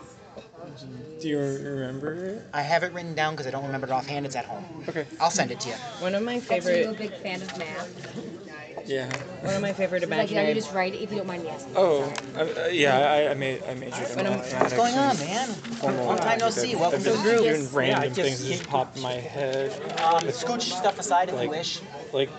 [1.21, 2.43] Do you remember it?
[2.53, 4.25] I have it written down because I don't remember it offhand.
[4.25, 4.65] It's at home.
[4.89, 5.05] Okay.
[5.19, 5.75] I'll send it to you.
[5.99, 8.40] One of my Also, you a big fan of math.
[8.85, 9.09] Yeah.
[9.41, 11.49] one of my favorite Like, yeah, you just write it if you don't mind me
[11.49, 11.73] asking.
[11.75, 12.03] Oh,
[12.35, 12.97] uh, uh, yeah.
[13.11, 14.61] I, I made I majored in When I'm- mathematics.
[14.61, 15.47] What's going on, and man?
[15.49, 16.59] formal Long time no logic.
[16.61, 16.67] see.
[16.69, 17.43] I've- Welcome I've to the been group.
[17.43, 19.71] Doing random I just- things that just popped in my head.
[20.01, 21.79] Um, scooch your stuff aside if Like- you wish.
[22.13, 22.29] Like,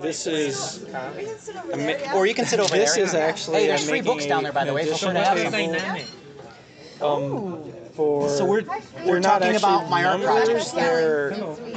[0.00, 0.84] this is.
[0.94, 3.60] I'm ma- Or you can sit over this is actually.
[3.62, 4.84] Hey, there's I'm free books down there, by the way.
[4.84, 5.52] Feel free to have them.
[5.52, 6.04] table,
[7.00, 10.74] Um, for So we're they're we're not talking about my art numbers, project.
[10.76, 11.30] They're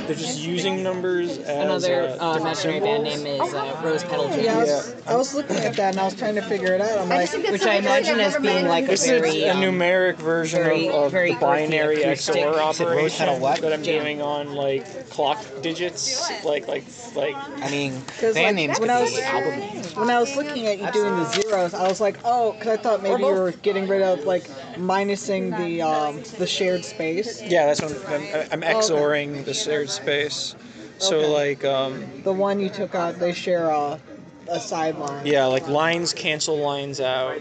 [0.06, 4.04] they're just using numbers as another uh, uh, different imaginary band name is uh, Rose
[4.04, 4.44] Petal Jam.
[4.44, 6.82] Yeah, I was, I was looking at that and I was trying to figure it
[6.82, 7.00] out.
[7.00, 9.62] I'm like, just which I imagine as being like a This is very, a um,
[9.62, 12.36] numeric version very- of, of very binary earthy acoustic.
[12.36, 13.62] XOR Is it rose petal operation what?
[13.62, 16.84] that I'm doing on like clock digits, like like
[17.16, 17.36] like.
[17.36, 19.96] I mean, band like, names when could I was- album names.
[19.96, 22.78] when I was looking at you doing the zeros, I was like, oh, because I
[22.78, 24.48] thought maybe you were getting rid of like
[24.82, 27.42] minusing the um, the shared space.
[27.42, 30.56] Yeah, that's what I'm, I'm, I'm XORing the shared space.
[30.98, 31.28] So Okay.
[31.28, 34.00] like um, The one you took out, they share a,
[34.48, 35.26] a sideline.
[35.26, 37.38] yeah, like lines cancel lines out,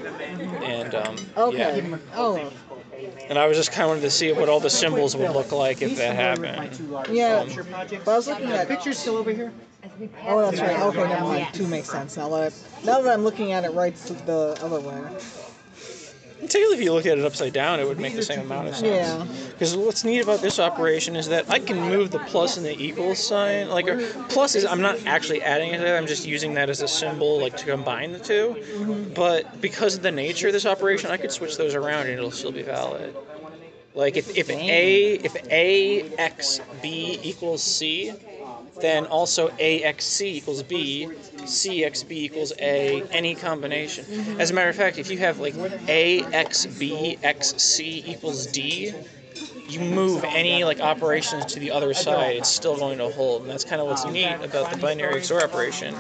[0.63, 1.83] and um, Okay.
[1.83, 1.99] yeah.
[2.15, 2.51] Oh,
[3.29, 5.53] And I was just kind of wanted to see what all the symbols would look
[5.53, 6.81] like if that happened.
[7.11, 7.39] yeah.
[7.41, 7.49] Um,
[8.05, 9.53] But I was looking at Picture's still over here.
[10.27, 10.79] Oh, that's right.
[10.79, 11.39] Okay, never mind.
[11.41, 11.55] Yes.
[11.55, 12.17] Two makes sense.
[12.17, 12.53] Now that
[12.85, 15.01] now that I'm looking at it right the other way.
[16.41, 18.77] Technically, if you looked at it upside down, it would make the same amount of
[18.77, 18.87] sense.
[18.87, 19.27] Yeah.
[19.51, 22.83] Because what's neat about this operation is that I can move the plus and the
[22.83, 23.69] equals sign.
[23.69, 23.99] Like, a
[24.29, 25.97] plus is I'm not actually adding it to that.
[25.97, 29.15] I'm just using that as a symbol, like to combine the 2 mm-hmm.
[29.15, 32.31] But because of the nature of this operation, I could switch those around and it'll
[32.31, 33.15] still be valid.
[33.95, 38.13] Like if, if a if a x b equals c,
[38.81, 41.09] then also axc equals b,
[41.45, 44.05] cxb equals a, any combination.
[44.39, 48.93] As a matter of fact, if you have like axb xc equals d,
[49.71, 53.43] you move any like operations to the other side, it's still going to hold.
[53.43, 55.95] And that's kind of what's neat about the binary XOR operation.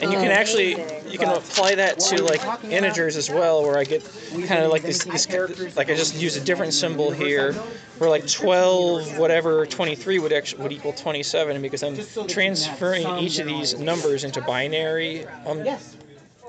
[0.00, 0.70] And you can actually
[1.10, 4.04] you can apply that to like integers as well, where I get
[4.46, 5.28] kind of like this, this
[5.76, 7.52] like I just use a different symbol here,
[7.98, 11.96] where like 12 whatever 23 would actually would equal 27 because I'm
[12.26, 15.64] transferring each of these numbers into binary um,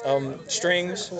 [0.06, 1.12] um, strings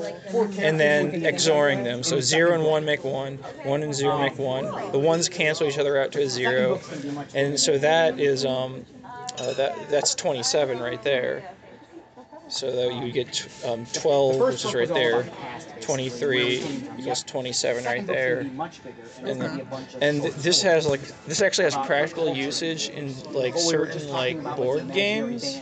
[0.60, 2.04] and then XORing them.
[2.04, 4.92] So 0 and 1 make 1, 1 and 0 make 1.
[4.92, 6.80] The ones cancel each other out to a 0.
[7.34, 8.86] And so that is um,
[9.38, 11.52] uh, that that's 27 right there.
[12.50, 15.30] So that you get um, 12, which is right there.
[15.82, 16.64] 23
[16.98, 18.50] equals 27 right there.
[19.24, 19.68] And
[20.02, 25.60] and this has like this actually has practical usage in like certain like board games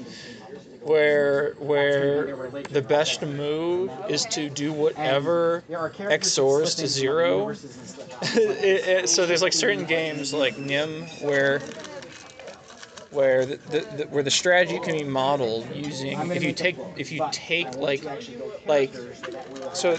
[0.85, 2.27] where where
[2.71, 5.63] the best move is to do whatever
[5.99, 7.55] XORs to zero.
[8.21, 11.61] It- it- so there's like certain games like NIM where
[13.11, 17.11] where the, the, the where the strategy can be modeled using if you take if
[17.11, 18.03] you take like
[18.65, 18.93] like
[19.73, 19.97] so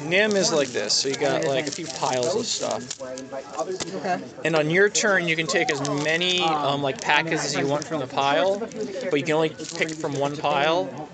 [0.00, 0.92] NIM is like this.
[0.94, 3.00] So you got like a few piles of stuff.
[3.00, 4.22] Okay.
[4.44, 7.84] And on your turn, you can take as many um, like packets as you want
[7.84, 8.74] from the pile, but
[9.18, 11.08] you can only pick from one pile.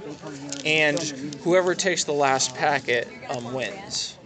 [0.65, 0.99] And
[1.43, 4.17] whoever takes the last packet um, wins.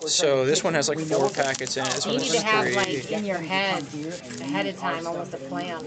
[0.00, 1.92] So this one has like four packets in it.
[1.92, 2.74] This You one need has to have three.
[2.76, 3.84] like in your head
[4.40, 5.84] ahead of time almost a plan.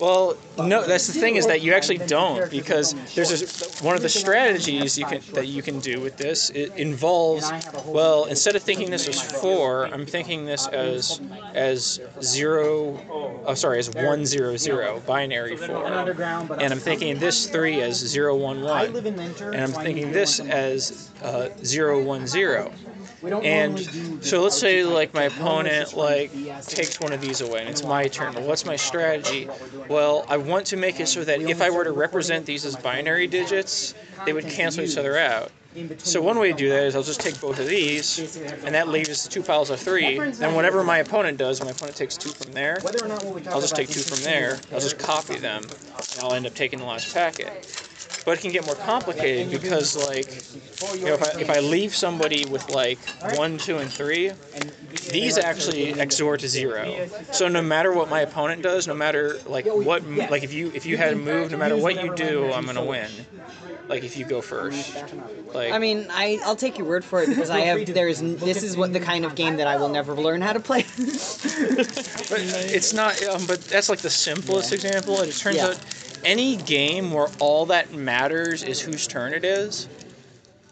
[0.00, 4.02] Well, no, that's the thing is that you actually don't because there's this, one of
[4.02, 6.50] the strategies you can that you can do with this.
[6.50, 7.50] It involves
[7.86, 11.20] well, instead of thinking this as four, I'm thinking this as
[11.54, 13.00] as zero.
[13.46, 18.36] Oh, sorry, as one zero zero binary four, and I'm thinking this three as zero
[18.36, 22.72] one one, and I'm thinking this as uh, zero one zero.
[23.32, 23.78] And
[24.24, 25.40] so let's say like my RT type.
[25.40, 28.34] Normally it's opponent like takes one of these away and it's my turn.
[28.34, 29.48] Well, what's my strategy?
[29.88, 32.76] Well, I want to make it so that if I were to represent these as
[32.76, 33.94] binary digits,
[34.24, 35.50] they would cancel each other out.
[35.98, 38.86] So one way to do that is I'll just take both of these, and that
[38.88, 40.20] leaves two piles of three.
[40.20, 43.34] And whatever my opponent does, my opponent takes two from there, Whether or not what
[43.34, 44.60] we talk I'll just take two from there.
[44.72, 47.66] I'll just copy them, and I'll end up taking the last packet.
[48.24, 50.42] But it can get more complicated because, like,
[50.94, 52.98] you know, if I, if I leave somebody with like
[53.34, 54.32] one, two, and three,
[55.10, 56.96] these actually XOR to zero.
[57.32, 60.86] So no matter what my opponent does, no matter like what, like if you if
[60.86, 63.10] you had a move, no matter what you do, I'm gonna win.
[63.88, 64.96] Like if you go first.
[65.52, 68.62] Like I mean, I I'll take your word for it because I have there's this
[68.62, 70.86] is what the kind of game that I will never learn how to play.
[72.30, 73.22] But it's not.
[73.24, 75.20] Um, but that's like the simplest example.
[75.20, 75.66] And it turns Yeah.
[75.66, 75.80] out
[76.24, 79.88] any game where all that matters is whose turn it is.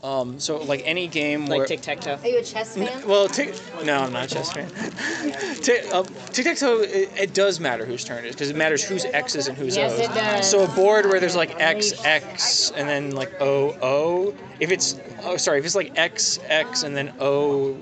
[0.02, 2.18] Um, so like any game where like tic tac toe.
[2.20, 2.88] Are you a chess fan?
[2.88, 3.54] N- Well, tic-
[3.84, 4.68] no, I'm not a chess fan.
[5.62, 9.04] Tic- um, Tic-tac-toe, it, it does matter whose turn it is because it matters whose
[9.04, 10.00] X's and who's Yes, O's.
[10.00, 10.50] it does.
[10.50, 14.98] So a board where there's like X X and then like O O, if it's
[15.22, 17.76] oh sorry, if it's like X X and then O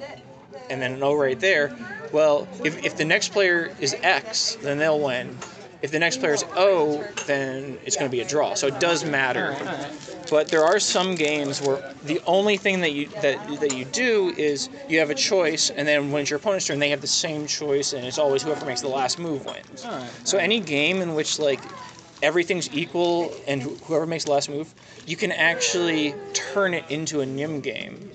[0.68, 1.74] and then an O right there,
[2.12, 5.34] well, if, if the next player is X, then they'll win.
[5.82, 8.54] If the next player is O, then it's going to be a draw.
[8.54, 9.56] So it does matter.
[10.30, 14.32] But there are some games where the only thing that you that that you do
[14.36, 17.06] is you have a choice, and then when it's your opponent's turn, they have the
[17.06, 19.86] same choice, and it's always whoever makes the last move wins.
[20.24, 21.60] So any game in which like
[22.22, 24.74] everything's equal and wh- whoever makes the last move,
[25.06, 28.10] you can actually turn it into a nim game.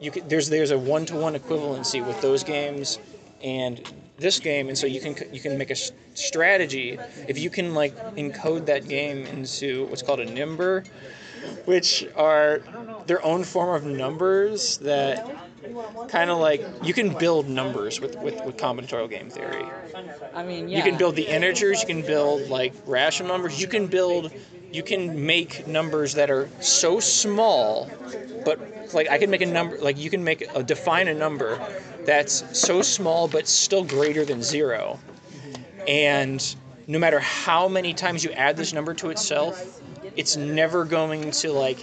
[0.00, 2.98] You can, there's there's a one to one equivalency with those games
[3.42, 3.80] and
[4.16, 5.76] this game, and so you can you can make a
[6.14, 10.86] strategy if you can like encode that game into what's called a nimber,
[11.64, 12.62] which are
[13.06, 15.36] their own form of numbers that
[16.08, 19.64] kind of like you can build numbers with, with, with combinatorial game theory.
[20.34, 20.76] I mean, yeah.
[20.78, 24.32] You can build the integers, you can build like rational numbers, you can build
[24.72, 27.88] you can make numbers that are so small
[28.44, 28.58] but
[28.92, 31.60] like I can make a number like you can make a define a number
[32.06, 34.98] that's so small but still greater than 0.
[35.86, 36.56] And
[36.86, 39.80] no matter how many times you add this number to itself,
[40.16, 41.78] it's never going to like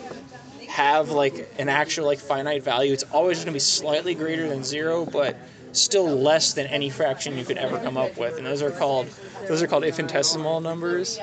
[0.67, 2.93] have like an actual like finite value.
[2.93, 5.37] It's always going to be slightly greater than 0 but
[5.73, 8.37] still less than any fraction you could ever come up with.
[8.37, 9.07] And those are called
[9.47, 11.19] those are called infinitesimal numbers.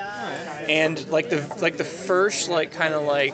[0.67, 3.33] And like the like the first like kind of like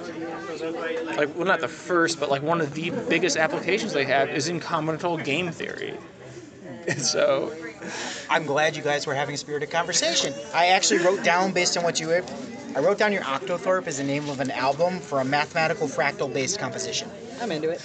[0.62, 4.48] like well not the first but like one of the biggest applications they have is
[4.48, 5.94] in combinatorial game theory.
[6.98, 7.52] So
[8.30, 10.34] I'm glad you guys were having a spirited conversation.
[10.54, 12.24] I actually wrote down based on what you were.
[12.76, 16.32] I wrote down your Octothorpe as the name of an album for a mathematical fractal
[16.32, 17.10] based composition.
[17.42, 17.82] I'm into it.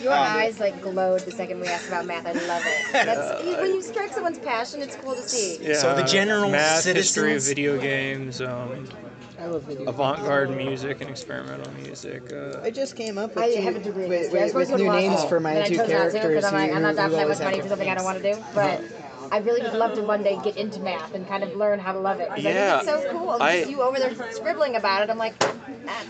[0.00, 2.24] Your Um, eyes like glowed the second we asked about math.
[2.26, 2.92] I love it.
[2.92, 4.80] That's when you strike someone's passion.
[4.80, 5.58] It's cool to see.
[5.62, 9.07] yeah, So the general math, history of video games, um, I love video.
[9.38, 12.32] Avant-garde music and experimental music.
[12.32, 14.40] Uh, I just came up with, I two, have a degree in with, history.
[14.40, 15.62] I was with, supposed to with go to new law names school, for my but
[15.62, 16.22] I two chose not to characters.
[16.28, 18.22] because I'm like, I'm not that always much have money for something I don't want
[18.22, 18.38] to do.
[18.40, 18.50] Uh-huh.
[18.54, 18.84] But
[19.30, 21.92] I really would love to one day get into math and kind of learn how
[21.92, 22.28] to love it.
[22.30, 23.30] 'cause Yeah, I think it's so cool.
[23.30, 25.10] I- Just you over there scribbling about it.
[25.10, 25.34] I'm like,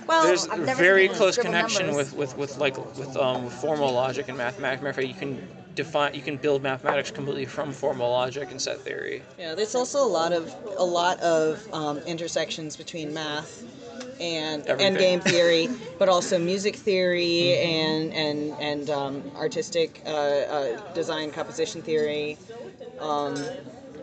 [0.07, 2.13] well, There's I've a never very seen close scribble connection numbers.
[2.15, 4.81] with, with, with like with um formal logic and mathematics.
[4.83, 5.49] Matter of fact, you can
[5.79, 9.23] define you can build mathematics completely from formal logic and set theory.
[9.39, 13.63] Yeah, there's also a lot of a lot of um, intersections between math
[14.21, 14.97] and and Everything.
[14.99, 15.69] game theory,
[15.99, 17.67] but also music theory Mm-hmm.
[17.67, 22.37] and and and um, artistic uh, uh, design composition theory.
[22.99, 23.37] Um,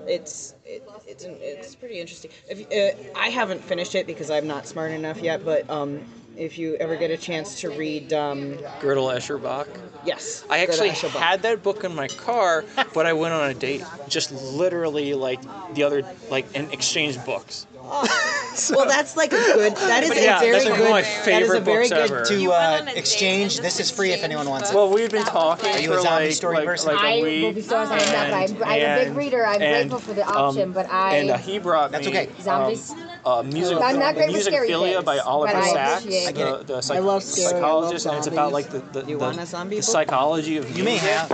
[0.08, 2.32] it's it, it's an- it's pretty interesting.
[2.48, 6.02] If, uh, I haven't finished it because I'm not smart enough yet, but um,
[6.38, 9.68] if you ever get a chance to read, um, Gödel, Escher, Bach.
[10.06, 13.84] yes, I actually had that book in my car, but I went on a date,
[14.08, 15.42] just literally like
[15.74, 17.68] the other like and exchanged books.
[18.72, 19.76] well, that's like a good.
[19.76, 20.72] That is But a very that's good.
[20.72, 22.26] one of my that is a favorite very books good ever.
[22.26, 24.76] To uh, on a date exchange, this is free if anyone wants it.
[24.76, 26.94] Well, we've been talking Are you for a zombie like, story like, person?
[26.94, 27.44] like a I week.
[27.44, 28.34] will be so sorry about that.
[28.50, 29.46] I'm, I'm a big reader.
[29.46, 32.12] I'm and, grateful for the um, option, but I and uh, he brought That's me
[32.12, 32.30] okay.
[32.42, 32.92] Zombies?
[32.92, 35.74] Um, uh, music, I'm not great with music scary Philia things, by Oliver but I
[35.74, 38.70] Sacks, I the, the psych- I love scary, I love psychologist, and it's about like
[38.70, 39.84] the the, You the, want a zombie the book?
[39.86, 41.32] psychology of You may have.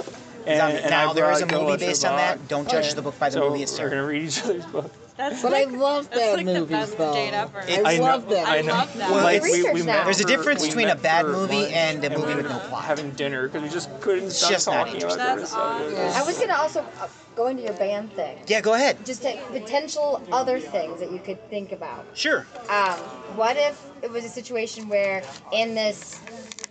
[0.48, 2.48] And, and now, I there is a movie based on that.
[2.48, 4.92] Don't judge the book by the so movie it's We're gonna read each other's book.
[5.22, 7.14] That's But I like, love that's bad like the movies, best though.
[7.14, 7.60] date ever.
[7.68, 8.44] It- I, I know- love them.
[8.48, 9.12] I I love that.
[9.12, 10.04] Well, like we, we met.
[10.06, 12.86] There's a difference between a bad movie and a we movie were with no plot.
[12.86, 15.56] Having dinner because we just couldn't stop just talking about That's it.
[15.58, 15.94] awesome.
[15.94, 16.14] Yeah.
[16.16, 18.40] I was gonna also uh, go into your band thing.
[18.48, 19.06] Yeah, go ahead.
[19.06, 22.04] Just to, potential other things that you could think about.
[22.16, 22.48] Sure.
[22.70, 22.98] Um,
[23.38, 25.22] what if it was a situation where
[25.54, 26.20] in this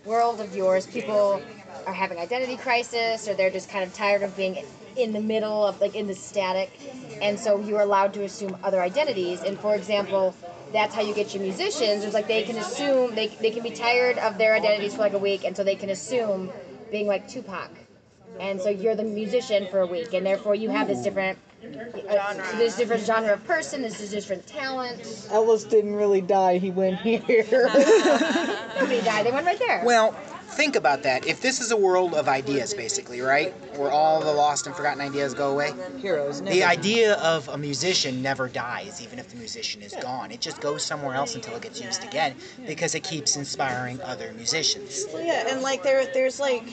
[0.03, 1.41] world of yours, people
[1.87, 4.57] are having identity crisis, or they're just kind of tired of being
[4.97, 6.71] in the middle of like in the static,
[7.21, 9.41] and so you're allowed to assume other identities.
[9.41, 10.35] And for example,
[10.73, 12.03] that's how you get your musicians.
[12.03, 15.13] It's like they can assume they they can be tired of their identities for like
[15.13, 16.51] a week, and so they can assume
[16.91, 17.69] being like Tupac.
[18.39, 22.33] And so you're the musician for a week, and therefore you have this different uh,
[22.33, 23.81] so this different genre of person.
[23.81, 25.01] This is different talent.
[25.01, 26.57] Elvis didn't really die.
[26.57, 27.19] He went here.
[28.79, 29.25] Nobody died.
[29.25, 29.83] They went right there.
[29.85, 30.15] Well,
[30.51, 31.25] think about that.
[31.25, 35.01] If this is a world of ideas, basically, right, where all the lost and forgotten
[35.01, 36.41] ideas go away, Heroes.
[36.41, 40.31] Never the idea of a musician never dies, even if the musician is gone.
[40.31, 44.33] It just goes somewhere else until it gets used again, because it keeps inspiring other
[44.33, 45.05] musicians.
[45.13, 46.63] Well, yeah, and like there, there's like,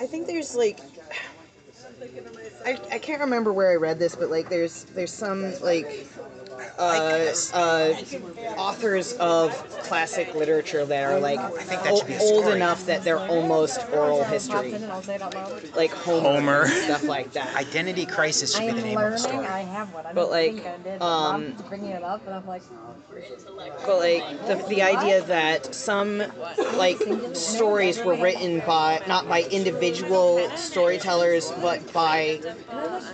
[0.00, 0.80] I think there's like,
[2.66, 6.06] I, I can't remember where I read this, but like there's there's some like,
[6.78, 7.94] uh, uh,
[8.56, 13.18] authors of classic literature that are like think that should be old enough that they're
[13.18, 15.76] almost oral history, I'll say it out loud.
[15.76, 16.62] like Homer, Homer.
[16.62, 17.54] and stuff like that.
[17.66, 19.46] Identity crisis should be the name of the story.
[19.46, 20.06] I have one.
[20.06, 21.02] I But, like, think I did.
[21.02, 22.62] um, bringing it up, and I'm like,
[23.84, 26.22] But like the, the idea that some
[26.76, 26.98] like
[27.34, 32.40] stories were written by not by individual storytellers but by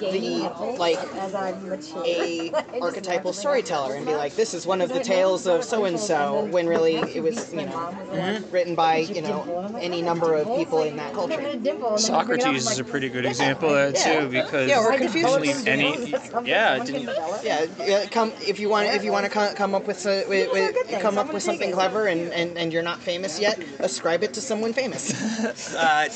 [0.01, 5.47] the like as a archetypal storyteller and be like this is one of the tales
[5.47, 10.01] of so and so when really it was you know written by you know any
[10.01, 11.99] number of people in that culture.
[11.99, 15.67] Socrates is a pretty good example of that too because Yeah, or usually Confucius.
[15.67, 16.15] any
[16.49, 17.03] yeah didn't
[17.43, 20.25] Yeah, yeah, come if you want if you want to come, come up with, a,
[20.29, 24.23] with, with come up with something clever and, and, and you're not famous yet, ascribe
[24.23, 25.13] it to someone famous.
[25.83, 26.09] Uh,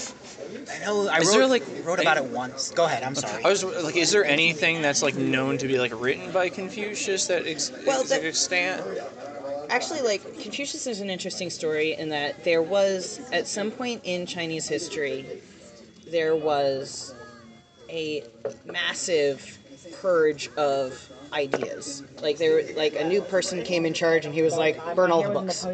[0.71, 2.71] I know I Is wrote, there, like, wrote about it once.
[2.71, 3.03] Go ahead.
[3.03, 3.45] I'm sorry.
[3.45, 7.27] I was like, is there anything that's like known to be like written by Confucius
[7.27, 8.83] that ex- Well, is that- extant?
[9.69, 14.25] Actually, like Confucius is an interesting story in that there was at some point in
[14.27, 15.27] Chinese history,
[16.09, 17.15] there was
[17.89, 18.23] a
[18.65, 19.59] massive
[19.93, 22.03] purge of ideas.
[22.23, 25.23] Like there, like a new person came in charge and he was like, burn all
[25.23, 25.67] the books,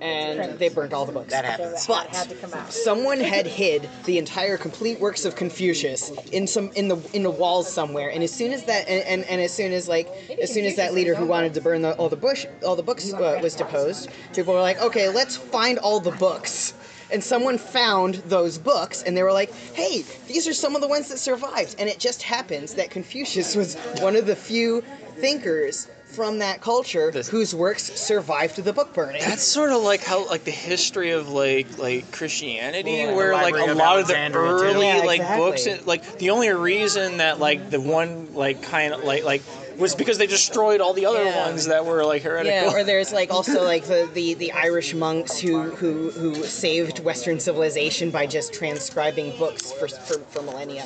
[0.00, 1.30] and they burned all the books.
[1.30, 1.86] That happens.
[1.86, 2.72] But had to come out.
[2.72, 7.30] someone had hid the entire complete works of Confucius in some in the in the
[7.30, 8.10] walls somewhere.
[8.10, 10.08] And as soon as that and, and, and as soon as like
[10.40, 12.82] as soon as that leader who wanted to burn the, all the bush all the
[12.82, 16.74] books uh, was deposed, people were like, okay, let's find all the books.
[17.12, 20.88] And someone found those books, and they were like, "Hey, these are some of the
[20.88, 24.82] ones that survived." And it just happens that Confucius was one of the few
[25.18, 29.22] thinkers from that culture This- whose works survived the book burning.
[29.22, 33.54] That's sort of like how like the history of like like Christianity, Yeah, where like
[33.54, 35.50] a of lot of the early Yeah, like exactly.
[35.70, 39.42] books, like the only reason that like the one like kind of like like
[39.78, 41.46] was because they destroyed all the other Yeah.
[41.46, 42.70] ones that were like heretical.
[42.72, 47.00] Yeah, or there's like also like the, the, the Irish monks who, who who saved
[47.00, 50.84] Western civilization by just transcribing books for, for, for millennia.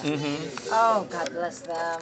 [0.71, 2.01] Oh, God bless them.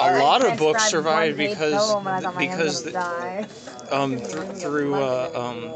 [0.00, 3.48] a lot of books survived because poem and I thought my hands because
[3.90, 5.72] the, um through, through uh, um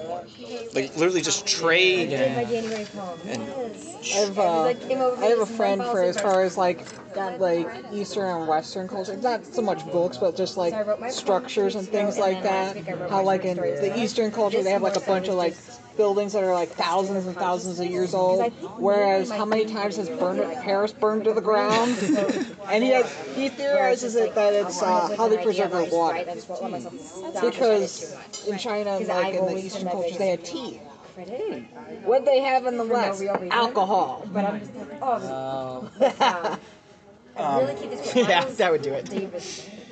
[0.75, 3.51] like literally just trade and and-
[4.03, 6.85] I have, uh, Like, came over I have a friend for as far as like
[7.39, 9.17] like Eastern and Western culture.
[9.17, 12.20] Not so much books, but just like So I wrote my structures and things and
[12.20, 12.77] like then last that.
[12.77, 13.81] week I wrote How my like short in stories.
[13.81, 15.57] the Eastern culture they have like a bunch of like
[15.97, 18.51] buildings that are like thousands and thousands of years old.
[18.78, 21.98] Whereas how many times has burned Paris burned to the ground?
[22.69, 26.24] and he has, he theorizes it that it's uh, how they preserve their water.
[27.43, 30.81] Because in China, and like in the Eastern cultures, they had tea.
[32.05, 33.20] What they have in the West?
[33.20, 33.52] real reason.
[33.52, 34.27] Alcohol.
[34.32, 36.59] But I'm just like, oh, this um,
[37.36, 39.07] I really keep this Yeah, that would do it.
[39.07, 39.43] David,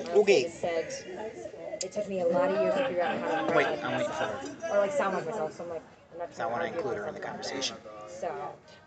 [0.07, 0.43] Okay.
[0.43, 3.65] David said it took me a lot of years to figure out how to Wait,
[3.65, 4.33] write I'm waiting for her.
[4.33, 5.53] myself, or like sound like myself.
[5.55, 5.81] So I'm like,
[6.13, 7.77] I'm not So I want to include her in the conversation.
[8.09, 8.29] So,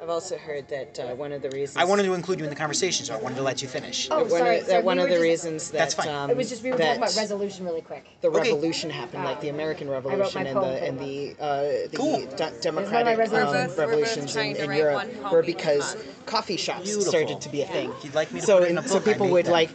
[0.03, 2.51] I've also heard that uh, one of the reasons I wanted to include you in
[2.51, 4.09] the conversation, so I wanted to let you finish.
[4.11, 4.59] oh, one sorry.
[4.59, 6.09] of, sorry, that one we of the just- reasons that That's fine.
[6.09, 8.05] um, It was just we were that talking about resolution really quick.
[8.21, 8.51] the Okay.
[8.51, 12.27] revolution happened, like the American Revolution and the and the uh, the Cool.
[12.27, 13.33] de- democratic resolutions.
[13.33, 17.11] um, We're both- we're both revolutions in, in Europe were because coffee shops Beautiful.
[17.11, 17.91] started to be a thing.
[17.97, 19.47] If you'd like me to so put it in a so book, I people would
[19.47, 19.53] them.
[19.53, 19.71] like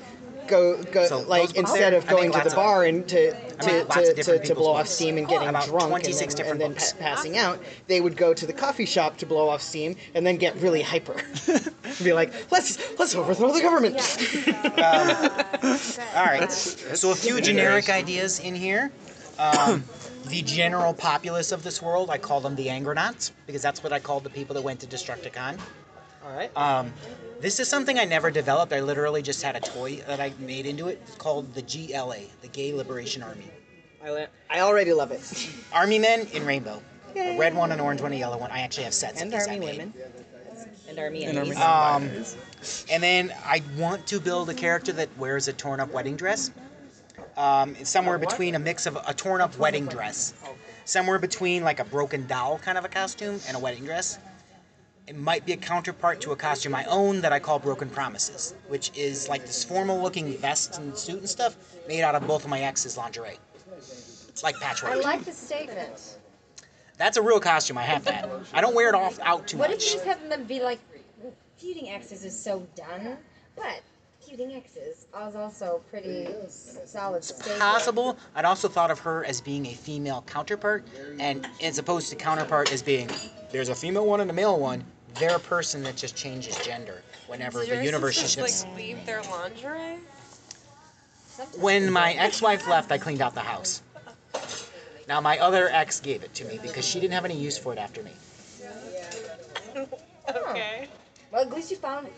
[0.47, 3.31] go go So like instead there, of going to lots the of- bar and to
[3.31, 6.75] to, to, to, to blow off steam and getting About drunk and then, and then
[6.75, 10.25] pa- passing out, they would go to the coffee shop to blow off steam and
[10.25, 11.15] then get really hyper.
[12.03, 13.95] Be like, let's let's overthrow the government.
[16.15, 16.51] All right.
[16.51, 18.91] So a few generic ideas in here.
[19.39, 19.83] Um,
[20.27, 23.99] the general populace of this world, I call them the Angronauts because that's what I
[23.99, 25.59] called the people that went to Destructicon.
[26.25, 26.55] All right.
[26.57, 26.91] Um,
[27.39, 28.73] this is something I never developed.
[28.73, 32.47] I literally just had a toy that I made into it called the GLA, the
[32.47, 33.45] Gay Liberation Army.
[34.03, 35.49] I, la- I already love it.
[35.73, 36.81] Army men in rainbow.
[37.15, 38.51] A red one, an orange one, a yellow one.
[38.51, 39.77] I actually have sets And of these I army made.
[39.77, 39.93] women.
[40.87, 41.57] And army And enemies.
[41.57, 42.25] army- Um,
[42.91, 46.51] and then I want to build a character that wears a torn up wedding dress.
[47.35, 50.33] Um, it's somewhere between a mix of a torn up wedding dress,
[50.85, 54.17] somewhere between like a broken doll kind of a costume and a wedding dress.
[55.07, 58.53] It might be a counterpart to a costume I own that I call Broken Promises,
[58.67, 61.55] which is like this formal looking vest and suit and stuff
[61.87, 63.39] made out of both of my ex's lingerie.
[63.77, 64.91] It's like patchwork.
[64.91, 66.17] I like the statement.
[66.97, 68.29] That's a real costume I have that.
[68.51, 69.77] I don't wear it off out too What much.
[69.77, 70.79] What if you just have them be like,
[71.55, 73.17] feuding exes is so done,
[73.55, 73.81] but
[74.19, 77.61] feuding exes is also pretty solid statement.
[77.61, 78.17] possible.
[78.35, 80.85] I'd also thought of her as being a female counterpart,
[81.17, 83.09] and as opposed to counterpart as being
[83.53, 84.83] there's a female one and a male one.
[85.19, 88.65] They're a person that just changes gender whenever Did the your universe sisters, shifts.
[88.65, 89.97] like leave their lingerie?
[91.29, 91.57] Sometimes.
[91.57, 93.81] When my ex-wife left, I cleaned out the house.
[95.07, 97.73] Now my other ex gave it to me because she didn't have any use for
[97.73, 98.11] it after me.
[100.49, 100.87] Okay.
[101.31, 102.09] Well, at least you found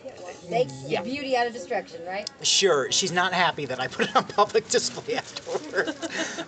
[0.48, 1.02] make Yeah.
[1.02, 2.28] beauty out of destruction, right?
[2.42, 5.94] Sure, she's not happy that I put it on public display afterward.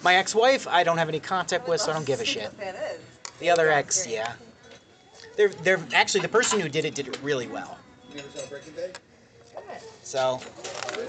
[0.03, 2.51] my ex-wife, I don't have any contact with, so I don't give a shit.
[3.39, 4.33] The other ex, yeah.
[5.37, 7.79] They're they're actually the person who did it did it really well.
[10.03, 10.41] So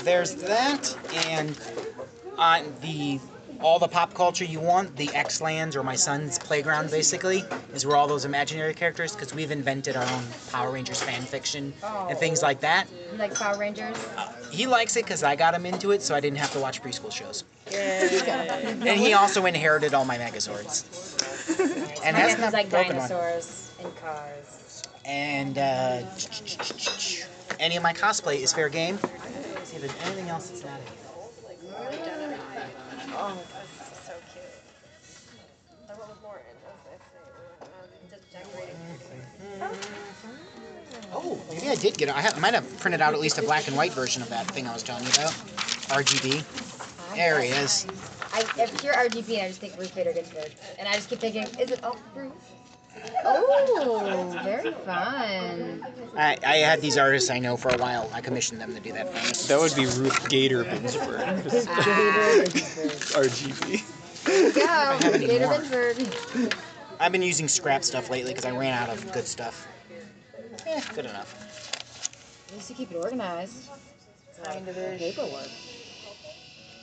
[0.04, 0.98] there's that,
[1.28, 1.58] and
[2.38, 3.20] on the
[3.62, 7.44] all the pop culture you want, the X lands or my son's playground basically
[7.74, 11.74] is where all those imaginary characters, because we've invented our own Power Rangers fan fiction
[12.10, 12.88] and things like that.
[13.12, 13.96] You like Power Rangers?
[14.18, 16.60] Uh, he likes it because I got him into it, so I didn't have to
[16.60, 17.46] watch preschool shows.
[17.74, 20.86] And he also inherited all my Megazords.
[22.04, 23.10] And My has not like broken one.
[23.10, 24.84] dinosaurs and cars.
[25.06, 26.04] And uh,
[27.60, 28.98] any of my cosplay is fair game.
[29.64, 31.04] See if there's anything else that's not in here.
[33.16, 34.46] Oh, this so cute.
[35.88, 36.98] That one was more in, as I say,
[37.62, 38.76] um, just decorating.
[41.14, 42.16] Oh, maybe I did get it.
[42.16, 44.48] I have, might have printed out at least a black and white version of that
[44.48, 45.32] thing I was telling you about.
[45.94, 46.44] RGB.
[47.16, 47.86] There he is.
[48.34, 51.44] I, if you're RGB, I just think Ruth Bader Ginsburg, and I just keep thinking,
[51.60, 52.32] is it oh Ruth?
[53.26, 55.86] Oh, very fun.
[56.16, 58.10] I, I had these artists I know for a while.
[58.14, 59.48] I commissioned them to do that for me.
[59.48, 61.20] That would be Ruth Gator Binsberg.
[61.44, 62.48] Bader Ginsburg.
[63.26, 64.24] RGB.
[64.26, 65.58] There you go, have any Bader more.
[65.58, 66.56] Ginsburg.
[67.00, 69.68] I've been using scrap stuff lately because I ran out of good stuff.
[70.66, 71.36] Eh, good enough.
[72.50, 73.70] At least you keep it organized.
[74.44, 75.50] Kind of paperwork.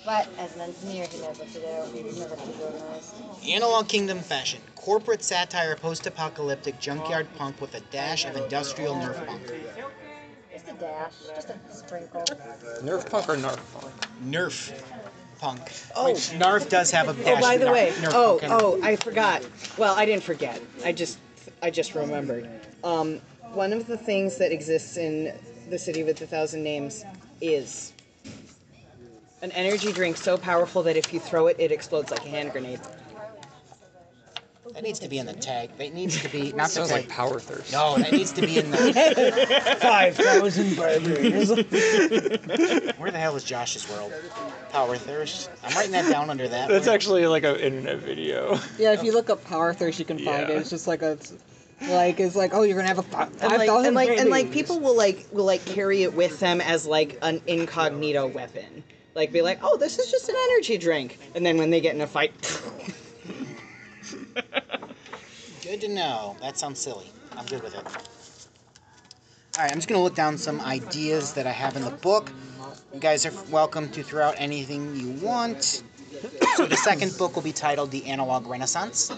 [0.04, 1.96] But as an engineer, he knows what to do.
[1.96, 3.14] He never keep organized.
[3.46, 4.60] Analog Kingdom fashion.
[4.74, 9.52] Corporate satire, post-apocalyptic junkyard punk with a dash of industrial nerf punk.
[10.52, 12.22] Just a dash, just a sprinkle.
[12.82, 13.92] Nerf punk or Narf punk?
[14.24, 14.82] Nerf
[15.38, 15.60] punk.
[15.94, 16.12] Oh.
[16.12, 17.38] Which Narf does have a dash.
[17.38, 19.46] Oh, by the Nar- way, Nerf oh, punk oh, I forgot.
[19.76, 20.62] Well, I didn't forget.
[20.84, 21.18] I just,
[21.62, 22.48] I just remembered.
[22.82, 23.20] Um,
[23.52, 27.04] one of the things that exists in the city with a thousand names
[27.40, 27.92] is
[29.42, 32.52] an energy drink so powerful that if you throw it, it explodes like a hand
[32.52, 32.80] grenade.
[34.74, 35.76] That needs to be in the tag.
[35.78, 37.00] That needs to be not the Sounds tag.
[37.00, 37.72] like Power Thirst.
[37.72, 39.78] no, that needs to be in the.
[39.82, 41.48] Five thousand burgers.
[42.98, 44.12] Where the hell is Josh's world?
[44.70, 45.50] Power thirst.
[45.64, 46.68] I'm writing that down under that.
[46.68, 48.58] That's Where- actually like an internet video.
[48.78, 50.54] Yeah, if you look up Power Thirst, you can find Yeah.
[50.54, 50.58] it.
[50.60, 51.18] It's just like a,
[51.88, 54.10] like it's like oh, you're gonna have a fi- and five like, thousand and like,
[54.10, 58.28] and like people will like will like carry it with them as like an incognito
[58.28, 58.84] weapon.
[59.14, 61.94] Like be like, oh, this is just an energy drink, and then when they get
[61.94, 62.32] in a fight,
[65.62, 66.36] Good to know.
[66.40, 67.10] That sounds silly.
[67.36, 67.84] I'm good with it.
[67.86, 72.32] All right, I'm just gonna look down some ideas that I have in the book.
[72.92, 75.82] You guys are welcome to throw out anything you want.
[76.56, 79.12] So the second book will be titled "The Analog Renaissance."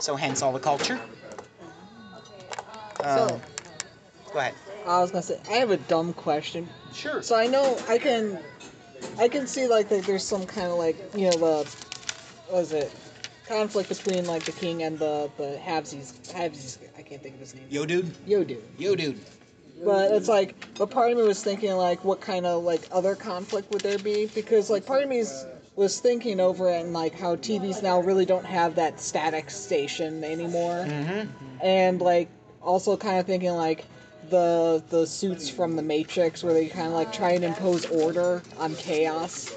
[0.00, 0.98] So hence all the culture.
[3.02, 3.40] Um, So-
[4.32, 4.54] go ahead.
[4.86, 6.68] I was gonna say I have a dumb question.
[6.94, 7.22] Sure.
[7.22, 8.38] So I know I can,
[9.18, 11.70] I can see like that there's some kind of like you know the,
[12.48, 12.92] what is it,
[13.46, 16.12] conflict between like the king and the the halvesies.
[16.32, 16.78] Halvesies.
[16.98, 17.66] I can't think of his name.
[17.70, 18.14] Yo, dude.
[18.26, 18.62] Yo, dude.
[18.78, 19.18] Yo, dude.
[19.84, 23.14] But it's like, but part of me was thinking like, what kind of like other
[23.14, 24.26] conflict would there be?
[24.26, 25.22] Because like part of me
[25.76, 30.24] was thinking over it and like how TVs now really don't have that static station
[30.24, 31.28] anymore, Mm-hmm.
[31.60, 32.28] and like
[32.62, 33.84] also kind of thinking like
[34.30, 38.42] the the suits from the Matrix where they kind of like try and impose order
[38.58, 39.52] on chaos.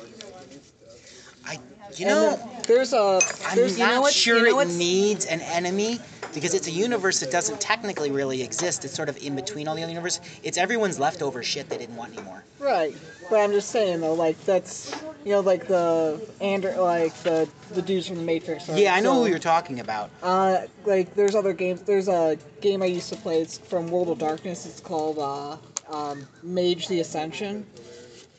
[1.45, 1.59] I,
[1.95, 4.67] you And know, there's a I'm there's not you know what, sure you know it
[4.77, 5.99] needs an enemy
[6.33, 8.85] because it's a universe that doesn't technically really exist.
[8.85, 10.21] It's sort of in between all the other universes.
[10.43, 12.43] It's everyone's leftover shit they didn't want anymore.
[12.59, 12.95] Right,
[13.29, 17.81] but I'm just saying though, like that's you know like the Ander like the the
[17.81, 18.67] dudes from the Matrix.
[18.69, 18.79] Right?
[18.79, 20.09] Yeah, I know So, who you're talking about.
[20.23, 21.81] Uh, like there's other games.
[21.81, 23.41] There's a game I used to play.
[23.41, 24.65] It's from World of Darkness.
[24.65, 25.57] It's called uh,
[25.93, 27.65] um, Mage the Ascension,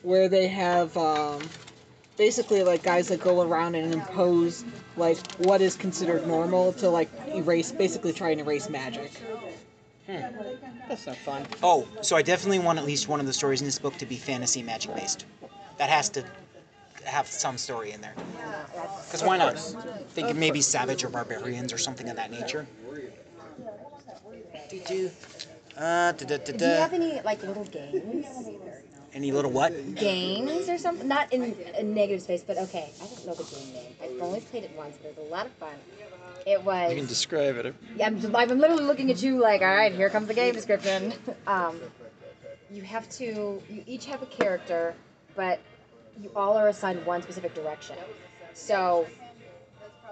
[0.01, 1.41] where they have um,
[2.17, 4.63] basically like guys that go around and impose
[4.97, 9.11] like what is considered normal to like erase, basically try and erase magic.
[10.07, 11.45] That's not fun.
[11.61, 14.05] Oh, so I definitely want at least one of the stories in this book to
[14.05, 15.25] be fantasy magic based.
[15.77, 16.23] That has to
[17.05, 18.15] have some story in there.
[19.05, 19.59] Because why not?
[20.09, 22.65] Think maybe savage or barbarians or something of that nature.
[24.69, 25.09] Do-do.
[25.77, 28.25] Uh, Do you have any like little games?
[29.13, 29.95] Any little what?
[29.95, 31.07] Games or something?
[31.07, 32.91] Not in a negative space, but okay.
[33.01, 33.95] I don't know the game name.
[34.03, 35.73] I've only played it once, but it was a lot of fun.
[36.45, 36.91] It was.
[36.91, 37.75] You can describe it.
[38.03, 41.13] I'm, I'm literally looking at you like, all right, here comes the game description.
[41.47, 41.79] Um,
[42.71, 44.93] you have to, you each have a character,
[45.35, 45.59] but
[46.21, 47.95] you all are assigned one specific direction.
[48.53, 49.07] So,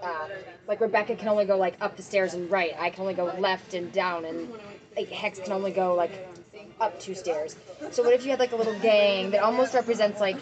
[0.02, 0.28] uh,
[0.68, 2.74] like Rebecca can only go like up the stairs and right.
[2.80, 4.52] I can only go left and down, and
[4.96, 6.12] like Hex can only go like
[6.80, 7.56] up two stairs.
[7.92, 10.38] So what if you had like a little gang that almost represents like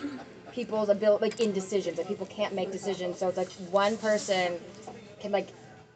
[0.52, 3.20] people's ability, like indecisions, like people can't make decisions.
[3.20, 4.60] So it's like one person
[5.20, 5.50] can like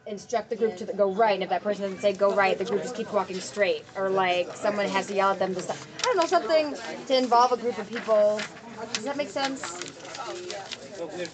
[0.06, 2.66] instruct the group to go right, and if that person doesn't say go right, the
[2.66, 3.86] group just keeps walking straight.
[3.96, 5.78] Or like someone has to yell at them to stop.
[6.00, 6.76] I don't know something
[7.08, 8.42] to involve a group of people.
[8.94, 9.86] Does that make sense?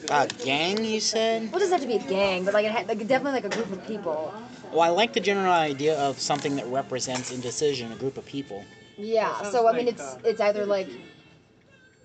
[0.10, 1.52] A gang, you said?
[1.52, 3.46] Well, it doesn't have to be a gang, but like it ha- like definitely like
[3.46, 4.34] a group of people.
[4.72, 8.66] Well, I like the general idea of something that represents indecision, a group of people.
[8.98, 9.44] Yeah.
[9.52, 10.88] So I mean, it's it's either like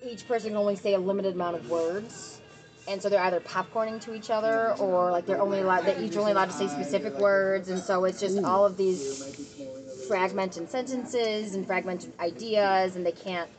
[0.05, 2.41] each person can only say a limited amount of words,
[2.89, 6.17] and so they're either popcorning to each other, or like they're only allowed they each
[6.17, 11.55] only allowed to say specific words, and so it's just all of these fragmented sentences
[11.55, 13.51] and fragmented ideas, and they can't.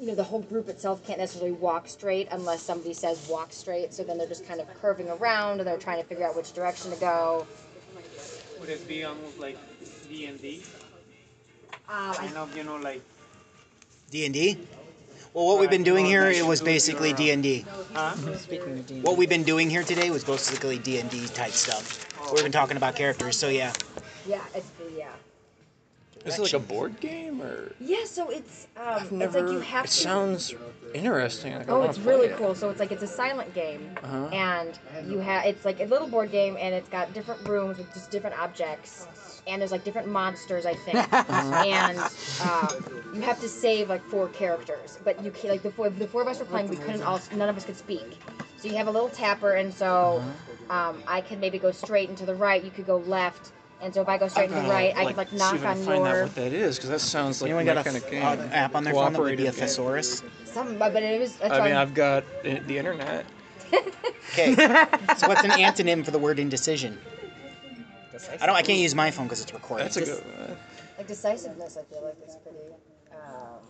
[0.00, 3.92] You know, the whole group itself can't necessarily walk straight unless somebody says walk straight.
[3.92, 6.52] So then they're just kind of curving around, and they're trying to figure out which
[6.52, 7.44] direction to go.
[8.60, 9.56] Would it be almost like
[10.08, 10.62] D and D?
[11.88, 13.02] Um, I Kind of, you know, like
[14.10, 14.58] D and D.
[15.34, 17.64] Well, what we've been doing here, it was basically D and D.
[18.36, 19.00] Speaking of D.
[19.00, 22.04] What we've been doing here today was basically D and D type stuff.
[22.32, 23.72] We've been talking about characters, so yeah.
[24.26, 25.08] yeah, it's yeah.
[26.24, 27.72] Is it like a board game or?
[27.80, 29.94] Yeah, so it's um, I've it's like you have it to.
[29.94, 30.54] sounds
[30.92, 31.54] interesting.
[31.56, 32.36] Like, Oh, it's play really it.
[32.36, 32.54] cool.
[32.54, 34.26] So it's like it's a silent game, Uh-huh.
[34.32, 34.78] and
[35.08, 38.10] you have it's like a little board game, and it's got different rooms with just
[38.10, 39.06] different objects,
[39.48, 40.98] and there's like different monsters, I think,
[41.28, 41.98] and
[42.42, 42.84] um,
[43.14, 46.22] you have to save like four characters, but you can like the four the four
[46.22, 48.20] of us were playing, we couldn't all none of us could speak,
[48.58, 50.22] so you have a little tapper, and so
[50.68, 50.90] Uh-huh.
[50.90, 53.52] um, I could maybe go straight and to the right, you could go left.
[53.80, 55.54] And so if I go straight to the gotta, right, I could like see knock
[55.54, 57.74] if I on can find out what that is because that sounds like Anyone my
[57.74, 58.24] got a kind of game.
[58.24, 59.68] uh, app on their phone that would be a Cooperative game.
[59.68, 60.22] thesaurus?
[60.44, 61.36] something, but it was.
[61.36, 63.24] That's I why mean, I'm- I've got i- the internet.
[64.32, 64.54] Okay.
[65.16, 66.98] so what's an antonym for the word indecision?
[68.40, 68.56] I don't.
[68.56, 69.84] I can't use my phone because it's recorded.
[69.86, 70.56] That's a Just- good one.
[70.98, 72.58] Like decisiveness, I feel like it's pretty.
[73.12, 73.60] Um,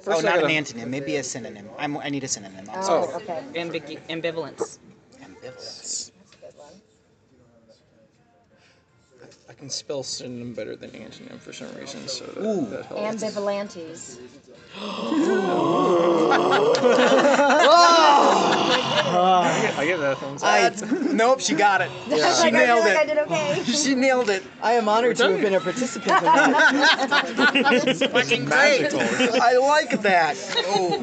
[0.02, 0.88] First I not an gotta- antonym.
[0.88, 1.68] Maybe a synonym.
[1.78, 2.68] I'm, I need a synonym.
[2.70, 3.42] I'm oh, okay.
[3.54, 4.78] Ambigu- ambivalence.
[5.20, 5.42] Ambivalence.
[5.42, 6.72] That's a good one.
[9.48, 12.66] I can spell synonym better than antonym for some reason, so that, Ooh.
[12.70, 13.22] that helps.
[13.22, 14.18] Ambivalentes.
[19.10, 20.48] I get, I get that thumbs up.
[20.48, 20.70] I,
[21.12, 21.90] nope, she got it.
[22.10, 23.06] I She like, I feel nailed like I it.
[23.06, 23.62] did okay.
[23.64, 24.42] She nailed it.
[24.62, 27.82] I am honored to have been a participant in that.
[27.86, 28.82] It's fucking great.
[28.82, 29.00] magical.
[29.42, 30.36] I like that.
[30.66, 31.00] Oh.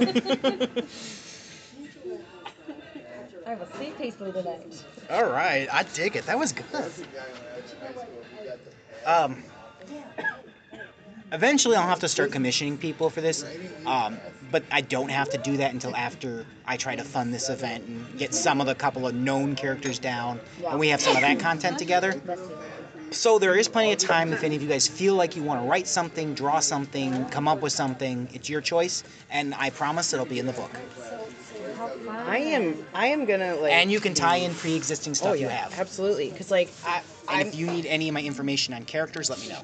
[3.48, 4.84] I will sleep peacefully tonight.
[5.10, 6.26] All right, I dig it.
[6.26, 6.66] That was good.
[9.06, 9.44] Um,
[11.36, 13.45] eventually, I'll have to start commissioning people for this,
[13.86, 14.20] um,
[14.52, 17.86] but I don't have to do that until after I try to fund this event
[17.86, 20.40] and get some of the couple of known characters down,
[20.70, 22.20] and we have some of that content together.
[23.12, 25.62] So there is plenty of time if any of you guys feel like you want
[25.62, 28.28] to write something, draw something, come up with something.
[28.34, 30.72] It's your choice, and I promise it'll be in the book.
[32.07, 32.84] I am.
[32.94, 33.72] I am gonna like.
[33.72, 35.78] And you can tie in pre-existing stuff Oh you have.
[35.80, 36.30] absolutely.
[36.30, 36.98] Because like I,
[37.30, 39.62] And I'm, if you need any of my information on characters, let me know.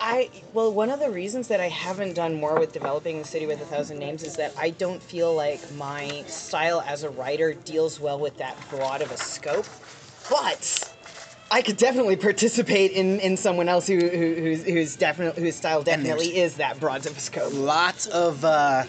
[0.00, 3.46] I well, one of the reasons that I haven't done more with developing the city
[3.46, 7.52] with a thousand names is that I don't feel like my style as a writer
[7.52, 9.66] deals well with that broad of a scope.
[10.30, 10.94] But
[11.50, 15.82] I could definitely participate in, in someone else who, who who's who's definitely whose style
[15.82, 17.52] definitely is that broad of a scope.
[17.52, 18.84] lots of uh,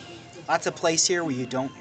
[0.47, 1.71] lots of place here where you don't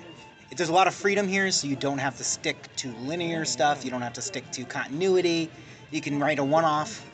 [0.57, 3.85] there's a lot of freedom here so you don't have to stick to linear stuff
[3.85, 5.51] you don't have to stick to continuity
[5.93, 7.10] you can write a one-off That's always nice.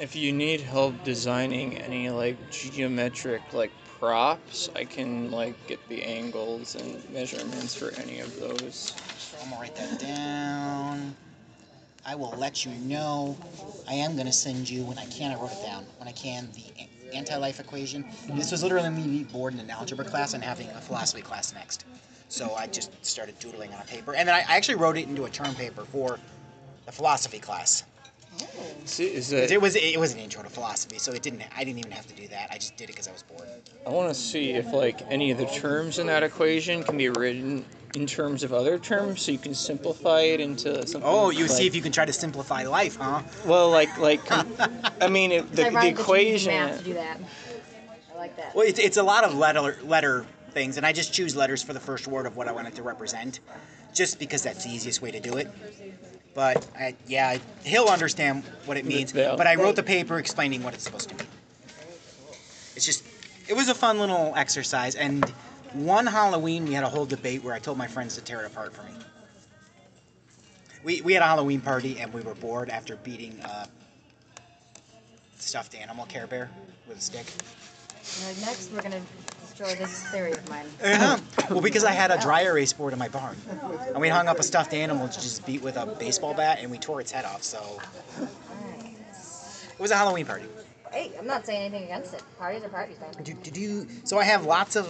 [0.00, 6.02] If you need help designing any like geometric like props, I can like get the
[6.02, 8.94] angles and measurements for any of those.
[9.42, 11.14] i'm gonna write that down.
[12.06, 13.36] I will let you know.
[13.86, 15.84] I am gonna send you when i can i wrote it down.
[15.98, 18.02] When i can the anti-life equation.
[18.30, 21.52] This was literally me being bored in an algebra class and having a philosophy class
[21.52, 21.84] next.
[22.30, 24.14] So i just started doodling on a paper.
[24.14, 26.18] And then I actually wrote it into a term paper for
[26.86, 27.82] the philosophy class
[28.84, 31.42] See, is 'Cause that it was it was an intro to philosophy, so it didn't.
[31.56, 32.48] I didn't even have to do that.
[32.50, 33.48] I just did it because I was bored.
[33.86, 37.08] I want to see if like any of the terms in that equation can be
[37.08, 37.64] written
[37.94, 41.02] in terms of other terms, so you can simplify it into something.
[41.04, 43.22] Oh, you like, see if you can try to simplify life, huh?
[43.44, 44.20] Well, like like
[45.00, 46.52] I mean it, the, I the write that equation.
[46.52, 47.18] math to do that.
[48.12, 48.54] I like that.
[48.54, 51.72] Well, it's, it's a lot of letter letter things, and I just choose letters for
[51.72, 53.40] the first word of what I want it to represent,
[53.94, 55.48] just because that's the easiest way to do it.
[56.34, 59.12] But I, yeah, he'll understand what it means.
[59.12, 61.26] They'll- But I wrote the paper explaining what it's supposed to mean.
[62.76, 63.04] It's just,
[63.48, 65.28] it was a fun little exercise, and
[65.72, 68.46] one Halloween we had a whole debate where I told my friends to tear it
[68.46, 68.90] apart for me.
[70.82, 73.68] We, we had a Halloween party and we were bored after beating a
[75.38, 76.50] stuffed animal Care Bear
[76.88, 77.26] with a stick.
[78.22, 79.02] Alright, next, we're gonna
[79.60, 80.66] destroy this theory of mine.
[80.82, 81.18] Uh-huh.
[81.50, 83.36] Well, because I had a dry erase board in my barn,
[83.88, 86.70] and we hung up a stuffed animal to just beat with a baseball bat, and
[86.70, 87.42] we tore its head off.
[87.42, 87.80] So
[88.20, 90.46] it was a Halloween party.
[90.90, 92.22] Hey, I'm not saying anything against it.
[92.38, 93.12] Parties are parties, man.
[93.22, 94.86] Do, do, do, so I have lots of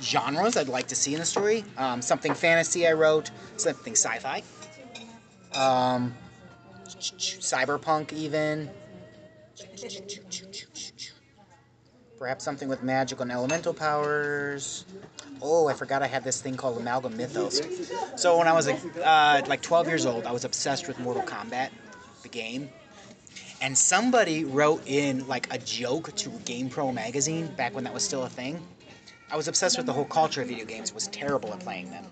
[0.00, 1.64] genres I'd like to see in the story.
[1.76, 4.42] Um, something fantasy I wrote, something sci-fi,
[5.54, 6.14] um,
[6.86, 8.70] cyberpunk even.
[12.20, 14.84] Perhaps something with magical and elemental powers.
[15.40, 17.62] Oh, I forgot I had this thing called Amalgam Mythos.
[18.14, 21.22] So when I was like, uh, like 12 years old, I was obsessed with Mortal
[21.22, 21.70] Kombat,
[22.22, 22.68] the game.
[23.62, 28.24] And somebody wrote in like a joke to GamePro magazine back when that was still
[28.24, 28.60] a thing.
[29.30, 32.04] I was obsessed with the whole culture of video games, was terrible at playing them.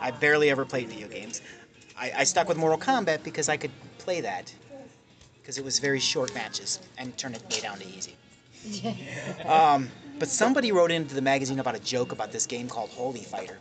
[0.00, 1.42] I barely ever played video games.
[1.96, 4.52] I, I stuck with Mortal Kombat because I could play that.
[5.40, 8.16] Because it was very short matches and turn it way down to easy.
[9.46, 13.22] Um, but somebody wrote into the magazine about a joke about this game called Holy
[13.22, 13.58] Fighter.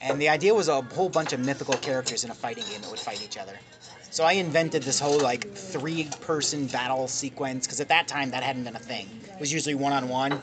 [0.00, 2.90] And the idea was a whole bunch of mythical characters in a fighting game that
[2.90, 3.58] would fight each other.
[4.10, 8.42] So I invented this whole like three person battle sequence because at that time that
[8.42, 9.08] hadn't been a thing.
[9.24, 10.40] It was usually one on one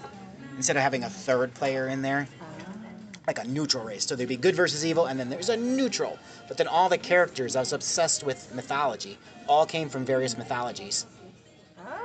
[0.57, 2.27] instead of having a third player in there.
[3.27, 4.05] Like a neutral race.
[4.05, 6.19] So there'd be good versus evil and then there's a neutral.
[6.47, 9.17] But then all the characters, I was obsessed with mythology,
[9.47, 11.07] all came from various mythologies.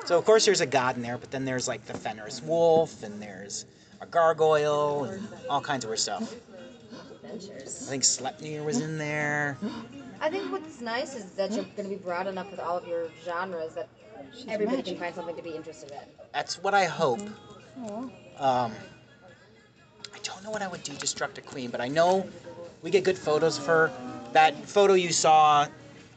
[0.05, 3.02] So of course there's a god in there, but then there's like the Fenris wolf
[3.02, 3.66] and there's
[4.01, 6.35] a gargoyle and all kinds of weird stuff.
[7.22, 7.51] Adventures.
[7.51, 7.89] I Adventures.
[7.89, 9.56] think Sleipnir was in there.
[10.20, 13.09] I think what's nice is that you're gonna be broad enough with all of your
[13.24, 13.89] genres that
[14.48, 15.98] everybody can find something to be interested in.
[16.32, 17.20] That's what I hope.
[18.39, 18.72] Um,
[20.12, 22.28] I don't know what I would do Destructor Queen, but I know
[22.82, 23.93] we get good photos of her.
[24.32, 25.66] That photo you saw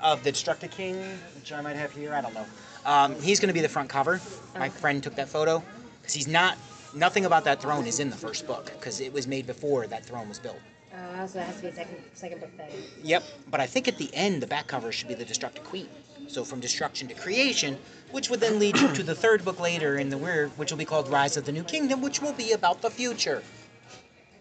[0.02, 0.98] of the Destructor King,
[1.36, 2.46] which I might have here, I don't know.
[2.86, 4.20] Um, he's going to be the front cover.
[4.58, 5.64] My friend took that photo
[6.02, 6.58] because he's not.
[6.96, 10.06] Nothing about that throne is in the first book because it was made before that
[10.06, 10.60] throne was built.
[10.94, 12.84] Uh, so that has to be a second second book thing.
[13.02, 15.90] Yep, but I think at the end the back cover should be the Destructive Queen.
[16.28, 17.78] So from destruction to creation,
[18.12, 20.78] which would then lead you to the third book later in the weird, which will
[20.78, 23.44] be called Rise of the New Kingdom, which will be about the future.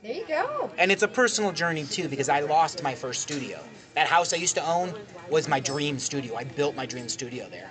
[0.03, 0.71] There you go.
[0.79, 3.61] And it's a personal journey too because I lost my first studio.
[3.95, 4.95] That house I used to own
[5.31, 6.37] was my dream studio.
[6.37, 7.71] I built my dream studio there.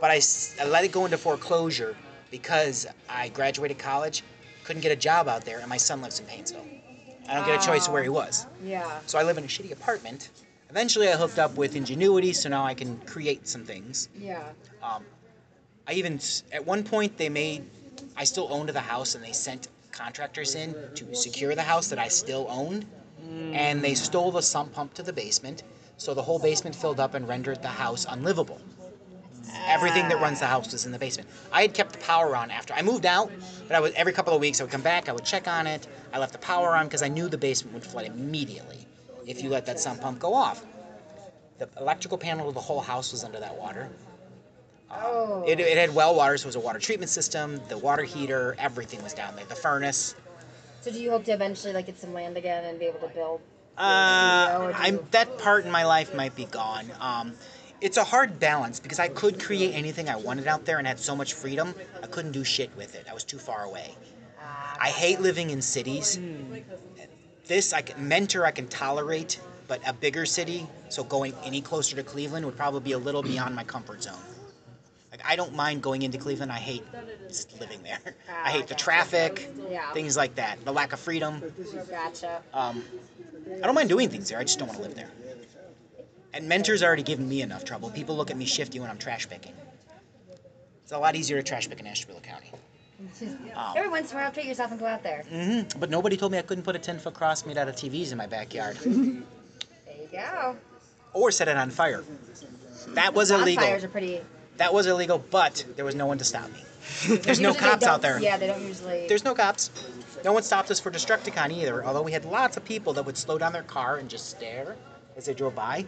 [0.00, 0.20] But I,
[0.60, 1.96] I let it go into foreclosure
[2.30, 4.22] because I graduated college,
[4.64, 6.66] couldn't get a job out there, and my son lives in Painesville.
[7.28, 8.46] I don't get a choice of where he was.
[8.62, 8.98] Yeah.
[9.06, 10.30] So I live in a shitty apartment.
[10.68, 14.08] Eventually, I hooked up with Ingenuity, so now I can create some things.
[14.18, 14.42] Yeah.
[14.82, 15.04] Um,
[15.86, 16.18] I even
[16.52, 17.64] at one point they made
[18.16, 21.98] I still owned the house, and they sent contractors in to secure the house that
[21.98, 22.86] I still owned,
[23.52, 25.62] and they stole the sump pump to the basement,
[25.96, 28.60] so the whole basement filled up and rendered the house unlivable.
[29.66, 31.28] Everything that runs the house was in the basement.
[31.52, 33.30] I had kept the power on after I moved out,
[33.66, 35.66] but I would every couple of weeks I would come back, I would check on
[35.66, 35.86] it.
[36.12, 38.86] I left the power on because I knew the basement would flood immediately
[39.26, 40.64] if you let that sump pump go off.
[41.58, 43.88] The electrical panel of the whole house was under that water.
[44.90, 45.44] Oh.
[45.46, 47.60] It, it had well water, so it was a water treatment system.
[47.68, 49.44] The water heater, everything was down there.
[49.46, 50.14] The furnace.
[50.80, 53.14] So do you hope to eventually like get some land again and be able to
[53.14, 53.40] build?
[53.76, 56.86] Uh, I'm that part in my life might be gone.
[57.00, 57.34] Um,
[57.80, 60.98] it's a hard balance because I could create anything I wanted out there and had
[60.98, 61.74] so much freedom.
[62.02, 63.06] I couldn't do shit with it.
[63.10, 63.94] I was too far away.
[64.80, 66.18] I hate living in cities.
[67.46, 69.38] This I can mentor I can tolerate,
[69.68, 73.22] but a bigger city, so going any closer to Cleveland would probably be a little
[73.22, 74.18] beyond my comfort zone.
[75.10, 76.50] Like I don't mind going into Cleveland.
[76.50, 76.84] I hate
[77.28, 78.00] just living there.
[78.44, 79.50] I hate the traffic,
[79.92, 81.42] things like that, the lack of freedom.
[81.90, 82.42] Gotcha.
[82.52, 82.82] Um,
[83.62, 84.38] I don't mind doing things there.
[84.38, 85.10] I just don't want to live there.
[86.34, 87.90] And Mentor's already given me enough trouble.
[87.90, 89.52] People look at me shifty when I'm trash picking.
[90.82, 92.50] It's a lot easier to trash pick in Ashtabula County.
[93.54, 95.22] Um, Every once in a while, treat yourself and go out there.
[95.22, 97.76] hmm But nobody told me I couldn't put a 10 foot cross made out of
[97.76, 100.56] TVs in my backyard There you go.
[101.12, 102.02] or set it on fire.
[102.88, 103.62] That was illegal.
[103.62, 104.20] Bonfires are pretty.
[104.56, 106.62] That was illegal, but there was no one to stop me.
[107.18, 108.20] There's no cops out there.
[108.20, 109.06] Yeah, they don't usually.
[109.08, 109.70] There's no cops.
[110.24, 113.16] No one stopped us for Destructicon either, although we had lots of people that would
[113.16, 114.76] slow down their car and just stare
[115.16, 115.86] as they drove by.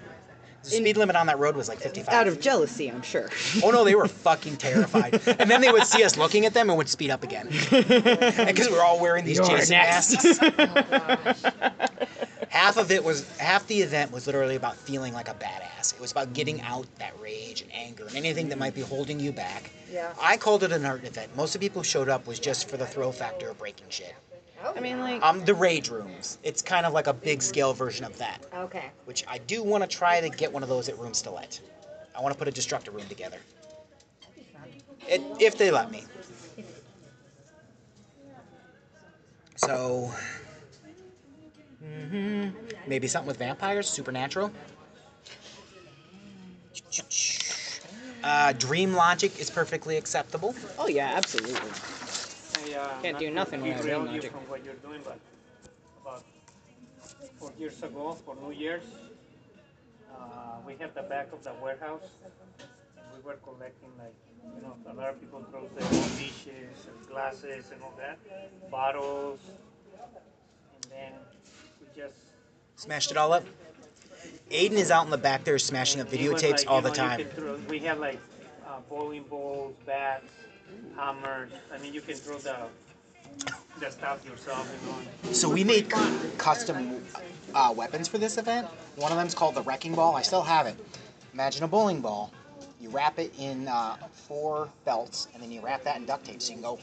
[0.66, 2.12] The speed limit on that road was like 55.
[2.12, 3.30] Out of jealousy, I'm sure.
[3.62, 5.14] Oh no, they were fucking terrified.
[5.26, 7.48] And then they would see us looking at them and would speed up again.
[8.46, 10.38] Because we were all wearing these You're Jason masks.
[10.48, 11.34] Oh,
[12.48, 15.94] half of it was half the event was literally about feeling like a badass.
[15.94, 19.20] It was about getting out that rage and anger and anything that might be holding
[19.20, 19.70] you back.
[19.92, 20.12] Yeah.
[20.20, 21.36] I called it an art event.
[21.36, 23.86] Most of the people who showed up was just for the thrill factor of breaking
[23.90, 24.14] shit.
[24.74, 26.38] I mean, like, Um, the rage rooms.
[26.42, 28.90] It's kind of like a big scale version of that, Okay.
[29.04, 31.60] which I do want to try to get one of those at Rooms to Let.
[32.14, 33.38] I want to put a destructor room together.
[35.08, 36.04] It, if they let me.
[39.56, 40.12] So,
[41.82, 42.48] hmm
[42.86, 44.52] maybe something with vampires, supernatural.
[48.22, 50.54] Uh, dream logic is perfectly acceptable.
[50.78, 51.70] oh yeah, absolutely.
[52.76, 54.32] I, uh, Can't do nothing without derail real you logic.
[54.32, 55.18] from what you're doing, but
[56.02, 56.24] about
[57.38, 58.82] four years ago, for New Year's,
[60.12, 62.02] uh, we had the back of the warehouse.
[62.60, 64.14] And we were collecting like,
[64.54, 68.18] you know, a lot of people throw their own dishes and glasses and all that,
[68.70, 69.40] bottles,
[70.74, 71.12] and then
[71.80, 72.16] we just.
[72.76, 73.44] Smashed it all up.
[74.50, 76.88] Aiden is out in the back there smashing up it was videotapes like, all the
[76.90, 77.24] know, you time.
[77.34, 78.20] throw- we had like
[78.66, 80.30] uh, bowling balls, bats,
[80.96, 81.50] hammers.
[81.72, 82.56] I mean, you can throw the
[83.80, 84.70] the stuff yourself.
[84.82, 84.90] You
[85.28, 85.32] know.
[85.32, 85.90] So we made
[86.38, 87.02] custom
[87.54, 88.66] uh, weapons for this event.
[88.96, 90.16] One of them's called the Wrecking Ball.
[90.16, 90.76] I still have it.
[91.34, 92.32] Imagine a bowling ball.
[92.80, 96.40] You wrap it in uh, four belts, and then you wrap that in duct tape
[96.40, 96.78] so you can go.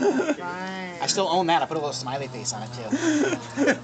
[0.00, 1.62] I still own that.
[1.62, 3.76] I put a little smiley face on it too.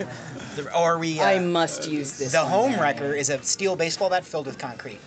[0.57, 1.21] The- or we.
[1.21, 2.33] Uh, I must use this.
[2.33, 2.51] the one.
[2.51, 5.01] home wrecker is a steel baseball bat filled with concrete.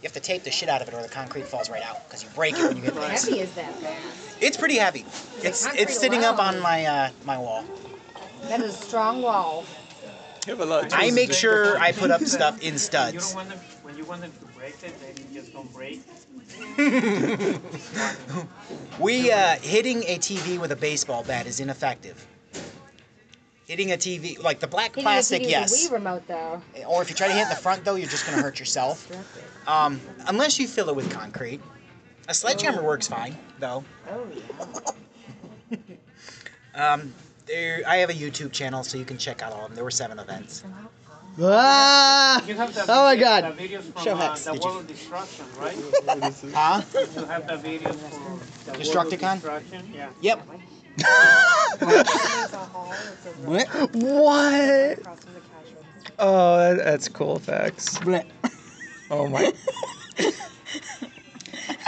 [0.00, 2.04] You have to tape the shit out of it, or the concrete falls right out
[2.06, 3.24] because you break it when you get How loose.
[3.26, 3.96] heavy is that thing?
[4.40, 5.04] It's pretty heavy.
[5.42, 6.54] It's concrete it's sitting up alone.
[6.56, 7.64] on my uh, my wall.
[8.42, 9.64] That is a strong wall.
[10.46, 12.74] You have a lot of I tools make to- sure I put up stuff in
[12.74, 13.26] You studs.
[13.26, 16.00] don't want them when you want them to break it, then you just don't break.
[19.00, 22.26] We uh, hitting a TV with a baseball bat is ineffective.
[23.68, 25.70] Hitting a TV like the black Hitting plastic, the TV yes.
[25.70, 26.62] with a Wii remote though.
[26.88, 29.08] Or if you try to hit in the front though, you're just gonna hurt yourself.
[29.68, 31.60] Um, unless you fill it with concrete.
[32.26, 33.84] A sledgehammer works fine though.
[34.10, 34.26] Oh
[35.70, 35.76] yeah.
[36.74, 37.12] Um,
[37.44, 39.74] there, I have a YouTube channel, so you can check out all of them.
[39.74, 40.64] There were seven events.
[41.40, 42.44] Ah!
[42.46, 43.56] You have the Oh my God.
[43.56, 44.44] The videos from Show uh, Hex.
[44.44, 45.76] the Did you- World of Destruction, right?
[46.52, 46.82] Huh?
[47.14, 49.34] you have the videos for the World of Destructicon?
[49.34, 49.92] Destruction.
[49.94, 50.10] Yeah.
[50.20, 50.48] Yep.
[53.44, 53.68] What?
[53.94, 54.98] What?
[56.18, 57.98] Oh, that, that's cool effects.
[59.10, 59.52] Oh my.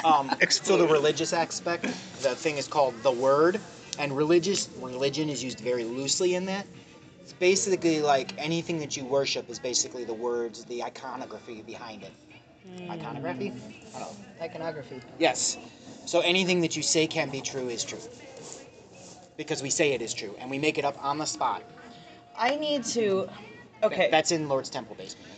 [0.04, 1.82] Um, so the religious aspect,
[2.22, 3.60] the thing is called the word,
[3.98, 6.66] and religious religion is used very loosely in that.
[7.20, 12.12] It's basically like anything that you worship is basically the words, the iconography behind it.
[12.88, 13.52] Iconography?
[13.94, 14.06] I.
[14.44, 15.00] Iconography.
[15.18, 15.58] Yes.
[16.06, 18.00] So anything that you say can be true is true.
[19.40, 21.62] Because we say it is true, and we make it up on the spot.
[22.36, 23.26] I need to.
[23.82, 24.10] Okay.
[24.10, 25.32] That's in Lord's Temple basement.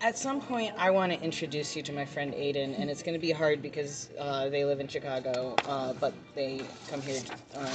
[0.00, 3.12] At some point, I want to introduce you to my friend Aiden, and it's going
[3.12, 7.20] to be hard because uh, they live in Chicago, uh, but they come here
[7.54, 7.68] uh,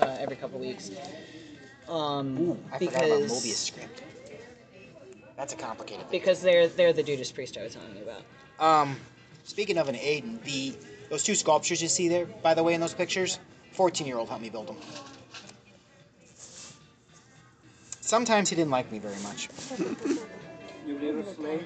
[0.00, 0.90] uh, every couple weeks.
[1.88, 4.02] Um, I because forgot about Mobius script.
[5.36, 6.18] That's a complicated thing.
[6.20, 8.22] because they're they're the Dudeist priest I was telling you about.
[8.58, 8.96] Um,
[9.44, 10.74] speaking of an Aiden, the
[11.08, 13.38] those two sculptures you see there, by the way, in those pictures,
[13.78, 14.76] 14-year-old helped me build them.
[18.00, 19.48] Sometimes he didn't like me very much.
[20.86, 21.64] your little slave.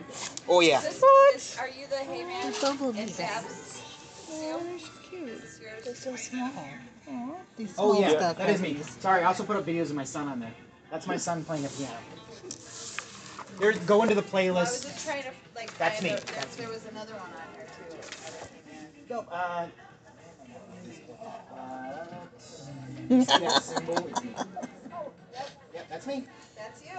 [0.49, 0.81] Oh yeah.
[0.81, 1.03] This
[1.35, 2.47] is, are you the hey man?
[2.47, 3.83] And Babs?
[5.85, 6.51] They're so small.
[7.09, 8.77] Aw, these Oh yeah, stuff that is me.
[9.01, 10.53] Sorry, I also put up videos of my son on there.
[10.91, 11.97] That's my son playing a piano.
[13.59, 14.85] There, go into the I was playlist.
[14.85, 16.11] just trying to like That's me.
[16.11, 19.09] a- there, That's was another one on there too.
[19.09, 19.27] Go.
[19.31, 19.92] Uh, yes.
[25.75, 26.25] Yep, that's me.
[26.57, 26.91] That's you.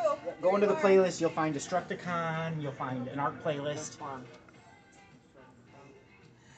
[0.41, 1.05] Go into the There you are.
[1.05, 1.21] playlist.
[1.21, 2.61] You'll find Destructicon.
[2.61, 3.97] You'll find an art playlist.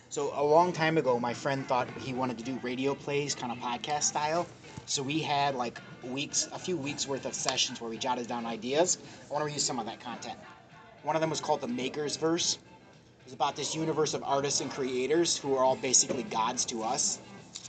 [0.09, 3.51] So a long time ago, my friend thought he wanted to do radio plays, kind
[3.51, 4.47] of podcast style.
[4.85, 8.45] So we had like weeks, a few weeks worth of sessions where we jotted down
[8.45, 8.97] ideas.
[9.29, 10.37] I want to reuse some of that content.
[11.03, 12.53] One of them was called the Maker's Verse.
[12.55, 16.83] It was about this universe of artists and creators who are all basically gods to
[16.83, 17.19] us,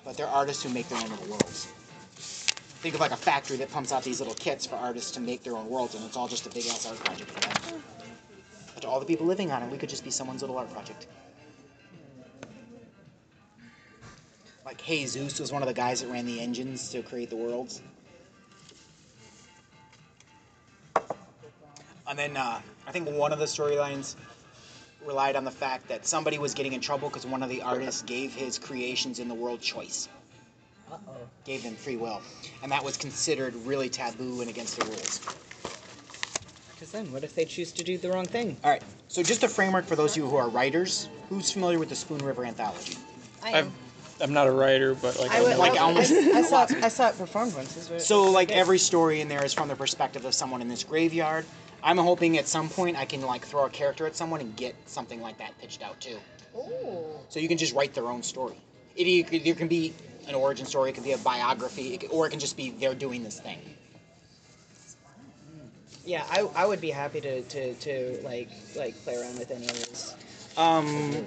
[0.07, 1.67] but they're artists who make their own little worlds.
[2.15, 5.43] Think of like a factory that pumps out these little kits for artists to make
[5.43, 7.83] their own worlds, and it's all just a big ass art project for them.
[8.73, 10.73] But to all the people living on it, we could just be someone's little art
[10.73, 11.09] project.
[14.65, 17.37] Like Hey Zeus was one of the guys that ran the engines to create the
[17.37, 17.83] worlds.
[22.09, 24.15] And then uh, I think one of the storylines
[25.07, 28.03] relied on the fact that somebody was getting in trouble because one of the artists
[28.03, 30.09] gave his creations in the world choice.
[31.45, 32.21] Gave them free will.
[32.63, 35.21] And that was considered really taboo and against the rules.
[36.75, 38.57] Because then, what if they choose to do the wrong thing?
[38.63, 38.83] All right.
[39.09, 41.09] So just a framework for those of you who are writers.
[41.31, 42.97] Who's familiar with the Spoon River Anthology?
[43.43, 43.73] I I've,
[44.21, 46.89] I'm not a writer, but like I, would, like I, almost- I, saw it, I
[46.89, 47.91] saw it performed once.
[47.99, 48.55] So like good.
[48.59, 51.47] every story in there is from the perspective of someone in this graveyard.
[51.83, 54.75] I'm hoping at some point I can like throw a character at someone and get
[54.87, 56.19] something like that pitched out too.
[57.29, 58.57] So you can just write their own story.
[58.97, 59.93] It either can be
[60.27, 62.95] an origin story, it could be a biography, it or it can just be they're
[62.95, 63.59] doing this thing.
[66.05, 69.67] Yeah, I, I would be happy to, to, to like like play around with any
[69.67, 70.15] of these.
[70.57, 71.27] Um,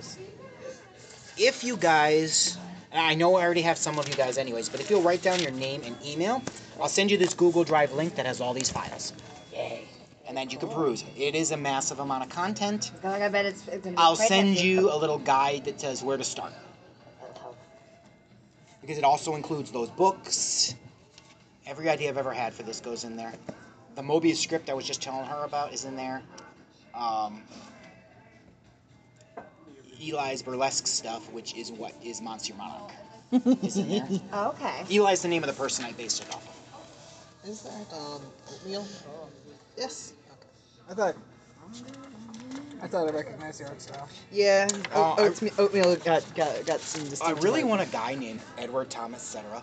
[1.37, 2.57] if you guys,
[2.93, 5.39] I know I already have some of you guys anyways, but if you'll write down
[5.41, 6.41] your name and email,
[6.81, 9.13] I'll send you this Google Drive link that has all these files.
[9.53, 9.88] Yay.
[10.29, 11.01] And then you can peruse.
[11.01, 11.19] it.
[11.19, 12.91] It is a massive amount of content.
[13.03, 13.67] Like I bet it's.
[13.67, 14.67] it's be I'll send hefty.
[14.67, 16.53] you a little guide that says where to start.
[18.79, 20.75] Because it also includes those books.
[21.65, 23.33] Every idea I've ever had for this goes in there.
[23.95, 26.21] The Mobius script I was just telling her about is in there.
[26.93, 27.41] Um,
[29.99, 32.91] Eli's burlesque stuff, which is what is Monsieur Monarch,
[33.63, 34.07] is in there.
[34.33, 34.83] Oh, okay.
[34.95, 37.49] Eli's the name of the person I based it off of.
[37.49, 38.85] Is that um, oatmeal?
[39.75, 40.13] Yes.
[40.91, 40.91] Okay.
[40.91, 41.15] I thought.
[42.81, 44.07] I thought I recognized the art style.
[44.31, 47.05] Yeah, Uh, oat, oatmeal, oatmeal got got got some.
[47.05, 49.61] I distinct really like- want a guy named Edward Thomas Cetera.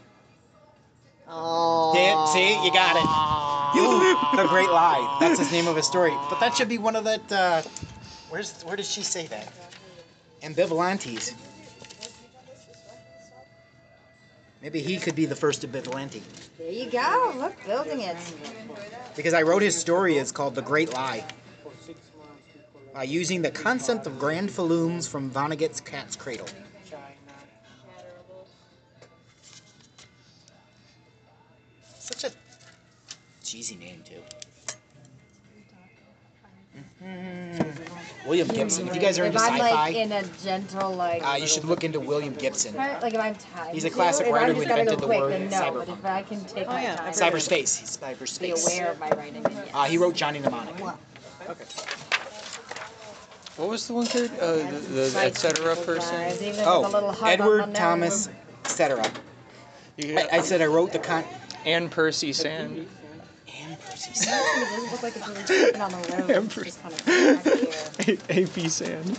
[1.28, 1.92] Oh.
[1.94, 4.36] Did, see, you got it.
[4.42, 5.16] the Great Lie.
[5.20, 6.12] That's his name of his story.
[6.30, 7.32] But that should be one of that.
[7.32, 7.62] Uh,
[8.30, 9.52] where's where does she say that?
[10.42, 11.34] Ambivalentes.
[14.66, 16.20] Maybe he could be the first ambivalente.
[16.58, 17.34] There you go.
[17.36, 18.16] Look, building it.
[19.14, 21.22] Because I wrote his story, it's called The Great Lie.
[22.92, 26.48] By using the concept of granfalloons from Vonnegut's Cat's Cradle.
[32.00, 32.32] Such a
[33.44, 34.20] cheesy name, too.
[37.04, 37.65] Mhm.
[38.26, 38.88] William Gibson.
[38.88, 41.26] If you guys are If into I'm sci-fi, like in a gentle like.
[41.26, 42.74] uh, you should look into William Gibson.
[42.74, 43.74] Like if I'm tired.
[43.74, 45.72] He's a classic if writer I'm who gotta invented go the quick, word then no.
[45.72, 45.98] But cyberpunk.
[45.98, 48.40] if I can take Oh, my yeah, time, I've heard of Cyberspace.
[48.40, 49.42] Be aware of my writing.
[49.42, 49.68] Then yes.
[49.72, 50.74] Uh, he wrote Johnny Mnemonic.
[50.80, 50.98] What
[53.70, 54.30] was the one third?
[54.38, 54.78] Uh, the,
[55.10, 56.14] the et cetera person.
[56.14, 57.76] Guys, even if it's a little Oh, hard on the Edward nose.
[57.78, 58.28] Thomas,
[58.64, 59.10] etc.
[59.96, 61.24] You I, I said I wrote the con.
[61.64, 62.86] Anne Percy Sand.
[63.48, 64.10] Anne Percy.
[64.14, 64.62] Sand.
[64.62, 66.30] It doesn't look like it's really taken on the road.
[66.30, 66.64] Emperor.
[66.66, 66.78] It's
[67.98, 68.46] just kind of back here.
[68.64, 69.18] AP Sand.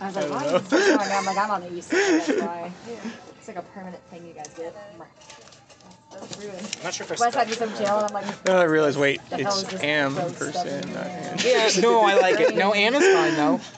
[0.00, 1.90] I was like, I why don't is this so I'm like, I'm on the east
[1.90, 2.72] side, that's why.
[3.38, 4.74] It's like a permanent thing you guys get.
[6.12, 6.76] That's ruined.
[6.78, 8.64] I'm not sure if I West side was some jail, and I'm like, Then I
[8.64, 11.30] realized, wait, The hell it's is this Am gross stuff person, in not there?
[11.32, 11.38] Anne.
[11.44, 12.56] Yeah, no, I like it.
[12.56, 13.60] No, Anna's fine though.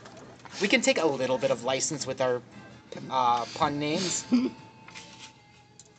[0.61, 2.43] We can take a little bit of license with our
[3.11, 4.25] uh, pun names.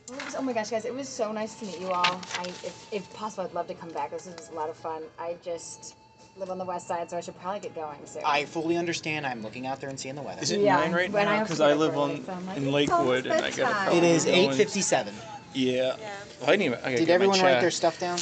[0.10, 2.19] Well, oh my gosh, guys, it was so nice to meet you all.
[2.38, 4.11] I, if, if possible, I'd love to come back.
[4.11, 5.03] This was a lot of fun.
[5.19, 5.95] I just
[6.39, 8.23] live on the west side, so I should probably get going soon.
[8.25, 9.25] I fully understand.
[9.27, 10.41] I'm looking out there and seeing the weather.
[10.41, 11.37] Is it Yeah, nine right when I now?
[11.39, 13.25] have Because to I get up live early, on so I'm like, in it's Lakewood,
[13.25, 13.73] and I gotta bedtime.
[13.83, 15.13] probably It is go and- 8:57.
[15.53, 15.95] Yeah.
[15.95, 15.97] Well,
[16.43, 16.77] I didn't even.
[16.79, 17.61] I gotta Did get everyone write check.
[17.61, 18.19] their stuff down?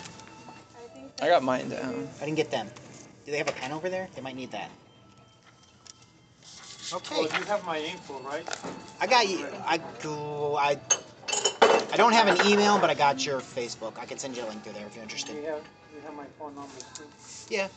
[1.22, 2.07] I got mine down.
[2.22, 2.69] I didn't get them.
[3.26, 4.07] Do they have a pen over there?
[4.15, 4.69] They might need that.
[6.94, 7.15] Okay.
[7.15, 8.48] Well, you have my info, right?
[9.02, 9.45] I got you.
[9.65, 10.56] I go.
[10.57, 10.80] I.
[11.91, 13.98] I don't have an email, but I got your Facebook.
[13.98, 15.35] I can send you a link through there if you're interested.
[15.35, 15.61] You have,
[15.94, 17.03] you have my phone number too.
[17.49, 17.68] Yeah.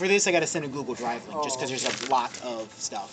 [0.00, 2.72] For this, I gotta send a Google Drive link just because there's a lot of
[2.78, 3.10] stuff.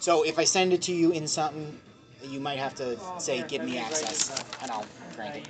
[0.00, 1.80] So if I send it to you in something,
[2.22, 4.30] you might have to say, "Give me access,"
[4.60, 4.84] and I'll
[5.16, 5.48] grant it.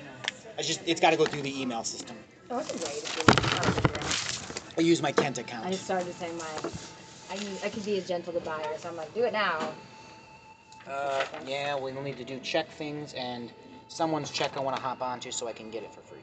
[0.58, 2.16] It's just it's got to go through the email system.
[2.52, 4.78] Oh, I can wait if you want to figure out.
[4.78, 5.66] I use my Kent account.
[5.66, 6.70] I just started to say my.
[7.32, 9.72] I use, I could be a gentle goodbye, so I'm like, do it now.
[10.86, 13.50] Uh, yeah, we'll need to do check things and
[13.88, 16.22] someone's check I want to hop onto so I can get it for free.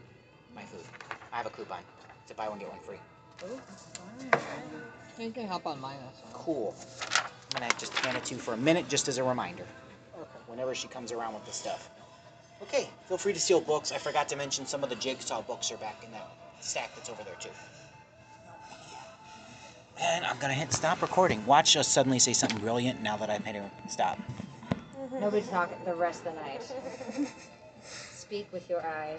[0.56, 0.86] My food.
[1.34, 1.82] I have a coupon.
[2.22, 3.00] It's a buy one get one free.
[3.44, 3.60] Oh,
[5.20, 5.98] you can hop on mine.
[6.04, 6.22] That's.
[6.34, 6.76] Cool.
[7.56, 9.66] I'm gonna just hand it to you for a minute, just as a reminder.
[10.16, 10.28] Okay.
[10.48, 11.90] Whenever she comes around with the stuff.
[12.62, 13.92] Okay, feel free to steal books.
[13.92, 16.28] I forgot to mention some of the Jigsaw books are back in that
[16.60, 17.50] stack that's over there too.
[20.00, 21.46] And I'm gonna hit stop recording.
[21.46, 24.20] Watch us suddenly say something brilliant now that I've hit stop.
[25.14, 26.62] Nobody talk the rest of the night.
[28.12, 29.16] Speak with your eyes.